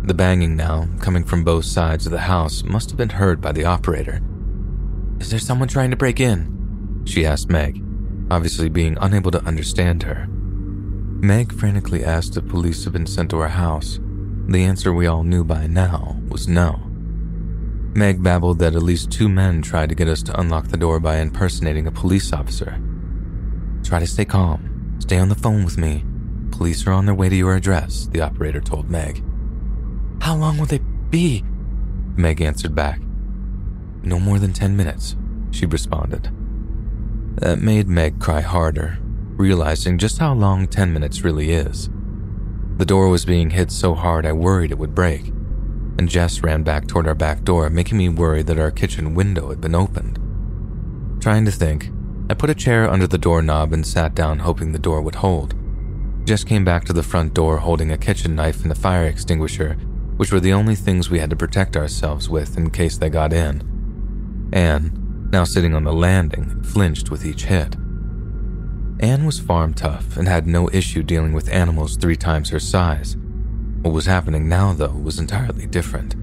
[0.03, 3.53] The banging now, coming from both sides of the house, must have been heard by
[3.53, 4.21] the operator.
[5.19, 7.03] Is there someone trying to break in?
[7.07, 7.83] She asked Meg,
[8.31, 10.27] obviously being unable to understand her.
[10.29, 13.99] Meg frantically asked if police had been sent to our house.
[14.49, 16.86] The answer we all knew by now was no.
[17.97, 21.01] Meg babbled that at least two men tried to get us to unlock the door
[21.01, 22.79] by impersonating a police officer.
[23.83, 24.97] Try to stay calm.
[24.99, 26.05] Stay on the phone with me.
[26.51, 29.25] Police are on their way to your address, the operator told Meg.
[30.21, 31.43] How long will they be?
[32.17, 33.01] Meg answered back.
[34.03, 35.17] no more than 10 minutes,
[35.51, 36.31] she responded.
[37.37, 38.99] That made Meg cry harder,
[39.37, 41.89] realizing just how long 10 minutes really is.
[42.77, 45.33] The door was being hit so hard I worried it would break,
[45.99, 49.49] and Jess ran back toward our back door, making me worry that our kitchen window
[49.49, 50.19] had been opened.
[51.21, 51.91] Trying to think,
[52.29, 55.55] I put a chair under the doorknob and sat down, hoping the door would hold.
[56.25, 59.75] Jess came back to the front door holding a kitchen knife and a fire extinguisher,
[60.17, 63.33] which were the only things we had to protect ourselves with in case they got
[63.33, 64.49] in.
[64.53, 67.77] Anne, now sitting on the landing, flinched with each hit.
[68.99, 73.17] Anne was farm tough and had no issue dealing with animals three times her size.
[73.83, 76.15] What was happening now, though, was entirely different.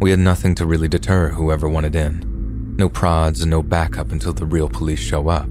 [0.00, 2.74] We had nothing to really deter whoever wanted in.
[2.76, 5.48] No prods and no backup until the real police show up.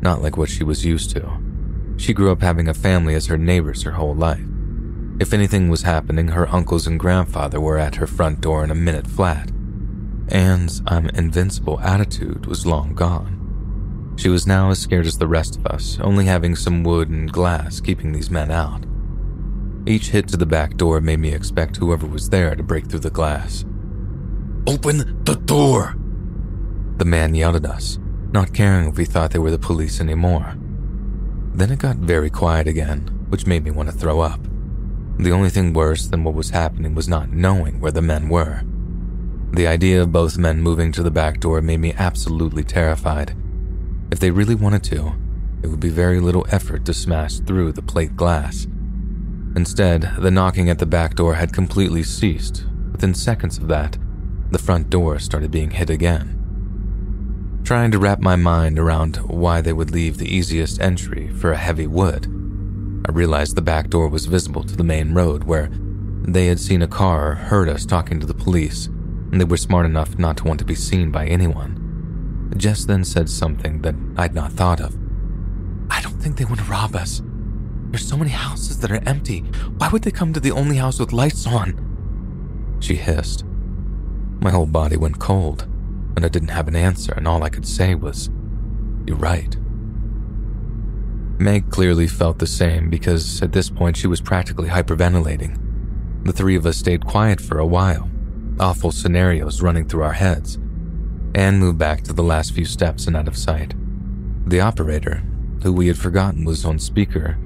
[0.00, 1.30] Not like what she was used to.
[1.96, 4.44] She grew up having a family as her neighbors her whole life.
[5.20, 8.74] If anything was happening, her uncles and grandfather were at her front door in a
[8.74, 9.50] minute flat.
[10.28, 14.14] Anne's I'm invincible attitude was long gone.
[14.16, 17.32] She was now as scared as the rest of us, only having some wood and
[17.32, 18.84] glass keeping these men out.
[19.88, 23.00] Each hit to the back door made me expect whoever was there to break through
[23.00, 23.64] the glass.
[24.66, 25.96] Open the door!
[26.98, 27.98] The man yelled at us,
[28.30, 30.58] not caring if we thought they were the police anymore.
[31.54, 34.40] Then it got very quiet again, which made me want to throw up.
[35.16, 38.60] The only thing worse than what was happening was not knowing where the men were.
[39.52, 43.34] The idea of both men moving to the back door made me absolutely terrified.
[44.12, 45.14] If they really wanted to,
[45.62, 48.66] it would be very little effort to smash through the plate glass.
[49.58, 52.64] Instead, the knocking at the back door had completely ceased.
[52.92, 53.98] Within seconds of that,
[54.52, 57.60] the front door started being hit again.
[57.64, 61.56] Trying to wrap my mind around why they would leave the easiest entry for a
[61.56, 62.26] heavy wood,
[63.08, 65.70] I realized the back door was visible to the main road where
[66.22, 69.56] they had seen a car or heard us talking to the police, and they were
[69.56, 72.52] smart enough not to want to be seen by anyone.
[72.56, 74.96] Jess then said something that I'd not thought of.
[75.90, 77.22] I don't think they want to rob us.
[77.90, 79.40] There's so many houses that are empty.
[79.78, 82.76] Why would they come to the only house with lights on?
[82.80, 83.44] She hissed.
[84.40, 85.66] My whole body went cold
[86.18, 88.28] and I didn't have an answer, and all I could say was,
[89.06, 89.56] You're right.
[91.38, 95.56] Meg clearly felt the same because at this point she was practically hyperventilating.
[96.24, 98.10] The three of us stayed quiet for a while,
[98.58, 100.58] awful scenarios running through our heads.
[101.36, 103.74] Anne moved back to the last few steps and out of sight.
[104.44, 105.22] The operator,
[105.62, 107.38] who we had forgotten was on speaker,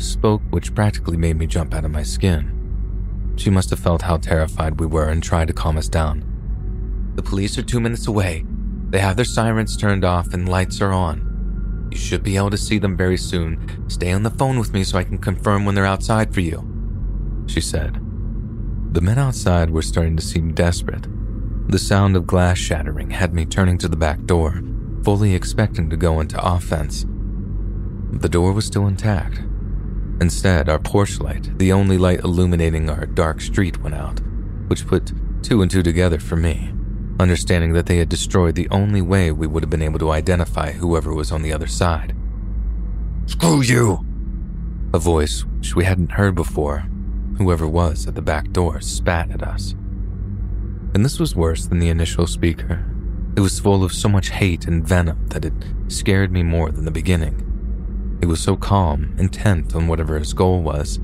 [0.00, 3.32] spoke, which practically made me jump out of my skin.
[3.36, 6.24] She must have felt how terrified we were and tried to calm us down.
[7.14, 8.44] The police are two minutes away.
[8.90, 11.88] They have their sirens turned off and lights are on.
[11.90, 13.88] You should be able to see them very soon.
[13.88, 17.44] Stay on the phone with me so I can confirm when they're outside for you,
[17.46, 17.94] she said.
[18.92, 21.06] The men outside were starting to seem desperate.
[21.68, 24.62] The sound of glass shattering had me turning to the back door,
[25.04, 27.06] fully expecting to go into offense.
[28.12, 29.40] The door was still intact.
[30.20, 34.20] Instead, our porch light, the only light illuminating our dark street, went out,
[34.68, 36.72] which put two and two together for me
[37.20, 40.72] understanding that they had destroyed the only way we would have been able to identify
[40.72, 42.16] whoever was on the other side.
[43.26, 44.04] Screw you!
[44.92, 46.88] A voice which we hadn't heard before,
[47.38, 49.72] whoever was at the back door, spat at us.
[50.94, 52.84] And this was worse than the initial speaker.
[53.36, 55.52] It was full of so much hate and venom that it
[55.88, 57.46] scared me more than the beginning.
[58.22, 60.98] It was so calm, intent on whatever his goal was.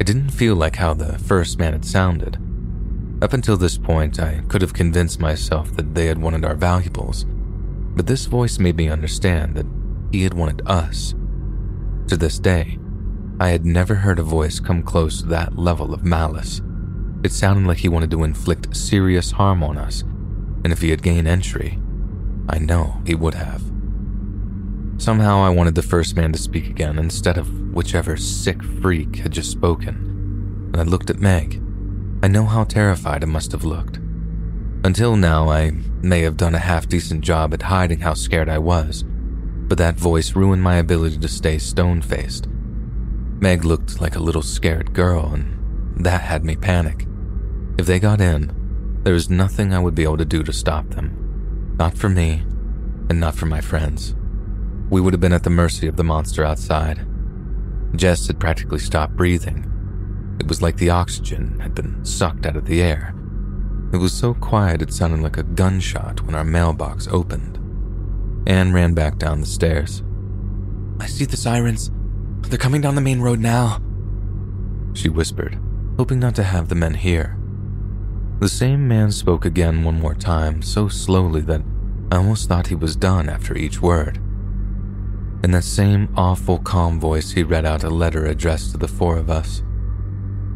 [0.00, 2.38] It didn't feel like how the first man had sounded.
[3.20, 7.26] Up until this point, I could have convinced myself that they had wanted our valuables,
[7.94, 9.66] but this voice made me understand that
[10.12, 11.14] he had wanted us.
[12.06, 12.78] To this day,
[13.40, 16.62] I had never heard a voice come close to that level of malice.
[17.24, 20.02] It sounded like he wanted to inflict serious harm on us,
[20.64, 21.78] and if he had gained entry,
[22.48, 23.62] I know he would have.
[24.98, 29.32] Somehow I wanted the first man to speak again instead of whichever sick freak had
[29.32, 29.94] just spoken,
[30.72, 31.62] and I looked at Meg.
[32.20, 33.98] I know how terrified I must have looked.
[34.84, 35.70] Until now, I
[36.02, 39.94] may have done a half decent job at hiding how scared I was, but that
[39.94, 42.48] voice ruined my ability to stay stone faced.
[43.40, 47.06] Meg looked like a little scared girl, and that had me panic.
[47.78, 50.90] If they got in, there was nothing I would be able to do to stop
[50.90, 51.76] them.
[51.78, 52.42] Not for me,
[53.08, 54.16] and not for my friends.
[54.90, 57.06] We would have been at the mercy of the monster outside.
[57.94, 59.68] Jess had practically stopped breathing,
[60.38, 63.14] it was like the oxygen had been sucked out of the air.
[63.92, 67.56] It was so quiet it sounded like a gunshot when our mailbox opened.
[68.46, 70.02] Anne ran back down the stairs.
[71.00, 71.90] I see the sirens.
[72.42, 73.82] They're coming down the main road now,
[74.94, 75.58] she whispered,
[75.96, 77.36] hoping not to have the men hear.
[78.40, 81.62] The same man spoke again one more time, so slowly that
[82.10, 84.20] I almost thought he was done after each word.
[85.44, 89.16] In that same awful, calm voice, he read out a letter addressed to the four
[89.16, 89.62] of us.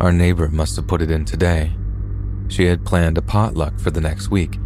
[0.01, 1.77] Our neighbor must have put it in today.
[2.49, 4.57] She had planned a potluck for the next week,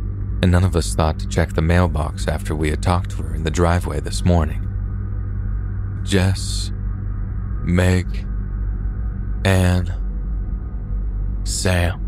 [0.43, 3.35] and none of us thought to check the mailbox after we had talked to her
[3.35, 4.67] in the driveway this morning.
[6.03, 6.73] Jess,
[7.63, 8.27] Meg,
[9.45, 9.93] Anne,
[11.45, 12.03] Sam.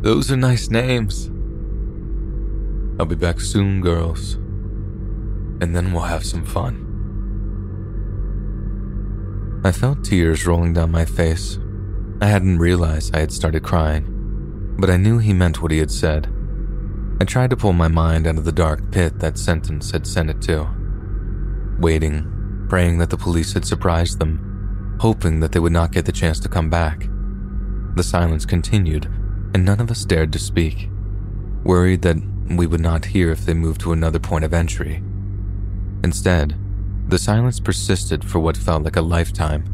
[0.00, 1.28] Those are nice names.
[3.00, 4.38] I'll be back soon, girls.
[5.60, 6.84] And then we'll have some fun.
[9.64, 11.58] I felt tears rolling down my face.
[12.20, 15.90] I hadn't realized I had started crying, but I knew he meant what he had
[15.90, 16.32] said.
[17.20, 20.30] I tried to pull my mind out of the dark pit that sentence had sent
[20.30, 20.68] it to.
[21.80, 26.12] Waiting, praying that the police had surprised them, hoping that they would not get the
[26.12, 27.08] chance to come back.
[27.96, 29.08] The silence continued
[29.54, 30.88] and none of us dared to speak,
[31.64, 32.16] worried that
[32.50, 35.02] we would not hear if they moved to another point of entry.
[36.04, 36.54] Instead,
[37.08, 39.64] the silence persisted for what felt like a lifetime.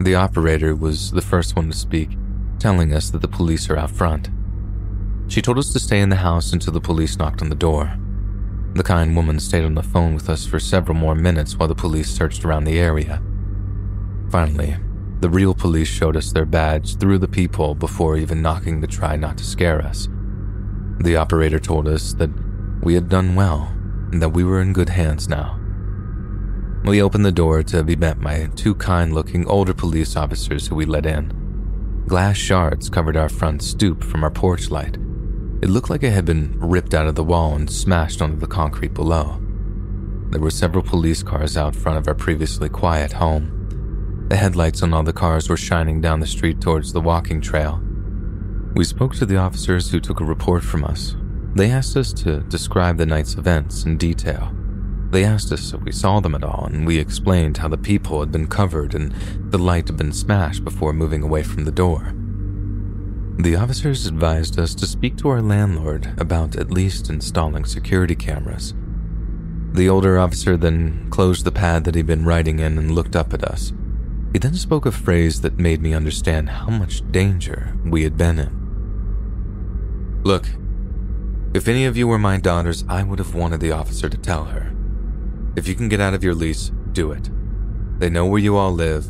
[0.00, 2.10] The operator was the first one to speak,
[2.58, 4.30] telling us that the police are out front.
[5.28, 7.98] She told us to stay in the house until the police knocked on the door.
[8.74, 11.74] The kind woman stayed on the phone with us for several more minutes while the
[11.74, 13.22] police searched around the area.
[14.30, 14.76] Finally,
[15.20, 19.16] the real police showed us their badge through the peephole before even knocking to try
[19.16, 20.08] not to scare us.
[20.98, 22.30] The operator told us that
[22.82, 23.73] we had done well
[24.20, 25.58] that we were in good hands now.
[26.84, 30.74] We opened the door to be met by two kind looking older police officers who
[30.74, 32.04] we let in.
[32.06, 34.96] Glass shards covered our front stoop from our porch light.
[35.62, 38.46] It looked like it had been ripped out of the wall and smashed onto the
[38.46, 39.40] concrete below.
[40.28, 44.26] There were several police cars out front of our previously quiet home.
[44.28, 47.80] The headlights on all the cars were shining down the street towards the walking trail.
[48.74, 51.16] We spoke to the officers who took a report from us.
[51.54, 54.52] They asked us to describe the night's events in detail.
[55.10, 58.18] They asked us if we saw them at all, and we explained how the people
[58.18, 59.12] had been covered and
[59.52, 62.12] the light had been smashed before moving away from the door.
[63.38, 68.74] The officers advised us to speak to our landlord about at least installing security cameras.
[69.72, 73.32] The older officer then closed the pad that he'd been writing in and looked up
[73.32, 73.72] at us.
[74.32, 78.40] He then spoke a phrase that made me understand how much danger we had been
[78.40, 80.20] in.
[80.24, 80.48] Look,
[81.54, 84.44] if any of you were my daughters, I would have wanted the officer to tell
[84.46, 84.74] her.
[85.56, 87.30] If you can get out of your lease, do it.
[87.98, 89.06] They know where you all live,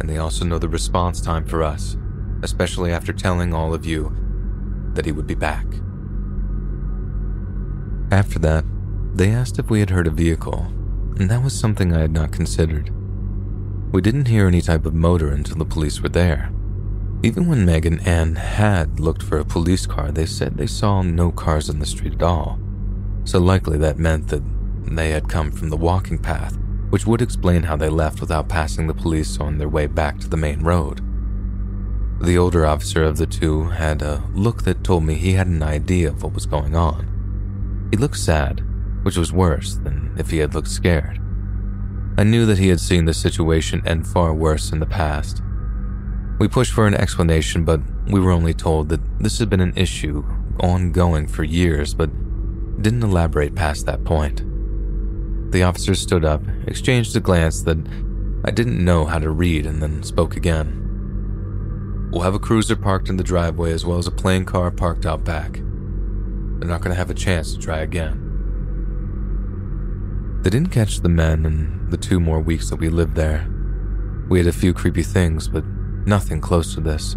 [0.00, 1.96] and they also know the response time for us,
[2.42, 4.14] especially after telling all of you
[4.94, 5.66] that he would be back.
[8.10, 8.64] After that,
[9.14, 10.66] they asked if we had heard a vehicle,
[11.16, 12.90] and that was something I had not considered.
[13.92, 16.50] We didn't hear any type of motor until the police were there.
[17.24, 21.32] Even when Meg and had looked for a police car, they said they saw no
[21.32, 22.58] cars on the street at all.
[23.24, 24.42] So likely that meant that
[24.94, 26.58] they had come from the walking path,
[26.90, 30.28] which would explain how they left without passing the police on their way back to
[30.28, 31.00] the main road.
[32.20, 35.62] The older officer of the two had a look that told me he had an
[35.62, 37.88] idea of what was going on.
[37.90, 38.62] He looked sad,
[39.02, 41.18] which was worse than if he had looked scared.
[42.18, 45.40] I knew that he had seen the situation end far worse in the past.
[46.38, 49.76] We pushed for an explanation, but we were only told that this had been an
[49.76, 50.24] issue
[50.60, 52.10] ongoing for years, but
[52.82, 54.42] didn't elaborate past that point.
[55.52, 57.78] The officer stood up, exchanged a glance that
[58.44, 60.80] I didn't know how to read, and then spoke again.
[62.10, 65.06] We'll have a cruiser parked in the driveway as well as a plain car parked
[65.06, 65.54] out back.
[65.54, 68.20] They're not going to have a chance to try again.
[70.42, 73.48] They didn't catch the men in the two more weeks that we lived there.
[74.28, 75.64] We had a few creepy things, but
[76.06, 77.16] nothing close to this.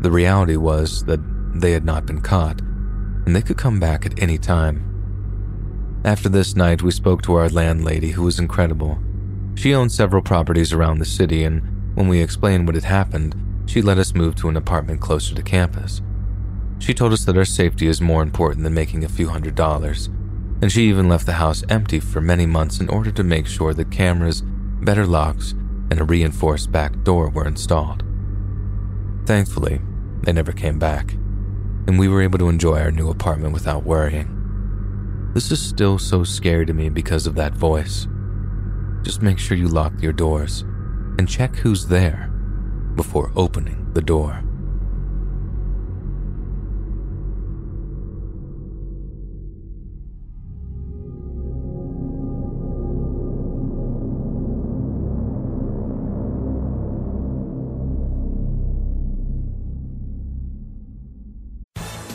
[0.00, 1.20] The reality was that
[1.54, 4.88] they had not been caught, and they could come back at any time.
[6.04, 8.98] After this night, we spoke to our landlady, who was incredible.
[9.54, 11.62] She owned several properties around the city, and
[11.94, 13.36] when we explained what had happened,
[13.66, 16.02] she let us move to an apartment closer to campus.
[16.78, 20.06] She told us that our safety is more important than making a few hundred dollars,
[20.60, 23.72] and she even left the house empty for many months in order to make sure
[23.74, 25.54] that cameras, better locks,
[25.90, 28.02] and a reinforced back door were installed.
[29.26, 29.80] Thankfully,
[30.22, 31.12] they never came back,
[31.86, 35.30] and we were able to enjoy our new apartment without worrying.
[35.34, 38.06] This is still so scary to me because of that voice.
[39.02, 40.62] Just make sure you lock your doors
[41.18, 42.30] and check who's there
[42.94, 44.42] before opening the door.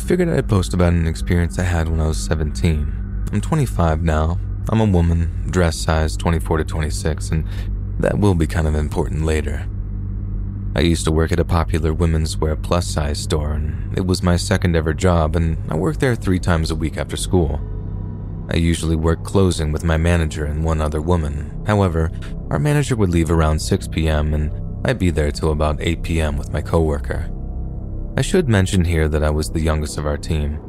[0.00, 3.26] I figured I'd post about an experience I had when I was 17.
[3.30, 4.40] I'm 25 now.
[4.70, 7.46] I'm a woman, dress size 24 to 26, and
[7.98, 9.68] that will be kind of important later.
[10.74, 14.22] I used to work at a popular women's wear plus size store, and it was
[14.22, 17.60] my second ever job, and I worked there three times a week after school.
[18.50, 21.62] I usually worked closing with my manager and one other woman.
[21.66, 22.10] However,
[22.48, 24.50] our manager would leave around 6 p.m., and
[24.82, 26.38] I'd be there till about 8 p.m.
[26.38, 27.30] with my coworker.
[28.20, 30.60] I should mention here that I was the youngest of our team.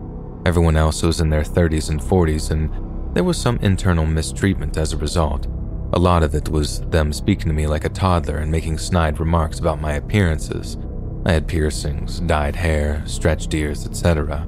[0.46, 4.94] Everyone else was in their 30s and 40s, and there was some internal mistreatment as
[4.94, 5.48] a result.
[5.92, 9.20] A lot of it was them speaking to me like a toddler and making snide
[9.20, 10.78] remarks about my appearances.
[11.26, 14.48] I had piercings, dyed hair, stretched ears, etc.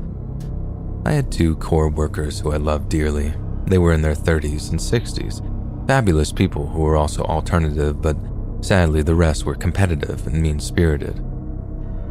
[1.05, 3.33] I had two core workers who I loved dearly.
[3.65, 8.15] They were in their 30s and 60s, fabulous people who were also alternative, but
[8.61, 11.21] sadly the rest were competitive and mean spirited.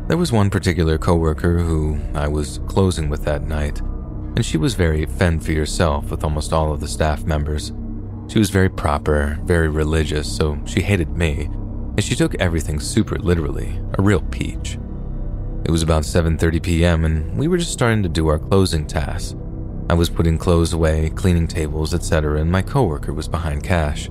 [0.08, 4.74] There was one particular coworker who I was closing with that night, and she was
[4.74, 7.72] very fend for yourself with almost all of the staff members.
[8.28, 13.16] She was very proper, very religious, so she hated me, and she took everything super
[13.16, 14.76] literally, a real peach.
[15.64, 17.04] It was about 7:30 p.m.
[17.04, 19.36] and we were just starting to do our closing tasks.
[19.88, 24.08] I was putting clothes away, cleaning tables, etc., and my coworker was behind cash.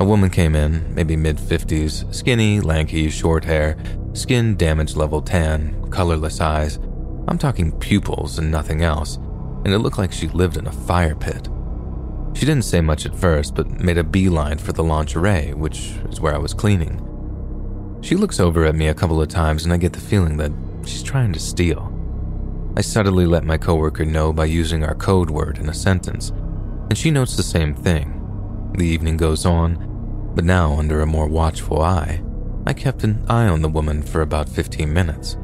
[0.00, 3.76] A woman came in, maybe mid 50s, skinny, lanky, short hair,
[4.14, 6.78] skin damage level tan, colorless eyes.
[7.26, 11.16] I'm talking pupils and nothing else, and it looked like she lived in a fire
[11.16, 11.48] pit.
[12.34, 16.20] She didn't say much at first, but made a beeline for the lingerie, which is
[16.20, 17.00] where I was cleaning.
[18.02, 20.52] She looks over at me a couple of times, and I get the feeling that
[20.84, 21.90] she's trying to steal.
[22.76, 26.96] I subtly let my coworker know by using our code word in a sentence, and
[26.98, 28.20] she notes the same thing.
[28.76, 32.22] The evening goes on, but now under a more watchful eye.
[32.66, 35.36] I kept an eye on the woman for about 15 minutes.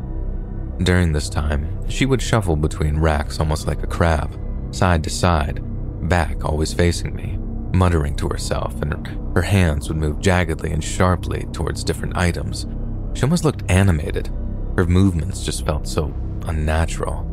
[0.78, 4.40] During this time, she would shuffle between racks almost like a crab,
[4.70, 5.60] side to side,
[6.08, 7.36] back always facing me,
[7.76, 12.66] muttering to herself, and her hands would move jaggedly and sharply towards different items.
[13.12, 14.28] She almost looked animated.
[14.78, 16.14] Her movements just felt so
[16.46, 17.26] unnatural.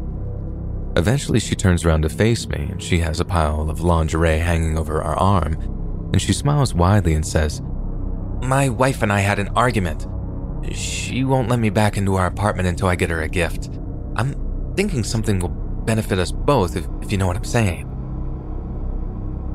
[0.98, 4.78] Eventually, she turns around to face me, and she has a pile of lingerie hanging
[4.78, 5.54] over her arm,
[6.12, 7.62] and she smiles widely and says,
[8.42, 10.08] My wife and I had an argument.
[10.74, 13.70] She won't let me back into our apartment until I get her a gift.
[14.16, 17.94] I'm thinking something will benefit us both, if, if you know what I'm saying.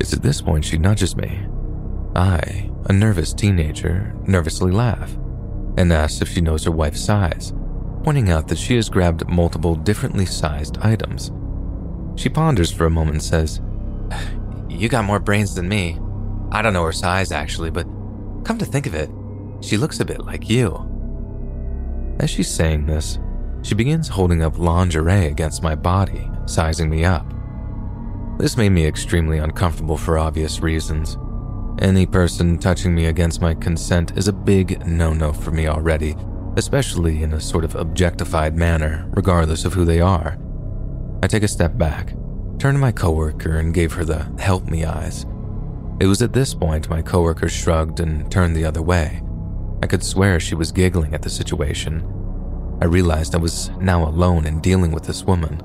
[0.00, 1.46] It's at this point she nudges me.
[2.14, 5.16] I, a nervous teenager, nervously laugh
[5.76, 7.52] and asks if she knows her wife's size,
[8.02, 11.30] pointing out that she has grabbed multiple differently sized items.
[12.20, 13.60] She ponders for a moment and says,
[14.68, 15.98] You got more brains than me.
[16.50, 17.86] I don't know her size actually, but
[18.44, 19.10] come to think of it,
[19.60, 20.88] she looks a bit like you.
[22.18, 23.18] As she's saying this,
[23.62, 27.26] she begins holding up lingerie against my body, sizing me up.
[28.38, 31.16] This made me extremely uncomfortable for obvious reasons.
[31.78, 36.16] Any person touching me against my consent is a big no no for me already,
[36.56, 40.38] especially in a sort of objectified manner, regardless of who they are.
[41.22, 42.14] I take a step back,
[42.58, 45.24] turned to my coworker, and gave her the help me eyes.
[46.00, 49.22] It was at this point my coworker shrugged and turned the other way.
[49.82, 52.02] I could swear she was giggling at the situation.
[52.80, 55.60] I realized I was now alone in dealing with this woman.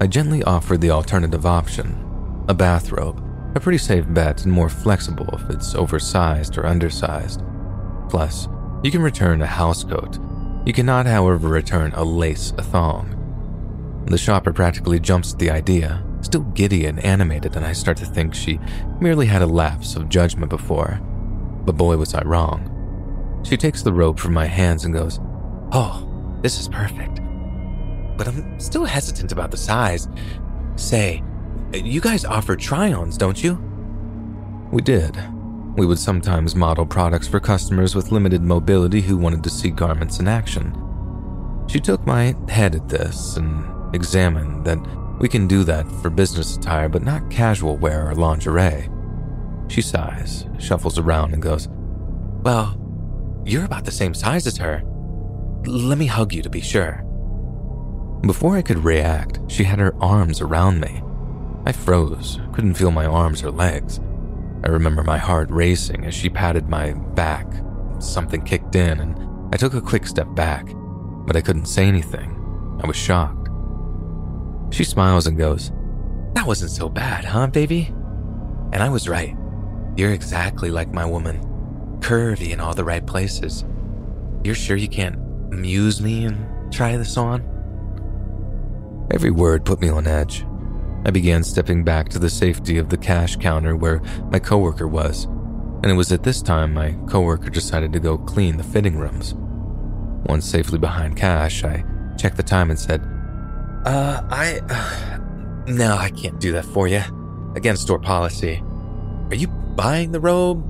[0.00, 2.04] I gently offered the alternative option
[2.48, 3.22] a bathrobe,
[3.54, 7.42] a pretty safe bet and more flexible if it's oversized or undersized.
[8.08, 8.48] Plus,
[8.82, 10.18] you can return a housecoat.
[10.66, 13.14] You cannot, however, return a lace thong.
[14.06, 18.06] The shopper practically jumps at the idea, still giddy and animated, and I start to
[18.06, 18.58] think she
[19.00, 21.00] merely had a lapse of judgment before.
[21.64, 23.42] But boy, was I wrong.
[23.44, 25.20] She takes the rope from my hands and goes,
[25.72, 27.20] Oh, this is perfect.
[28.16, 30.08] But I'm still hesitant about the size.
[30.76, 31.22] Say,
[31.72, 33.54] you guys offer try ons, don't you?
[34.72, 35.16] We did.
[35.76, 40.18] We would sometimes model products for customers with limited mobility who wanted to see garments
[40.18, 40.74] in action.
[41.68, 44.78] She took my head at this and examined that
[45.18, 48.88] we can do that for business attire, but not casual wear or lingerie.
[49.68, 51.68] She sighs, shuffles around, and goes,
[52.42, 52.76] Well,
[53.44, 54.82] you're about the same size as her.
[55.66, 57.04] Let me hug you to be sure.
[58.22, 61.02] Before I could react, she had her arms around me.
[61.66, 64.00] I froze, couldn't feel my arms or legs.
[64.64, 67.46] I remember my heart racing as she patted my back.
[68.00, 70.66] Something kicked in, and I took a quick step back,
[71.26, 72.34] but I couldn't say anything.
[72.82, 73.37] I was shocked.
[74.70, 75.72] She smiles and goes,
[76.34, 77.92] That wasn't so bad, huh, baby?
[78.72, 79.36] And I was right.
[79.96, 81.40] You're exactly like my woman,
[82.00, 83.64] curvy in all the right places.
[84.44, 85.16] You're sure you can't
[85.52, 87.42] amuse me and try this on?
[89.10, 90.44] Every word put me on edge.
[91.04, 95.24] I began stepping back to the safety of the cash counter where my coworker was,
[95.82, 99.34] and it was at this time my coworker decided to go clean the fitting rooms.
[100.26, 101.84] Once safely behind cash, I
[102.18, 103.00] checked the time and said,
[103.84, 104.60] Uh, I.
[104.68, 105.18] Uh,
[105.66, 107.02] no, I can't do that for you.
[107.56, 108.62] Against store policy.
[109.30, 110.64] Are you buying the robe?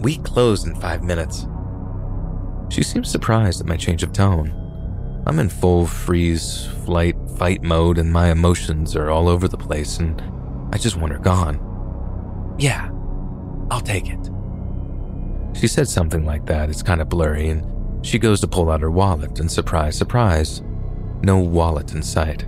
[0.00, 1.46] We close in five minutes.
[2.70, 4.58] She seems surprised at my change of tone.
[5.26, 9.98] I'm in full freeze, flight, fight mode, and my emotions are all over the place,
[9.98, 10.20] and
[10.72, 12.54] I just want her gone.
[12.58, 12.90] Yeah,
[13.70, 14.30] I'll take it.
[15.54, 16.70] She said something like that.
[16.70, 20.62] It's kind of blurry, and she goes to pull out her wallet, and surprise, surprise,
[21.22, 22.46] no wallet in sight.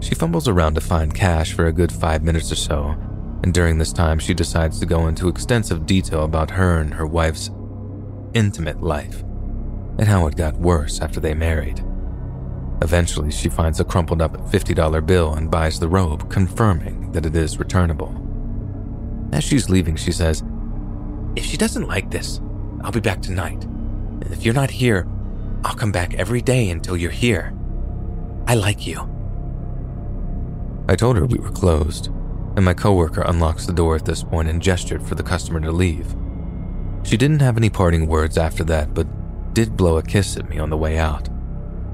[0.00, 2.96] She fumbles around to find cash for a good five minutes or so,
[3.42, 7.06] and during this time, she decides to go into extensive detail about her and her
[7.06, 7.50] wife's
[8.34, 9.22] intimate life
[9.98, 11.82] and how it got worse after they married.
[12.82, 17.34] Eventually, she finds a crumpled up $50 bill and buys the robe, confirming that it
[17.34, 18.14] is returnable.
[19.32, 20.44] As she's leaving, she says,
[21.36, 22.40] If she doesn't like this,
[22.82, 23.64] I'll be back tonight.
[23.64, 25.06] And if you're not here,
[25.64, 27.54] I'll come back every day until you're here.
[28.46, 29.08] I like you.
[30.88, 32.06] I told her we were closed,
[32.56, 35.72] and my coworker unlocks the door at this point and gestured for the customer to
[35.72, 36.14] leave.
[37.02, 39.06] She didn't have any parting words after that, but
[39.52, 41.28] did blow a kiss at me on the way out.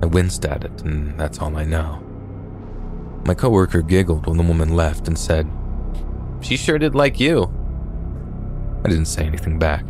[0.02, 2.02] I winced at it, and that's all I know.
[3.24, 5.48] My coworker giggled when the woman left and said,
[6.40, 7.44] She sure did like you.
[8.84, 9.84] I didn't say anything back.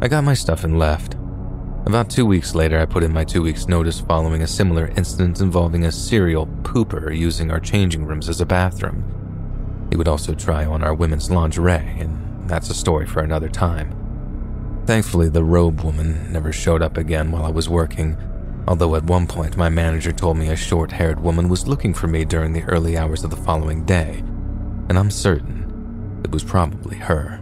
[0.00, 1.16] I got my stuff and left.
[1.86, 5.40] About two weeks later, I put in my two weeks' notice following a similar incident
[5.40, 9.86] involving a serial pooper using our changing rooms as a bathroom.
[9.90, 13.94] He would also try on our women's lingerie, and that's a story for another time.
[14.84, 18.18] Thankfully, the robe woman never showed up again while I was working,
[18.66, 22.06] although at one point my manager told me a short haired woman was looking for
[22.06, 24.18] me during the early hours of the following day,
[24.88, 27.40] and I'm certain it was probably her.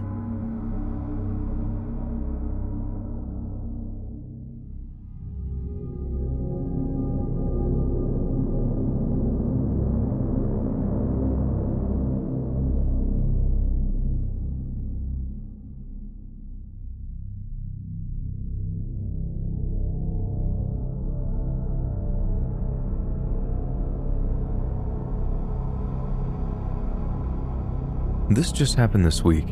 [28.37, 29.47] This just happened this week.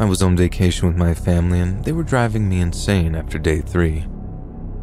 [0.00, 3.60] I was on vacation with my family and they were driving me insane after day
[3.60, 4.06] three.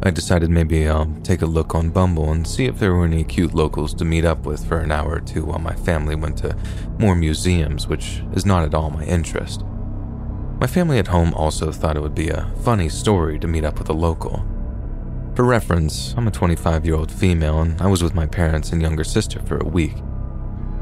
[0.02, 3.24] I decided maybe I'll take a look on Bumble and see if there were any
[3.24, 6.38] cute locals to meet up with for an hour or two while my family went
[6.38, 6.56] to
[6.98, 9.64] more museums, which is not at all my interest.
[10.58, 13.78] My family at home also thought it would be a funny story to meet up
[13.78, 14.46] with a local.
[15.34, 18.80] For reference, I'm a 25 year old female and I was with my parents and
[18.80, 19.96] younger sister for a week.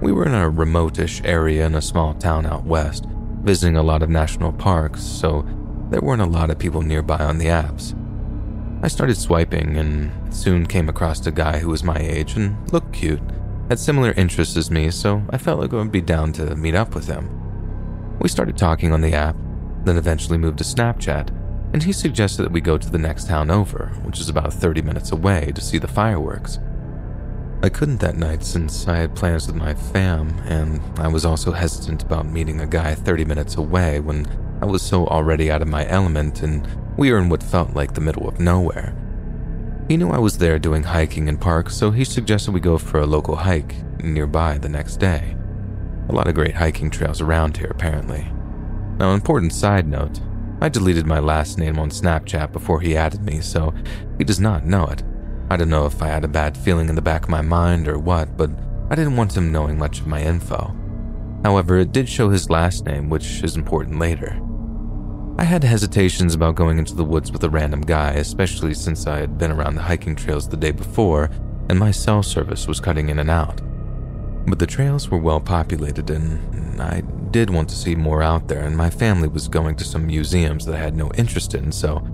[0.04, 3.06] We were in a remotish area in a small town out west,
[3.40, 5.46] visiting a lot of national parks, so
[5.88, 7.96] there weren't a lot of people nearby on the apps.
[8.84, 12.92] I started swiping and soon came across a guy who was my age and looked
[12.92, 13.22] cute,
[13.70, 16.74] had similar interests as me, so I felt like I would be down to meet
[16.74, 18.18] up with him.
[18.20, 19.36] We started talking on the app,
[19.84, 21.30] then eventually moved to Snapchat,
[21.72, 24.82] and he suggested that we go to the next town over, which is about 30
[24.82, 26.58] minutes away, to see the fireworks.
[27.64, 31.50] I couldn't that night since I had plans with my fam, and I was also
[31.50, 34.26] hesitant about meeting a guy 30 minutes away when
[34.60, 36.68] I was so already out of my element and
[36.98, 38.94] we were in what felt like the middle of nowhere.
[39.88, 43.00] He knew I was there doing hiking in parks, so he suggested we go for
[43.00, 45.34] a local hike nearby the next day.
[46.10, 48.30] A lot of great hiking trails around here, apparently.
[48.98, 50.20] Now, important side note
[50.60, 53.72] I deleted my last name on Snapchat before he added me, so
[54.18, 55.02] he does not know it.
[55.50, 57.88] I don't know if I had a bad feeling in the back of my mind
[57.88, 58.50] or what, but
[58.90, 60.74] I didn't want him knowing much of my info.
[61.44, 64.40] However, it did show his last name, which is important later.
[65.36, 69.18] I had hesitations about going into the woods with a random guy, especially since I
[69.18, 71.30] had been around the hiking trails the day before
[71.68, 73.60] and my cell service was cutting in and out.
[74.46, 78.60] But the trails were well populated and I did want to see more out there,
[78.60, 82.06] and my family was going to some museums that I had no interest in, so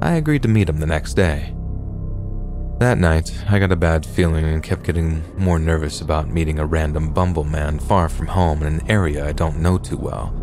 [0.00, 1.54] I agreed to meet him the next day.
[2.80, 6.64] That night, I got a bad feeling and kept getting more nervous about meeting a
[6.64, 10.34] random bumble man far from home in an area I don't know too well.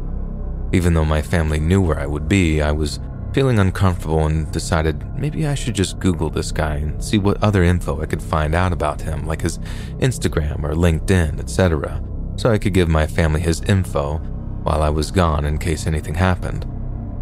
[0.72, 3.00] Even though my family knew where I would be, I was
[3.34, 7.64] feeling uncomfortable and decided maybe I should just Google this guy and see what other
[7.64, 9.58] info I could find out about him, like his
[9.98, 12.04] Instagram or LinkedIn, etc.,
[12.36, 14.20] so I could give my family his info
[14.62, 16.68] while I was gone in case anything happened.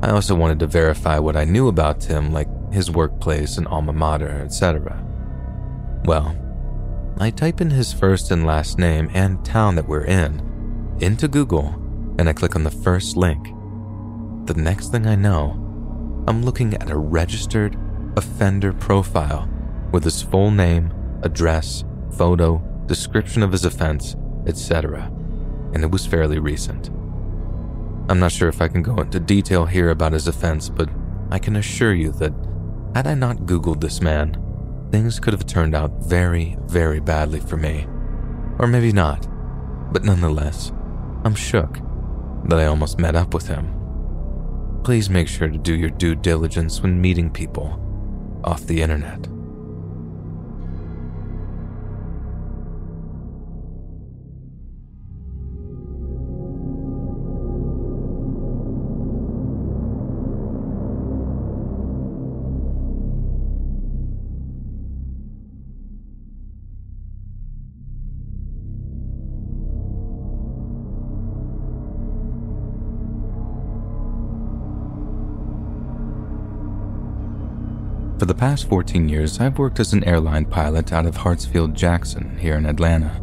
[0.03, 3.93] I also wanted to verify what I knew about him, like his workplace and alma
[3.93, 5.04] mater, etc.
[6.05, 6.35] Well,
[7.17, 11.73] I type in his first and last name and town that we're in into Google,
[12.19, 13.47] and I click on the first link.
[14.45, 15.53] The next thing I know,
[16.27, 17.75] I'm looking at a registered
[18.15, 19.49] offender profile
[19.91, 24.15] with his full name, address, photo, description of his offense,
[24.45, 25.11] etc.,
[25.73, 26.89] and it was fairly recent.
[28.09, 30.87] I'm not sure if I can go into detail here about his offense, but
[31.31, 32.33] I can assure you that
[32.93, 34.44] had I not Googled this man,
[34.95, 37.85] things could have turned out very, very badly for me.
[38.59, 39.27] Or maybe not,
[39.91, 40.71] but nonetheless,
[41.23, 41.79] I'm shook
[42.45, 43.75] that I almost met up with him
[44.85, 47.79] please make sure to do your due diligence when meeting people
[48.43, 49.34] off the internet.
[78.25, 82.35] For the past 14 years, I've worked as an airline pilot out of Hartsfield Jackson
[82.39, 83.21] here in Atlanta.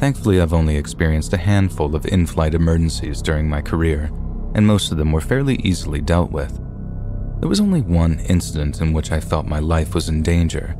[0.00, 4.10] Thankfully, I've only experienced a handful of in flight emergencies during my career,
[4.56, 6.56] and most of them were fairly easily dealt with.
[7.38, 10.74] There was only one incident in which I felt my life was in danger,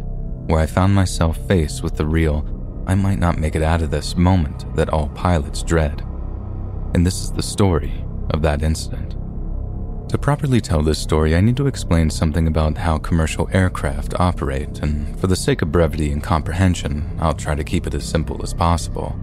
[0.49, 2.45] where I found myself faced with the real,
[2.89, 6.01] I might not make it out of this moment that all pilots dread.
[6.97, 9.15] And this is the story of that incident.
[10.11, 14.81] To properly tell this story, I need to explain something about how commercial aircraft operate,
[14.81, 18.43] and for the sake of brevity and comprehension, I'll try to keep it as simple
[18.43, 19.15] as possible.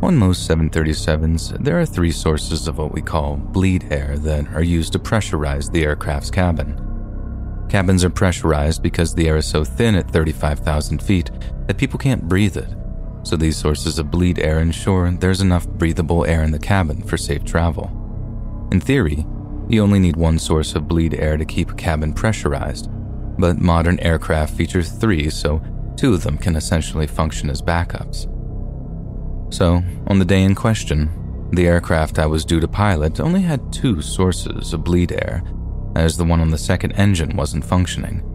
[0.00, 4.62] On most 737s, there are three sources of what we call bleed air that are
[4.62, 7.66] used to pressurize the aircraft's cabin.
[7.68, 11.30] Cabins are pressurized because the air is so thin at 35,000 feet
[11.66, 12.74] that people can't breathe it,
[13.24, 17.18] so these sources of bleed air ensure there's enough breathable air in the cabin for
[17.18, 17.94] safe travel.
[18.72, 19.26] In theory,
[19.72, 22.88] you only need one source of bleed air to keep a cabin pressurized,
[23.38, 25.62] but modern aircraft feature three, so
[25.96, 28.26] two of them can essentially function as backups.
[29.52, 33.72] So, on the day in question, the aircraft I was due to pilot only had
[33.72, 35.42] two sources of bleed air,
[35.96, 38.26] as the one on the second engine wasn't functioning.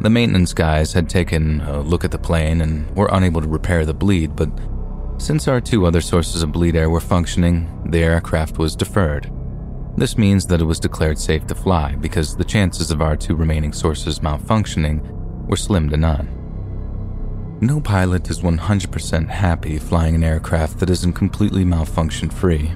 [0.00, 3.86] The maintenance guys had taken a look at the plane and were unable to repair
[3.86, 4.50] the bleed, but
[5.18, 9.30] since our two other sources of bleed air were functioning, the aircraft was deferred.
[9.96, 13.34] This means that it was declared safe to fly because the chances of our two
[13.34, 15.00] remaining sources malfunctioning
[15.46, 16.28] were slim to none.
[17.62, 22.72] No pilot is 100% happy flying an aircraft that isn't completely malfunction free.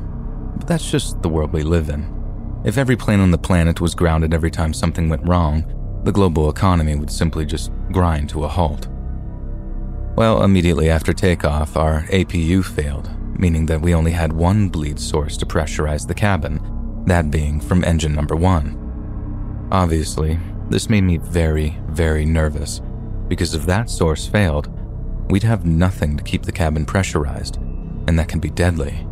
[0.56, 2.62] But that's just the world we live in.
[2.64, 6.48] If every plane on the planet was grounded every time something went wrong, the global
[6.48, 8.88] economy would simply just grind to a halt.
[10.16, 15.36] Well, immediately after takeoff, our APU failed, meaning that we only had one bleed source
[15.36, 19.68] to pressurize the cabin, that being from engine number one.
[19.72, 22.80] Obviously, this made me very, very nervous
[23.28, 24.68] because if that source failed,
[25.30, 27.56] we'd have nothing to keep the cabin pressurized,
[28.08, 29.06] and that can be deadly.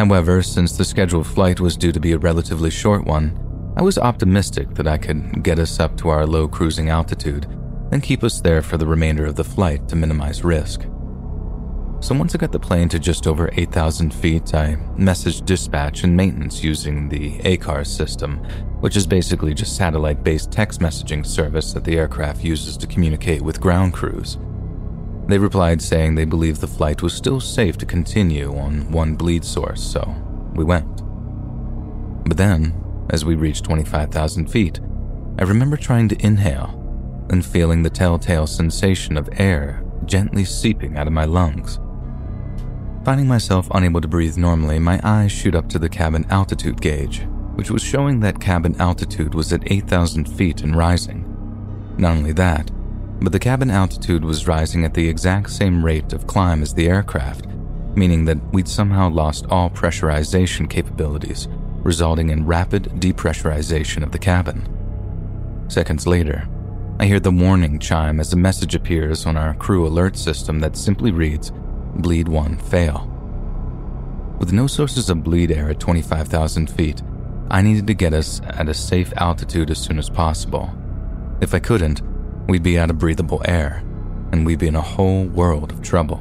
[0.00, 3.38] However, since the scheduled flight was due to be a relatively short one,
[3.76, 7.46] I was optimistic that I could get us up to our low cruising altitude
[7.92, 10.82] and keep us there for the remainder of the flight to minimize risk.
[12.02, 16.16] So once I got the plane to just over 8,000 feet, I messaged dispatch and
[16.16, 18.38] maintenance using the ACARS system,
[18.80, 23.40] which is basically just satellite based text messaging service that the aircraft uses to communicate
[23.40, 24.36] with ground crews.
[25.28, 29.44] They replied saying they believed the flight was still safe to continue on one bleed
[29.44, 30.12] source, so
[30.56, 30.96] we went.
[32.24, 32.74] But then,
[33.10, 34.80] as we reached 25,000 feet,
[35.38, 41.06] I remember trying to inhale and feeling the telltale sensation of air gently seeping out
[41.06, 41.78] of my lungs.
[43.04, 47.22] Finding myself unable to breathe normally, my eyes shoot up to the cabin altitude gauge,
[47.56, 51.26] which was showing that cabin altitude was at 8,000 feet and rising.
[51.98, 52.70] Not only that,
[53.20, 56.88] but the cabin altitude was rising at the exact same rate of climb as the
[56.88, 57.46] aircraft,
[57.96, 61.48] meaning that we'd somehow lost all pressurization capabilities,
[61.82, 64.68] resulting in rapid depressurization of the cabin.
[65.66, 66.48] Seconds later,
[67.00, 70.76] I hear the warning chime as a message appears on our crew alert system that
[70.76, 71.50] simply reads
[71.96, 73.08] Bleed 1 fail.
[74.38, 77.02] With no sources of bleed air at 25,000 feet,
[77.50, 80.70] I needed to get us at a safe altitude as soon as possible.
[81.40, 82.02] If I couldn't,
[82.48, 83.84] we'd be out of breathable air,
[84.32, 86.20] and we'd be in a whole world of trouble.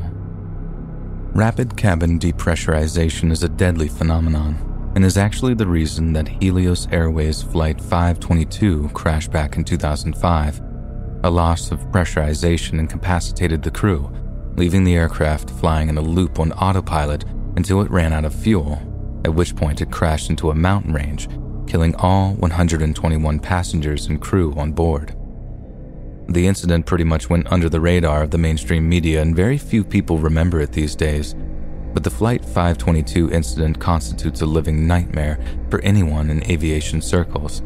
[1.33, 7.41] Rapid cabin depressurization is a deadly phenomenon and is actually the reason that Helios Airways
[7.41, 10.61] Flight 522 crashed back in 2005.
[11.23, 14.11] A loss of pressurization incapacitated the crew,
[14.55, 17.25] leaving the aircraft flying in a loop on autopilot
[17.55, 18.81] until it ran out of fuel,
[19.25, 21.27] at which point it crashed into a mountain range,
[21.67, 25.15] killing all 121 passengers and crew on board.
[26.29, 29.83] The incident pretty much went under the radar of the mainstream media, and very few
[29.83, 31.35] people remember it these days
[31.93, 37.59] but the Flight 522 incident constitutes a living nightmare for anyone in aviation circles,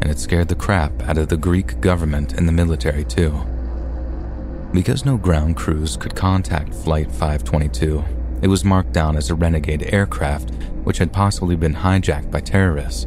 [0.00, 3.32] and it scared the crap out of the Greek government and the military too.
[4.72, 8.04] Because no ground crews could contact Flight 522,
[8.42, 10.50] it was marked down as a renegade aircraft
[10.84, 13.06] which had possibly been hijacked by terrorists.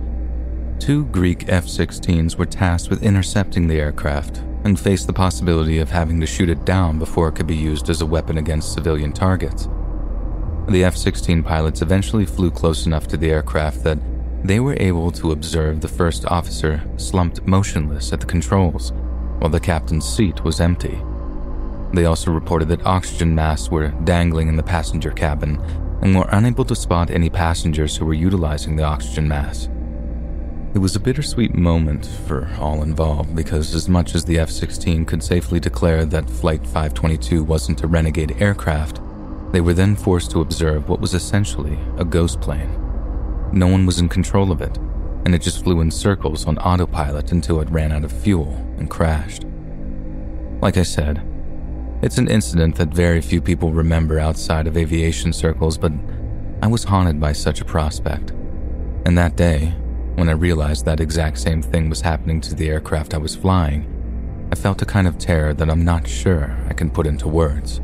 [0.80, 5.92] Two Greek F 16s were tasked with intercepting the aircraft and faced the possibility of
[5.92, 9.12] having to shoot it down before it could be used as a weapon against civilian
[9.14, 9.68] targets.
[10.68, 14.00] The F 16 pilots eventually flew close enough to the aircraft that
[14.44, 18.92] they were able to observe the first officer slumped motionless at the controls,
[19.40, 21.00] while the captain's seat was empty.
[21.94, 25.60] They also reported that oxygen masks were dangling in the passenger cabin
[26.02, 29.70] and were unable to spot any passengers who were utilizing the oxygen mask.
[30.74, 35.06] It was a bittersweet moment for all involved because, as much as the F 16
[35.06, 39.02] could safely declare that Flight 522 wasn't a renegade aircraft,
[39.52, 42.72] they were then forced to observe what was essentially a ghost plane.
[43.52, 44.78] No one was in control of it,
[45.26, 48.90] and it just flew in circles on autopilot until it ran out of fuel and
[48.90, 49.44] crashed.
[50.62, 51.22] Like I said,
[52.02, 55.92] it's an incident that very few people remember outside of aviation circles, but
[56.64, 58.32] I was haunted by such a prospect.
[59.06, 59.76] And that day,
[60.16, 63.88] when I realized that exact same thing was happening to the aircraft I was flying,
[64.52, 67.82] I felt a kind of terror that I'm not sure I can put into words.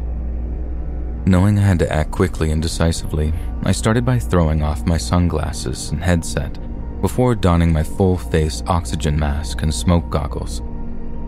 [1.28, 5.92] Knowing I had to act quickly and decisively, I started by throwing off my sunglasses
[5.92, 6.58] and headset
[7.02, 10.62] before donning my full face oxygen mask and smoke goggles.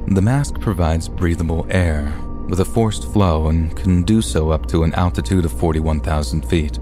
[0.07, 2.11] The mask provides breathable air
[2.49, 6.79] with a forced flow and can do so up to an altitude of 41,000 feet.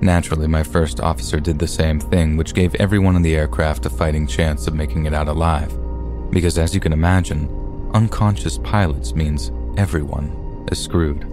[0.00, 3.90] Naturally, my first officer did the same thing, which gave everyone in the aircraft a
[3.90, 5.76] fighting chance of making it out alive.
[6.30, 7.48] Because, as you can imagine,
[7.94, 11.24] unconscious pilots means everyone is screwed.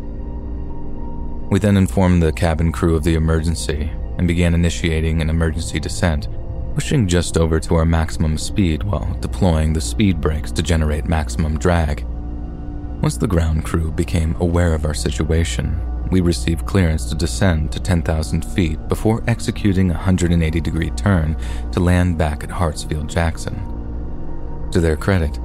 [1.51, 6.27] We then informed the cabin crew of the emergency and began initiating an emergency descent,
[6.73, 11.59] pushing just over to our maximum speed while deploying the speed brakes to generate maximum
[11.59, 12.05] drag.
[13.05, 17.79] Once the ground crew became aware of our situation, we received clearance to descend to
[17.79, 21.37] 10,000 feet before executing a 180 degree turn
[21.71, 23.61] to land back at Hartsfield Jackson.
[24.71, 25.37] To their credit,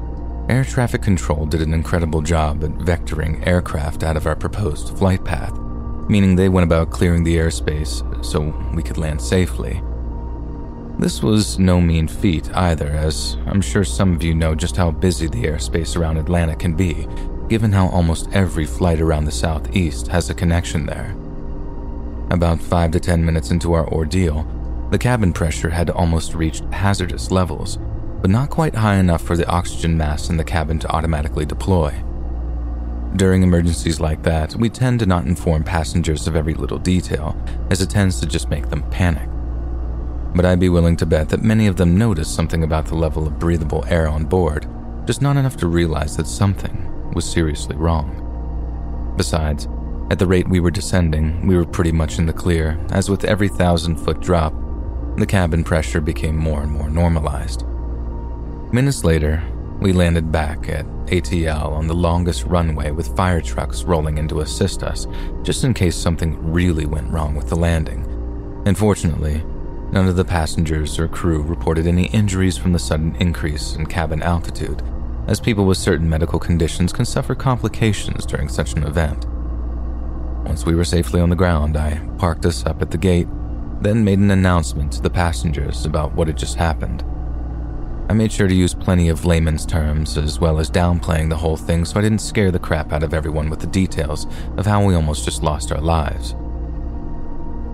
[0.48, 5.22] Air Traffic Control did an incredible job at vectoring aircraft out of our proposed flight
[5.22, 5.52] path
[6.08, 8.40] meaning they went about clearing the airspace so
[8.74, 9.80] we could land safely.
[10.98, 14.90] This was no mean feat either, as I'm sure some of you know just how
[14.90, 17.06] busy the airspace around Atlanta can be,
[17.50, 21.16] given how almost every flight around the southeast has a connection there.
[22.30, 24.46] About 5 to 10 minutes into our ordeal,
[24.92, 27.76] the cabin pressure had almost reached hazardous levels,
[28.22, 31.92] but not quite high enough for the oxygen mask in the cabin to automatically deploy.
[33.16, 37.36] During emergencies like that, we tend to not inform passengers of every little detail,
[37.68, 39.28] as it tends to just make them panic.
[40.36, 43.26] But I'd be willing to bet that many of them noticed something about the level
[43.26, 44.68] of breathable air on board,
[45.04, 49.14] just not enough to realize that something was seriously wrong.
[49.16, 49.68] Besides,
[50.10, 53.24] At the rate we were descending, we were pretty much in the clear, as with
[53.24, 54.52] every thousand foot drop,
[55.16, 57.64] the cabin pressure became more and more normalized.
[58.72, 59.40] Minutes later,
[59.80, 64.40] we landed back at ATL on the longest runway with fire trucks rolling in to
[64.40, 65.06] assist us,
[65.42, 68.04] just in case something really went wrong with the landing.
[68.66, 69.44] Unfortunately,
[69.92, 74.22] none of the passengers or crew reported any injuries from the sudden increase in cabin
[74.22, 74.82] altitude,
[75.30, 79.26] as people with certain medical conditions can suffer complications during such an event.
[80.44, 83.28] Once we were safely on the ground, I parked us up at the gate,
[83.80, 87.04] then made an announcement to the passengers about what had just happened.
[88.08, 91.56] I made sure to use plenty of layman's terms as well as downplaying the whole
[91.56, 94.26] thing so I didn't scare the crap out of everyone with the details
[94.56, 96.34] of how we almost just lost our lives.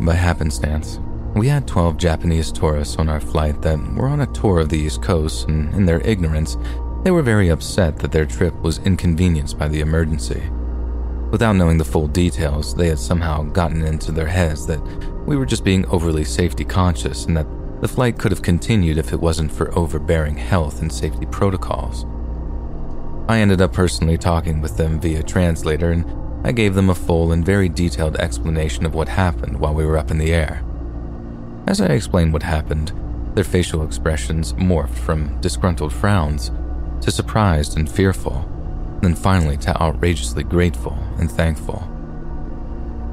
[0.04, 1.00] By happenstance,
[1.34, 4.78] we had 12 Japanese tourists on our flight that were on a tour of the
[4.78, 6.58] East Coast, and in their ignorance,
[7.06, 10.42] they were very upset that their trip was inconvenienced by the emergency.
[11.30, 14.80] Without knowing the full details, they had somehow gotten into their heads that
[15.24, 17.46] we were just being overly safety conscious and that
[17.80, 22.04] the flight could have continued if it wasn't for overbearing health and safety protocols.
[23.30, 26.04] I ended up personally talking with them via translator, and
[26.44, 29.96] I gave them a full and very detailed explanation of what happened while we were
[29.96, 30.64] up in the air.
[31.68, 32.90] As I explained what happened,
[33.36, 36.50] their facial expressions morphed from disgruntled frowns
[37.02, 38.44] to surprised and fearful,
[39.02, 41.81] then finally to outrageously grateful and thankful.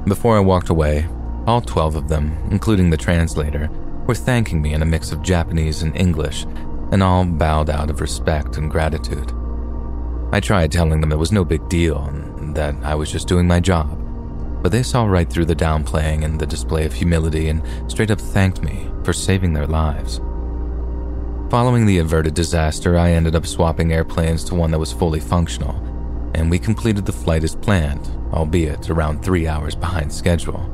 [0.05, 1.07] Before I walked away,
[1.47, 3.69] all 12 of them, including the translator,
[4.07, 6.45] were thanking me in a mix of Japanese and English,
[6.91, 9.31] and all bowed out of respect and gratitude.
[10.31, 13.47] I tried telling them it was no big deal and that I was just doing
[13.47, 13.99] my job,
[14.61, 18.19] but they saw right through the downplaying and the display of humility and straight up
[18.19, 20.21] thanked me for saving their lives.
[21.53, 25.75] Following the averted disaster, I ended up swapping airplanes to one that was fully functional,
[26.33, 30.67] and we completed the flight as planned, albeit around three hours behind schedule.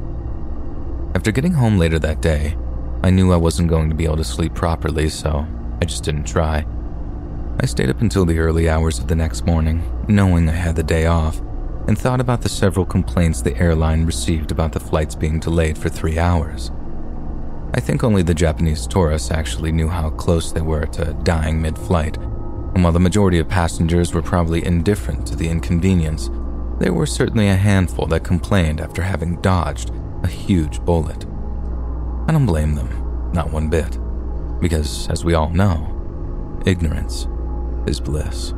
[1.16, 2.56] After getting home later that day,
[3.03, 5.45] I knew I wasn't going to be able to sleep properly, so
[5.82, 6.66] I just didn't try.
[7.59, 10.83] I stayed up until the early hours of the next morning, knowing I had the
[10.83, 11.41] day off,
[11.90, 15.90] and thought about the several complaints the airline received about the flights being delayed for
[15.90, 16.72] three hours.
[17.73, 21.77] I think only the Japanese tourists actually knew how close they were to dying mid
[21.77, 26.30] flight, and while the majority of passengers were probably indifferent to the inconvenience,
[26.80, 29.91] there were certainly a handful that complained after having dodged
[30.23, 31.25] a huge bullet.
[32.27, 33.99] I don't blame them, not one bit,
[34.59, 37.27] because as we all know, ignorance
[37.85, 38.53] is bliss.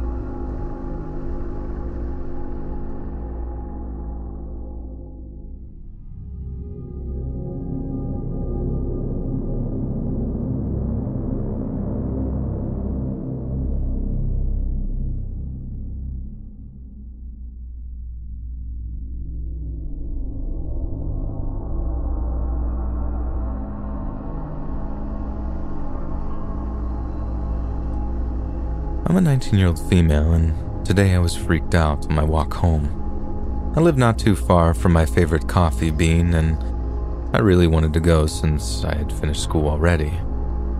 [29.21, 33.73] A 19 year old female, and today I was freaked out on my walk home.
[33.75, 36.57] I live not too far from my favorite coffee bean, and
[37.35, 40.09] I really wanted to go since I had finished school already.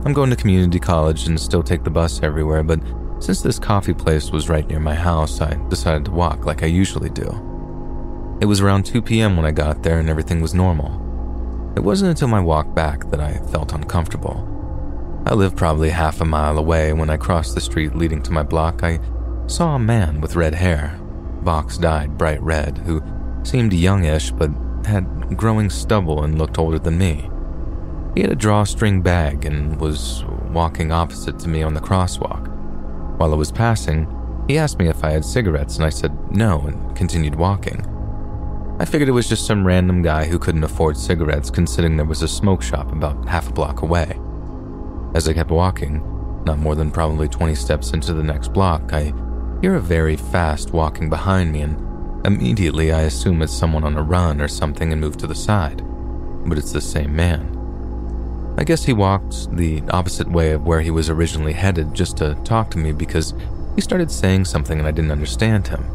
[0.06, 2.80] I'm going to community college and still take the bus everywhere, but
[3.20, 6.68] since this coffee place was right near my house, I decided to walk like I
[6.68, 7.30] usually do.
[8.42, 9.38] It was around 2 p.m.
[9.38, 11.74] when I got there, and everything was normal.
[11.78, 14.51] It wasn't until my walk back that I felt uncomfortable.
[15.26, 18.44] I lived probably half a mile away when I crossed the street leading to my
[18.44, 18.84] block.
[18.84, 19.00] I
[19.48, 21.00] saw a man with red hair,
[21.44, 23.04] box dyed bright red, who
[23.44, 24.50] seemed youngish but
[24.86, 27.30] had growing stubble and looked older than me.
[28.16, 32.48] He had a drawstring bag and was walking opposite to me on the crosswalk.
[33.18, 34.08] While I was passing,
[34.48, 37.86] he asked me if I had cigarettes, and I said no and continued walking.
[38.80, 42.24] I figured it was just some random guy who couldn't afford cigarettes, considering there was
[42.24, 44.20] a smoke shop about half a block away.
[45.14, 46.02] As I kept walking,
[46.46, 49.14] not more than probably 20 steps into the next block, I
[49.62, 54.04] hear a very fast walking behind me, and immediately I assume it's someone on a
[54.04, 55.84] run or something and move to the side.
[56.46, 57.58] But it's the same man.
[58.58, 62.36] I guess he walked the opposite way of where he was originally headed just to
[62.44, 63.34] talk to me because
[63.76, 65.86] he started saying something and I didn't understand him.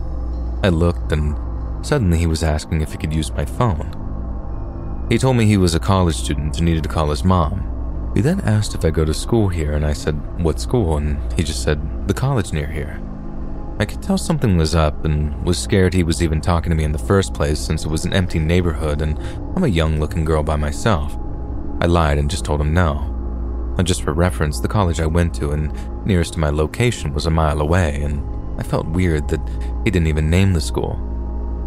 [0.63, 1.37] I looked and
[1.85, 5.07] suddenly he was asking if he could use my phone.
[5.11, 7.76] He told me he was a college student and needed to call his mom,
[8.17, 10.97] he then asked if I go to school here, and I said, What school?
[10.97, 12.99] And he just said, The college near here.
[13.79, 16.85] I could tell something was up and was scared he was even talking to me
[16.85, 19.19] in the first place since it was an empty neighborhood and
[19.55, 21.15] I'm a young looking girl by myself.
[21.83, 23.75] I lied and just told him no.
[23.77, 27.27] And just for reference, the college I went to and nearest to my location was
[27.27, 28.27] a mile away, and
[28.59, 29.47] I felt weird that
[29.85, 30.99] he didn't even name the school.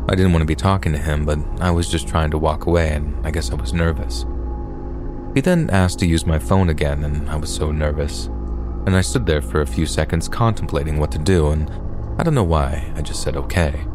[0.10, 2.66] I didn't want to be talking to him, but I was just trying to walk
[2.66, 4.26] away, and I guess I was nervous.
[5.36, 8.26] He then asked to use my phone again, and I was so nervous.
[8.86, 11.70] And I stood there for a few seconds contemplating what to do, and
[12.18, 13.86] I don't know why, I just said okay.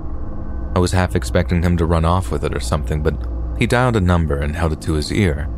[0.77, 3.17] I was half expecting him to run off with it or something, but
[3.59, 5.49] he dialed a number and held it to his ear.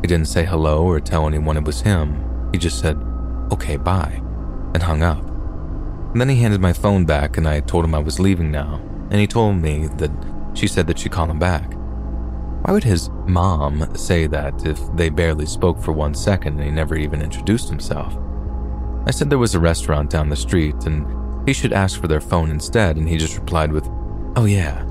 [0.00, 2.48] He didn't say hello or tell anyone it was him.
[2.52, 2.96] He just said,
[3.52, 4.22] okay, bye,
[4.74, 5.24] and hung up.
[6.12, 8.80] And then he handed my phone back, and I told him I was leaving now,
[9.10, 10.10] and he told me that
[10.54, 11.74] she said that she'd call him back.
[12.62, 16.70] Why would his mom say that if they barely spoke for one second and he
[16.70, 18.16] never even introduced himself?
[19.06, 21.06] I said there was a restaurant down the street and
[21.46, 23.88] he should ask for their phone instead, and he just replied with,
[24.36, 24.84] Oh, yeah.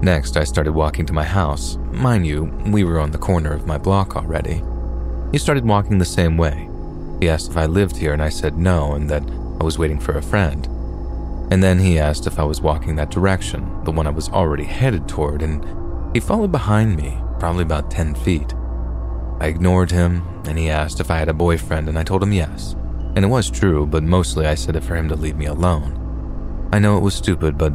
[0.00, 1.76] Next, I started walking to my house.
[1.90, 4.62] Mind you, we were on the corner of my block already.
[5.32, 6.68] He started walking the same way.
[7.20, 9.22] He asked if I lived here, and I said no, and that
[9.60, 10.66] I was waiting for a friend.
[11.50, 14.64] And then he asked if I was walking that direction, the one I was already
[14.64, 15.62] headed toward, and
[16.12, 18.54] he followed behind me, probably about 10 feet.
[19.40, 22.32] I ignored him, and he asked if I had a boyfriend, and I told him
[22.32, 22.74] yes.
[23.16, 26.68] And it was true, but mostly I said it for him to leave me alone.
[26.72, 27.72] I know it was stupid, but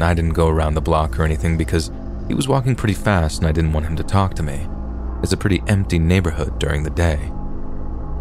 [0.00, 1.90] I didn't go around the block or anything because
[2.28, 4.66] he was walking pretty fast and I didn't want him to talk to me.
[5.22, 7.16] It's a pretty empty neighborhood during the day.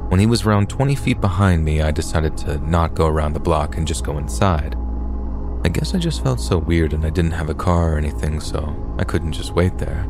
[0.10, 3.40] When he was around 20 feet behind me, I decided to not go around the
[3.40, 4.76] block and just go inside.
[5.68, 8.40] I guess I just felt so weird and I didn't have a car or anything,
[8.40, 10.08] so I couldn't just wait there.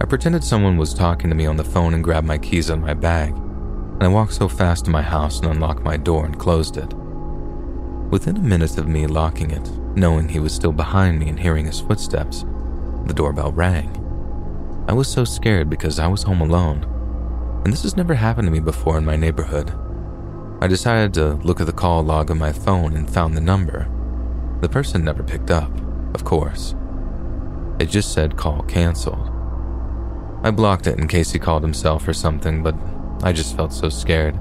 [0.00, 2.78] I pretended someone was talking to me on the phone and grabbed my keys of
[2.78, 6.38] my bag, and I walked so fast to my house and unlocked my door and
[6.38, 6.94] closed it.
[8.12, 11.66] Within a minute of me locking it, knowing he was still behind me and hearing
[11.66, 12.44] his footsteps,
[13.06, 13.90] the doorbell rang.
[14.86, 16.84] I was so scared because I was home alone,
[17.64, 19.72] and this has never happened to me before in my neighborhood.
[20.60, 23.88] I decided to look at the call log on my phone and found the number
[24.60, 25.70] the person never picked up,
[26.14, 26.74] of course.
[27.78, 29.30] It just said call canceled.
[30.42, 32.74] I blocked it in case he called himself or something, but
[33.22, 34.38] I just felt so scared.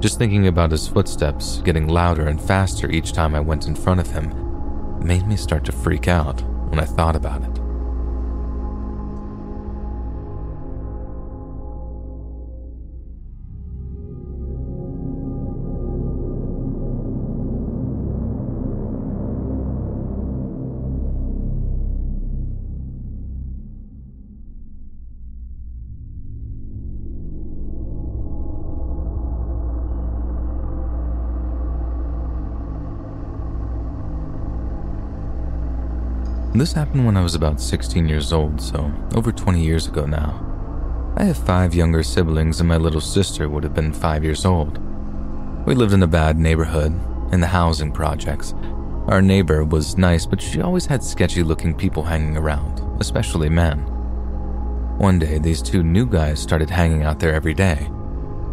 [0.00, 4.00] Just thinking about his footsteps getting louder and faster each time I went in front
[4.00, 4.44] of him
[5.04, 7.63] made me start to freak out when I thought about it.
[36.56, 40.40] This happened when I was about 16 years old, so over 20 years ago now.
[41.16, 44.78] I have five younger siblings, and my little sister would have been five years old.
[45.66, 46.92] We lived in a bad neighborhood,
[47.32, 48.54] in the housing projects.
[49.08, 53.78] Our neighbor was nice, but she always had sketchy looking people hanging around, especially men.
[54.96, 57.90] One day, these two new guys started hanging out there every day.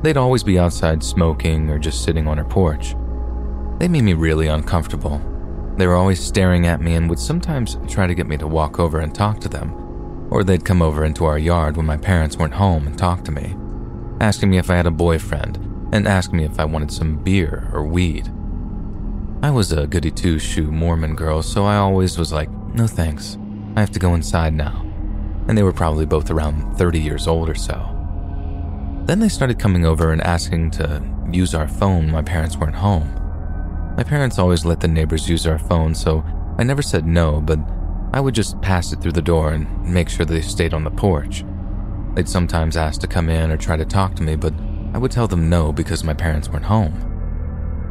[0.02, 2.96] They'd always be outside smoking or just sitting on her porch.
[3.78, 5.22] They made me really uncomfortable,
[5.78, 8.80] they were always staring at me and would sometimes try to get me to walk
[8.80, 10.28] over and talk to them.
[10.30, 13.32] Or they'd come over into our yard when my parents weren't home and talk to
[13.32, 13.56] me,
[14.20, 15.58] asking me if I had a boyfriend
[15.92, 18.32] and asking me if I wanted some beer or weed.
[19.44, 23.38] I was a goody two shoe Mormon girl, so I always was like, no thanks,
[23.76, 24.86] I have to go inside now.
[25.48, 27.88] And they were probably both around 30 years old or so.
[29.06, 32.76] Then they started coming over and asking to use our phone when my parents weren't
[32.76, 33.21] home.
[33.98, 36.24] My parents always let the neighbors use our phone, so
[36.58, 37.60] I never said no, but
[38.14, 40.92] I would just pass it through the door and make sure they stayed on the
[40.92, 41.44] porch.
[42.16, 44.54] They'd sometimes ask to come in or try to talk to me, but
[44.94, 46.94] I would tell them no because my parents weren't home.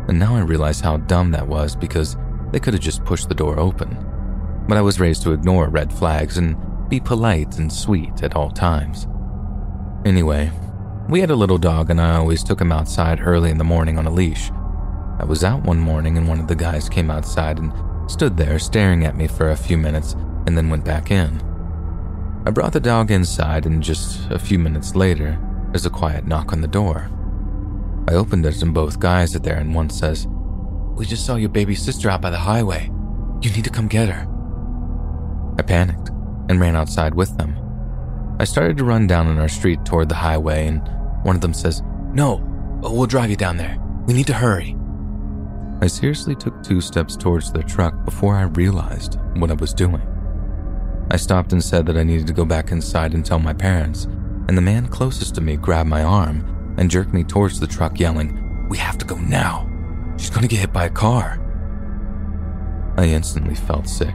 [0.09, 2.17] And now I realize how dumb that was because
[2.53, 3.97] they could have just pushed the door open.
[4.69, 6.57] But I was raised to ignore red flags and
[6.89, 9.07] be polite and sweet at all times.
[10.05, 10.51] Anyway,
[11.09, 13.99] we had a little dog and I always took him outside early in the morning
[13.99, 14.51] on a leash.
[15.21, 17.71] I was out one morning and one of the guys came outside and
[18.11, 20.15] stood there staring at me for a few minutes
[20.47, 21.43] and then went back in.
[22.47, 25.39] I brought the dog inside, and just a few minutes later,
[25.71, 27.11] there's a quiet knock on the door.
[28.09, 30.27] I opened it, and both guys are there, and one says,
[30.97, 32.91] We just saw your baby sister out by the highway.
[33.43, 34.27] You need to come get her.
[35.59, 36.09] I panicked
[36.49, 37.55] and ran outside with them.
[38.41, 40.81] I started to run down on our street toward the highway, and
[41.25, 41.83] one of them says,
[42.15, 42.37] No,
[42.81, 43.79] we'll drive you down there.
[44.07, 44.77] We need to hurry.
[45.83, 50.07] I seriously took two steps towards the truck before I realized what I was doing.
[51.11, 54.05] I stopped and said that I needed to go back inside and tell my parents,
[54.49, 57.99] and the man closest to me grabbed my arm and jerked me towards the truck,
[57.99, 59.67] yelling, We have to go now.
[60.19, 61.39] She's going to get hit by a car.
[62.99, 64.15] I instantly felt sick.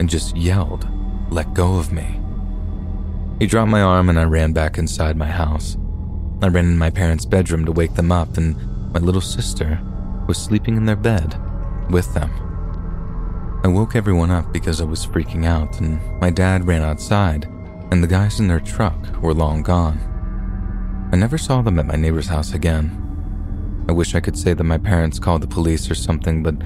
[0.00, 0.88] and just yelled,
[1.30, 2.18] Let go of me.
[3.38, 5.76] He dropped my arm and I ran back inside my house.
[6.40, 8.56] I ran in my parents' bedroom to wake them up, and
[8.92, 9.80] my little sister
[10.26, 11.38] was sleeping in their bed
[11.90, 12.30] with them.
[13.64, 17.46] I woke everyone up because I was freaking out, and my dad ran outside,
[17.90, 19.98] and the guys in their truck were long gone.
[21.12, 23.00] I never saw them at my neighbor's house again.
[23.88, 26.56] I wish I could say that my parents called the police or something, but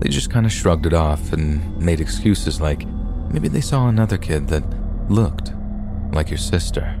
[0.00, 2.86] they just kind of shrugged it off and made excuses like
[3.30, 4.64] maybe they saw another kid that
[5.08, 5.52] looked
[6.12, 7.00] like your sister.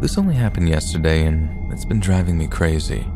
[0.00, 3.06] This only happened yesterday and it's been driving me crazy.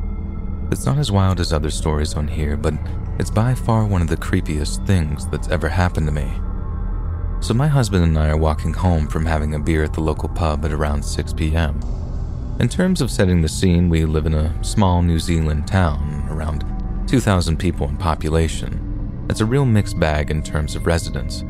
[0.71, 2.75] It's not as wild as other stories on here, but
[3.19, 6.31] it's by far one of the creepiest things that's ever happened to me.
[7.41, 10.29] So, my husband and I are walking home from having a beer at the local
[10.29, 11.81] pub at around 6 p.m.
[12.61, 16.67] In terms of setting the scene, we live in a small New Zealand town, around
[17.09, 19.27] 2,000 people in population.
[19.31, 21.45] It's a real mixed bag in terms of residents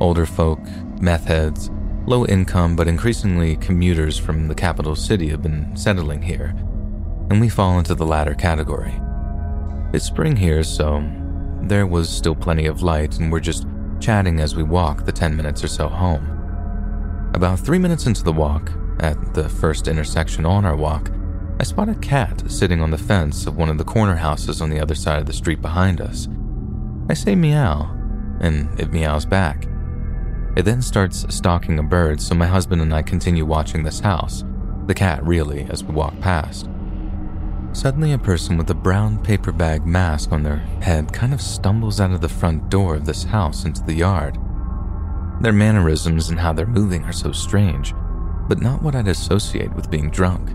[0.00, 0.60] older folk,
[1.00, 1.70] meth heads,
[2.08, 6.54] Low income but increasingly commuters from the capital city have been settling here,
[7.28, 8.98] and we fall into the latter category.
[9.92, 11.06] It's spring here, so
[11.64, 13.66] there was still plenty of light, and we're just
[14.00, 17.30] chatting as we walk the 10 minutes or so home.
[17.34, 21.10] About three minutes into the walk, at the first intersection on our walk,
[21.60, 24.70] I spot a cat sitting on the fence of one of the corner houses on
[24.70, 26.26] the other side of the street behind us.
[27.10, 27.94] I say meow,
[28.40, 29.66] and it meows back.
[30.58, 34.42] It then starts stalking a bird, so my husband and I continue watching this house,
[34.88, 36.68] the cat really, as we walk past.
[37.72, 42.00] Suddenly, a person with a brown paper bag mask on their head kind of stumbles
[42.00, 44.36] out of the front door of this house into the yard.
[45.40, 47.94] Their mannerisms and how they're moving are so strange,
[48.48, 50.50] but not what I'd associate with being drunk.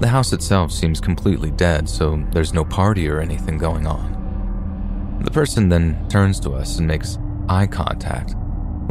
[0.00, 5.20] The house itself seems completely dead, so there's no party or anything going on.
[5.22, 7.18] The person then turns to us and makes
[7.50, 8.36] eye contact,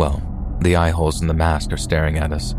[0.02, 2.56] well, the eye holes in the mask are staring at us,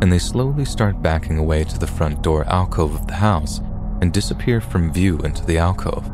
[0.00, 3.58] and they slowly start backing away to the front door alcove of the house
[4.00, 6.08] and disappear from view into the alcove.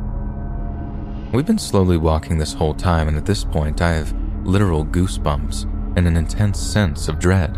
[1.30, 4.14] We've been slowly walking this whole time, and at this point, I have
[4.46, 5.64] literal goosebumps
[5.98, 7.54] and an intense sense of dread.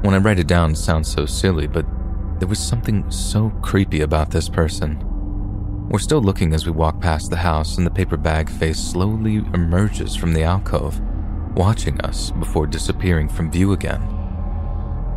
[0.00, 1.84] When I write it down, it sounds so silly, but
[2.38, 4.98] there was something so creepy about this person.
[5.90, 9.44] We're still looking as we walk past the house, and the paper bag face slowly
[9.52, 11.02] emerges from the alcove
[11.58, 14.00] watching us before disappearing from view again.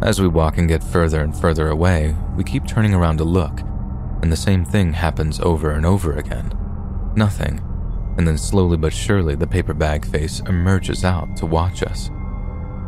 [0.01, 3.59] As we walk and get further and further away, we keep turning around to look,
[4.23, 6.51] and the same thing happens over and over again.
[7.15, 7.61] Nothing,
[8.17, 12.09] and then slowly but surely the paper bag face emerges out to watch us.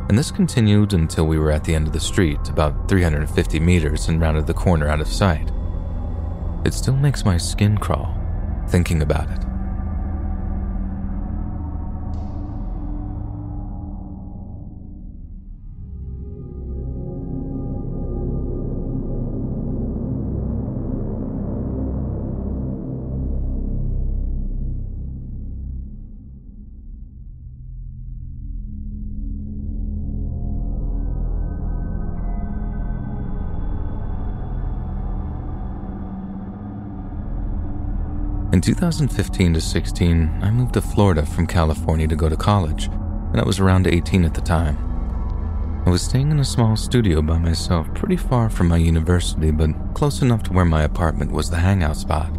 [0.10, 4.08] And this continued until we were at the end of the street, about 350 meters,
[4.08, 5.52] and rounded the corner out of sight.
[6.66, 8.18] It still makes my skin crawl,
[8.68, 9.43] thinking about it.
[38.54, 43.42] In 2015 to 16, I moved to Florida from California to go to college, and
[43.42, 44.78] I was around 18 at the time.
[45.88, 49.72] I was staying in a small studio by myself, pretty far from my university, but
[49.96, 52.32] close enough to where my apartment was the hangout spot.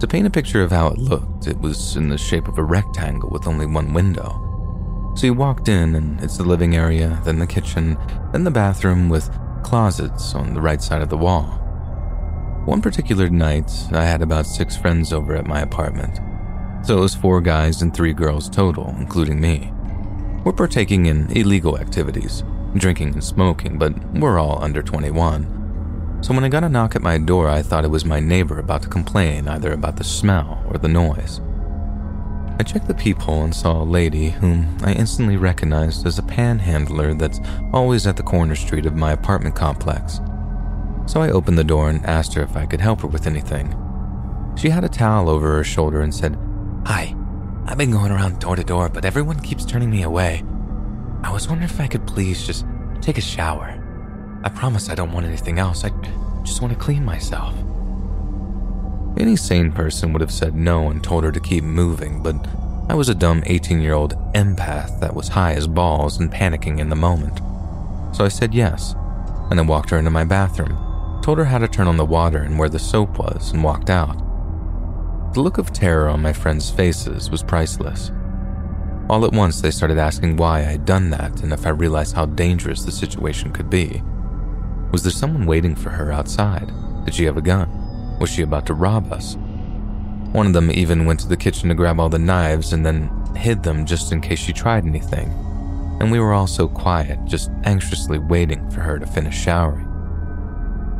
[0.00, 2.64] To paint a picture of how it looked, it was in the shape of a
[2.64, 5.12] rectangle with only one window.
[5.14, 7.98] So you walked in, and it's the living area, then the kitchen,
[8.32, 9.28] then the bathroom with
[9.62, 11.67] closets on the right side of the wall.
[12.68, 16.20] One particular night, I had about six friends over at my apartment.
[16.84, 19.72] So it was four guys and three girls total, including me.
[20.44, 26.18] We're partaking in illegal activities, drinking and smoking, but we're all under 21.
[26.20, 28.58] So when I got a knock at my door, I thought it was my neighbor
[28.58, 31.40] about to complain either about the smell or the noise.
[32.58, 37.14] I checked the peephole and saw a lady whom I instantly recognized as a panhandler
[37.14, 37.40] that's
[37.72, 40.20] always at the corner street of my apartment complex.
[41.08, 43.74] So I opened the door and asked her if I could help her with anything.
[44.58, 46.38] She had a towel over her shoulder and said,
[46.84, 47.16] Hi,
[47.64, 50.44] I've been going around door to door, but everyone keeps turning me away.
[51.22, 52.66] I was wondering if I could please just
[53.00, 53.82] take a shower.
[54.44, 55.82] I promise I don't want anything else.
[55.82, 55.88] I
[56.44, 57.54] just want to clean myself.
[59.16, 62.36] Any sane person would have said no and told her to keep moving, but
[62.90, 66.78] I was a dumb 18 year old empath that was high as balls and panicking
[66.78, 67.38] in the moment.
[68.14, 68.94] So I said yes,
[69.48, 70.87] and then walked her into my bathroom,
[71.28, 73.90] told her how to turn on the water and where the soap was, and walked
[73.90, 74.16] out.
[75.34, 78.10] The look of terror on my friends' faces was priceless.
[79.10, 82.24] All at once, they started asking why I'd done that and if I realized how
[82.24, 84.02] dangerous the situation could be.
[84.90, 86.72] Was there someone waiting for her outside?
[87.04, 88.16] Did she have a gun?
[88.18, 89.36] Was she about to rob us?
[90.32, 93.10] One of them even went to the kitchen to grab all the knives and then
[93.36, 95.28] hid them just in case she tried anything.
[96.00, 99.87] And we were all so quiet, just anxiously waiting for her to finish showering.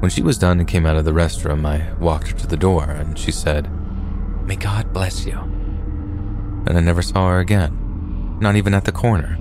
[0.01, 2.57] When she was done and came out of the restroom, I walked her to the
[2.57, 3.69] door and she said,
[4.47, 5.37] May God bless you.
[6.67, 9.37] And I never saw her again, not even at the corner.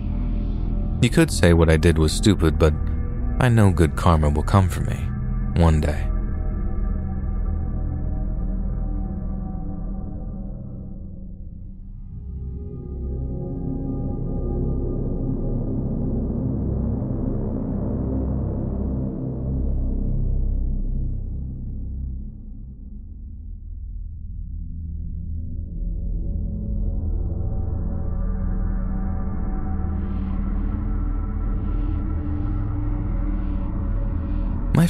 [1.02, 2.74] You could say what I did was stupid, but
[3.40, 4.96] I know good karma will come for me
[5.62, 6.10] one day.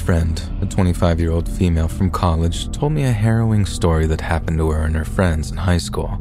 [0.07, 4.57] Friend, a 25 year old female from college, told me a harrowing story that happened
[4.57, 6.17] to her and her friends in high school.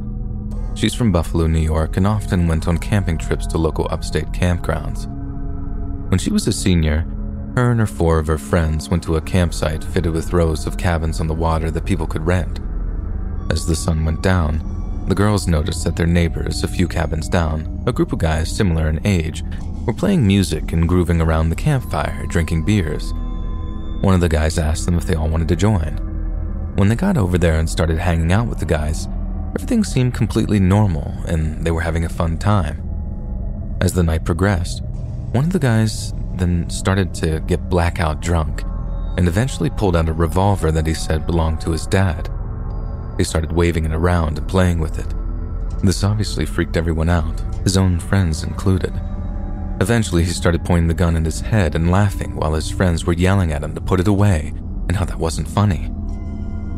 [0.74, 5.06] She's from Buffalo, New York, and often went on camping trips to local upstate campgrounds.
[6.10, 7.06] When she was a senior,
[7.55, 10.76] her and her four of her friends went to a campsite fitted with rows of
[10.76, 12.58] cabins on the water that people could rent.
[13.52, 17.84] As the sun went down, the girls noticed that their neighbors, a few cabins down,
[17.86, 19.44] a group of guys similar in age,
[19.86, 23.15] were playing music and grooving around the campfire, drinking beers.
[24.02, 25.97] One of the guys asked them if they all wanted to join.
[26.76, 29.08] When they got over there and started hanging out with the guys,
[29.57, 32.83] everything seemed completely normal and they were having a fun time.
[33.81, 34.83] As the night progressed,
[35.33, 38.62] one of the guys then started to get blackout drunk
[39.16, 42.28] and eventually pulled out a revolver that he said belonged to his dad.
[43.16, 45.15] He started waving it around and playing with it.
[45.83, 48.92] This obviously freaked everyone out, his own friends included.
[49.80, 53.12] Eventually, he started pointing the gun at his head and laughing while his friends were
[53.12, 54.55] yelling at him to put it away
[54.88, 55.90] and how that wasn't funny.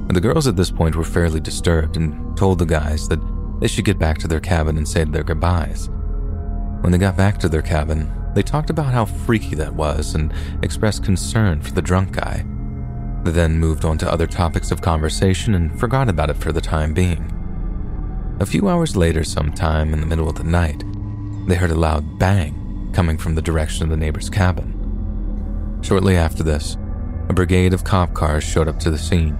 [0.09, 3.20] The girls at this point were fairly disturbed and told the guys that
[3.60, 5.91] they should get back to their cabin and say their goodbyes.
[6.81, 10.33] When they got back to their cabin, they talked about how freaky that was and
[10.65, 12.44] expressed concern for the drunk guy.
[13.23, 16.60] They then moved on to other topics of conversation and forgot about it for the
[16.60, 17.33] time being.
[18.41, 20.83] A few hours later, sometime in the middle of the night,
[21.47, 22.68] they heard a loud bang
[22.99, 25.78] coming from the direction of the neighbor's cabin.
[25.83, 26.77] Shortly after this,
[27.28, 29.35] a brigade of cop cars showed up to the scene.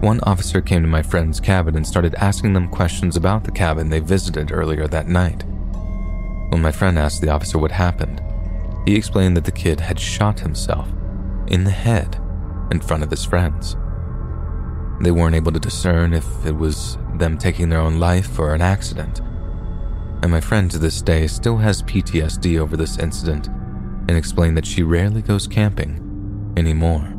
[0.00, 3.90] One officer came to my friend's cabin and started asking them questions about the cabin
[3.90, 5.44] they visited earlier that night.
[6.48, 8.22] When my friend asked the officer what happened,
[8.86, 10.88] he explained that the kid had shot himself
[11.48, 12.18] in the head
[12.70, 13.76] in front of his friends.
[15.02, 18.62] They weren't able to discern if it was them taking their own life or an
[18.62, 19.20] accident
[20.24, 24.64] and my friend to this day still has PTSD over this incident and explained that
[24.64, 27.13] she rarely goes camping anymore.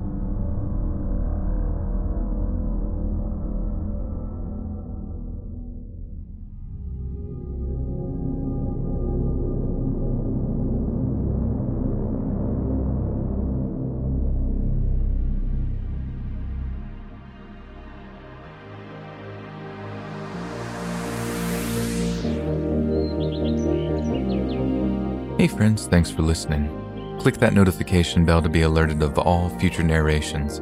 [25.46, 27.20] Hey, friends, thanks for listening.
[27.20, 30.60] Click that notification bell to be alerted of all future narrations.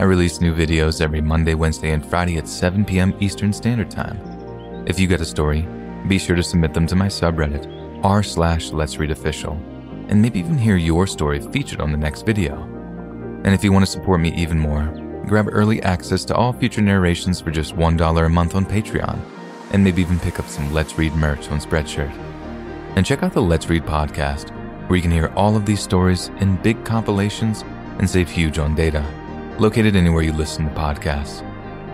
[0.00, 3.14] I release new videos every Monday, Wednesday, and Friday at 7 p.m.
[3.20, 4.18] Eastern Standard Time.
[4.86, 5.68] If you got a story,
[6.08, 9.60] be sure to submit them to my subreddit, r slash Let's Read Official,
[10.08, 12.62] and maybe even hear your story featured on the next video.
[13.44, 14.86] And if you want to support me even more,
[15.26, 19.18] grab early access to all future narrations for just $1 a month on Patreon,
[19.72, 22.33] and maybe even pick up some Let's Read merch on Spreadshirt.
[22.96, 24.50] And check out the Let's Read podcast,
[24.88, 27.62] where you can hear all of these stories in big compilations
[27.98, 29.04] and save huge on data.
[29.58, 31.42] Located anywhere you listen to podcasts.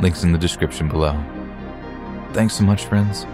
[0.02, 1.18] Links in the description below.
[2.32, 3.24] Thanks so much, friends,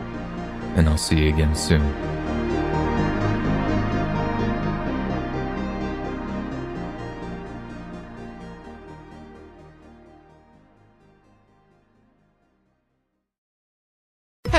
[0.77, 2.16] and I'll see you again soon.